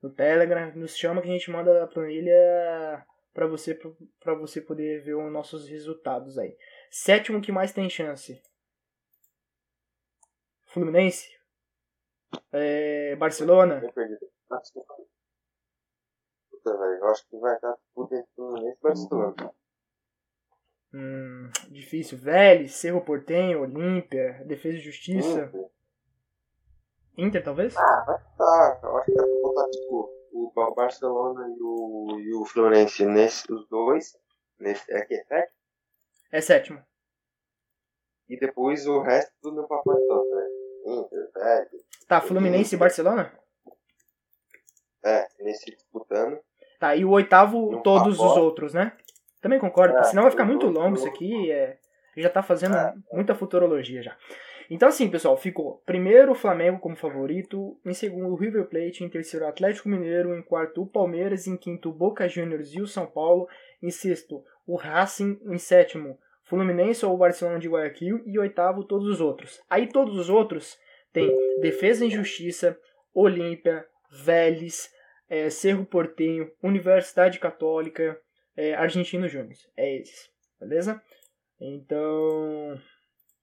no 0.00 0.10
Telegram, 0.10 0.72
nos 0.74 0.96
chama 0.96 1.20
que 1.20 1.28
a 1.28 1.32
gente 1.32 1.50
manda 1.50 1.82
a 1.82 1.86
planilha 1.86 3.04
pra 3.34 3.46
você, 3.46 3.78
pra 4.20 4.34
você 4.34 4.60
poder 4.60 5.02
ver 5.02 5.14
os 5.14 5.32
nossos 5.32 5.68
resultados 5.68 6.38
aí. 6.38 6.56
Sétimo 6.90 7.40
que 7.40 7.52
mais 7.52 7.72
tem 7.72 7.90
chance. 7.90 8.40
Fluminense. 10.66 11.28
É, 12.52 13.16
Barcelona. 13.16 13.82
Puta, 16.62 16.78
velho, 16.78 16.98
eu 17.00 17.06
acho 17.08 17.28
que 17.28 17.36
vai 17.38 17.58
dar 17.60 17.76
tudo 17.94 18.14
entre 18.14 18.28
Fluminense 18.36 18.78
e 18.78 18.82
Barcelona. 18.82 19.52
Hum, 20.94 21.50
difícil. 21.70 22.18
Vélez, 22.18 22.74
Cerro 22.74 23.00
Portenho, 23.04 23.62
Olímpia, 23.62 24.44
Defesa 24.46 24.76
e 24.76 24.80
Justiça. 24.80 25.50
Hum, 25.54 25.68
Inter, 27.18 27.42
talvez? 27.42 27.74
Tá, 27.74 28.80
eu 28.82 28.96
acho 28.98 29.06
que 29.06 29.14
dá 29.14 29.22
pra 29.22 29.32
botar 29.42 29.70
tipo 29.70 30.10
o 30.32 30.52
Ba- 30.54 30.70
Barcelona 30.74 31.46
e 31.48 31.60
o, 31.60 32.18
e 32.20 32.34
o 32.34 32.44
Fluminense 32.44 33.04
nesse, 33.06 33.50
os 33.52 33.68
dois. 33.68 34.16
Nesse, 34.58 34.90
é 34.92 35.04
que 35.04 35.14
é 35.14 35.24
sete. 35.24 35.52
É 36.30 36.40
sétimo. 36.40 36.82
E 38.28 38.38
depois 38.38 38.86
o 38.86 39.00
resto 39.02 39.32
tudo 39.42 39.62
no 39.62 39.68
pacote 39.68 40.06
todo, 40.06 40.30
né? 40.30 40.46
Inter, 40.86 41.30
Vélez. 41.34 41.82
Tá, 42.06 42.20
Fluminense 42.20 42.74
e 42.74 42.78
Barcelona? 42.78 43.36
É, 45.04 45.26
nesse 45.40 45.70
disputando. 45.70 46.38
Tá, 46.82 46.96
e 46.96 47.04
o 47.04 47.10
oitavo, 47.10 47.80
todos 47.84 48.18
os 48.18 48.36
outros, 48.36 48.74
né? 48.74 48.90
Também 49.40 49.56
concordo, 49.60 49.96
É, 49.98 50.02
senão 50.02 50.24
vai 50.24 50.32
ficar 50.32 50.44
muito 50.44 50.66
longo 50.66 50.96
isso 50.96 51.06
aqui. 51.06 51.48
É, 51.48 51.76
já 52.16 52.28
tá 52.28 52.42
fazendo 52.42 52.74
É. 52.74 52.92
muita 53.12 53.36
futurologia 53.36 54.02
já. 54.02 54.16
Então, 54.68 54.88
assim, 54.88 55.08
pessoal, 55.08 55.36
ficou 55.36 55.80
primeiro 55.86 56.32
o 56.32 56.34
Flamengo 56.34 56.80
como 56.80 56.96
favorito, 56.96 57.78
em 57.86 57.94
segundo 57.94 58.32
o 58.32 58.34
River 58.34 58.66
Plate, 58.66 59.04
em 59.04 59.08
terceiro 59.08 59.46
o 59.46 59.48
Atlético 59.48 59.88
Mineiro, 59.88 60.34
em 60.34 60.42
quarto 60.42 60.82
o 60.82 60.86
Palmeiras, 60.86 61.46
em 61.46 61.56
quinto 61.56 61.90
o 61.90 61.92
Boca 61.92 62.26
Juniors 62.28 62.74
e 62.74 62.80
o 62.82 62.86
São 62.88 63.06
Paulo, 63.06 63.46
em 63.80 63.90
sexto 63.90 64.42
o 64.66 64.74
Racing, 64.74 65.38
em 65.44 65.58
sétimo 65.58 66.18
Fluminense 66.42 67.06
ou 67.06 67.14
o 67.14 67.16
Barcelona 67.16 67.60
de 67.60 67.68
Guayaquil 67.68 68.24
e 68.26 68.40
oitavo 68.40 68.82
todos 68.82 69.06
os 69.06 69.20
outros. 69.20 69.60
Aí 69.70 69.86
todos 69.86 70.18
os 70.18 70.28
outros 70.28 70.76
tem 71.12 71.30
Defesa 71.60 72.04
e 72.04 72.10
Justiça, 72.10 72.76
Olímpia, 73.14 73.86
Vélez, 74.10 74.90
é, 75.32 75.48
Cerro 75.48 75.86
Portenho, 75.86 76.52
Universidade 76.62 77.38
Católica, 77.38 78.20
é, 78.54 78.74
Argentino 78.74 79.26
Júnior. 79.26 79.56
É 79.74 79.96
esses, 79.96 80.30
beleza? 80.60 81.02
Então, 81.58 82.78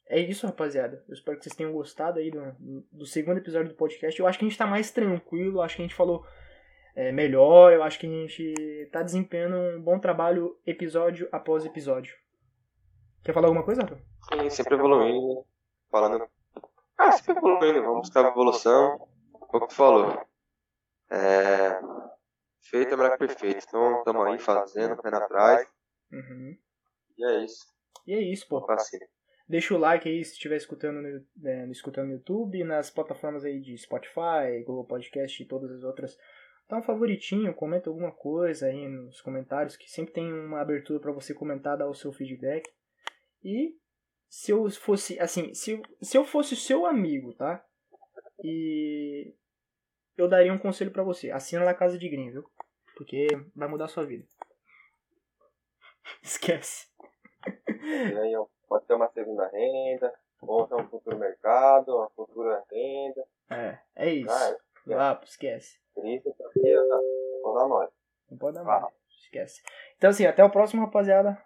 é 0.08 0.20
isso, 0.20 0.46
rapaziada. 0.46 1.04
Eu 1.08 1.16
espero 1.16 1.38
que 1.38 1.44
vocês 1.44 1.56
tenham 1.56 1.74
gostado 1.74 2.20
aí 2.20 2.30
do, 2.30 2.44
do 2.92 3.08
segundo 3.08 3.40
episódio 3.40 3.70
do 3.70 3.76
podcast. 3.76 4.20
Eu 4.20 4.28
acho 4.28 4.38
que 4.38 4.46
a 4.46 4.48
gente 4.48 4.58
tá 4.58 4.68
mais 4.68 4.92
tranquilo, 4.92 5.62
acho 5.62 5.78
que 5.78 5.82
a 5.82 5.86
gente 5.86 5.96
falou 5.96 6.24
é, 6.96 7.12
melhor, 7.12 7.74
eu 7.74 7.82
acho 7.82 7.98
que 7.98 8.06
a 8.06 8.10
gente 8.10 8.90
tá 8.92 9.02
desempenhando 9.02 9.56
um 9.56 9.82
bom 9.82 9.98
trabalho 9.98 10.60
episódio 10.68 11.28
após 11.32 11.66
episódio. 11.66 12.16
Quer 13.24 13.34
falar 13.34 13.48
alguma 13.48 13.66
coisa, 13.66 13.82
Arthur? 13.82 13.98
Sim, 14.32 14.48
sempre 14.52 14.76
evoluindo. 14.76 15.44
Falando. 15.90 16.24
Ah, 16.96 17.14
sempre 17.14 17.40
evoluindo, 17.40 17.82
vamos 17.82 18.02
buscar 18.02 18.30
evolução. 18.30 19.08
Foi 19.50 19.60
o 19.60 19.68
que 19.68 19.74
falou. 19.74 20.29
É. 21.12 21.80
Feito 22.62 22.94
é 22.94 22.98
melhor 22.98 23.12
que 23.18 23.26
perfeito. 23.28 23.66
Então 23.68 24.00
estamos 24.00 24.26
aí 24.28 24.40
fazendo, 24.40 25.02
pé 25.02 25.10
atrás. 25.10 25.68
Uhum. 26.12 26.58
E 27.18 27.26
é 27.26 27.44
isso. 27.44 27.66
E 28.06 28.14
é 28.14 28.22
isso, 28.22 28.48
pô. 28.48 28.66
Deixa 29.48 29.74
o 29.74 29.80
like 29.80 30.08
aí 30.08 30.24
se 30.24 30.34
estiver 30.34 30.58
escutando 30.58 31.02
no, 31.02 31.48
é, 31.48 31.68
escutando 31.70 32.08
no 32.08 32.14
YouTube, 32.14 32.64
nas 32.64 32.92
plataformas 32.92 33.44
aí 33.44 33.60
de 33.60 33.76
Spotify, 33.78 34.64
Google 34.66 34.86
Podcast 34.86 35.42
e 35.42 35.48
todas 35.48 35.72
as 35.72 35.84
outras. 35.84 36.16
Dá 36.70 36.78
um 36.78 36.84
favoritinho, 36.84 37.56
comenta 37.56 37.90
alguma 37.90 38.12
coisa 38.12 38.68
aí 38.68 38.88
nos 38.88 39.22
comentários, 39.22 39.76
que 39.76 39.90
sempre 39.90 40.14
tem 40.14 40.32
uma 40.32 40.62
abertura 40.62 41.00
para 41.00 41.12
você 41.12 41.34
comentar, 41.34 41.76
dar 41.76 41.90
o 41.90 41.96
seu 41.96 42.12
feedback. 42.14 42.64
E 43.44 43.76
se 44.30 44.52
eu 44.52 44.70
fosse, 44.70 45.20
assim, 45.20 45.52
se, 45.56 45.72
eu- 45.72 45.82
se 46.00 46.16
eu 46.16 46.24
fosse 46.24 46.56
seu 46.56 46.86
amigo, 46.86 47.34
tá? 47.34 47.66
E 48.44 49.34
eu 50.22 50.28
daria 50.28 50.54
um 50.54 50.58
conselho 50.58 50.92
para 50.92 51.04
você. 51.04 51.32
Assina 51.32 51.64
lá 51.64 51.74
Casa 51.74 51.98
de 51.98 52.10
Green, 52.10 52.32
viu? 52.32 52.50
Porque 52.96 53.28
vai 53.56 53.68
mudar 53.68 53.86
a 53.86 53.90
sua 53.90 54.06
vida. 54.06 54.26
Esquece. 56.22 56.88
E 57.48 58.18
aí, 58.18 58.36
ó. 58.36 58.46
pode 58.68 58.86
ser 58.86 58.94
uma 58.94 59.10
segunda 59.10 59.48
renda, 59.48 60.14
ou 60.42 60.68
ser 60.68 60.76
um 60.76 60.88
futuro 60.88 61.18
mercado, 61.18 61.96
uma 61.96 62.10
futura 62.10 62.64
renda. 62.72 63.24
É, 63.50 63.80
é 63.96 64.10
isso. 64.14 64.32
Ah, 64.32 64.58
Ah, 64.92 65.20
esquece. 65.24 65.80
Aqui, 65.98 66.76
ó, 66.78 67.00
vou 67.44 67.56
dar 67.56 67.68
mole. 67.68 67.90
Não 68.30 68.38
pode 68.38 68.56
dar 68.56 68.64
mais. 68.64 68.86
Esquece. 69.22 69.62
Então, 69.98 70.10
assim, 70.10 70.26
até 70.26 70.44
o 70.44 70.50
próximo, 70.50 70.84
rapaziada. 70.84 71.42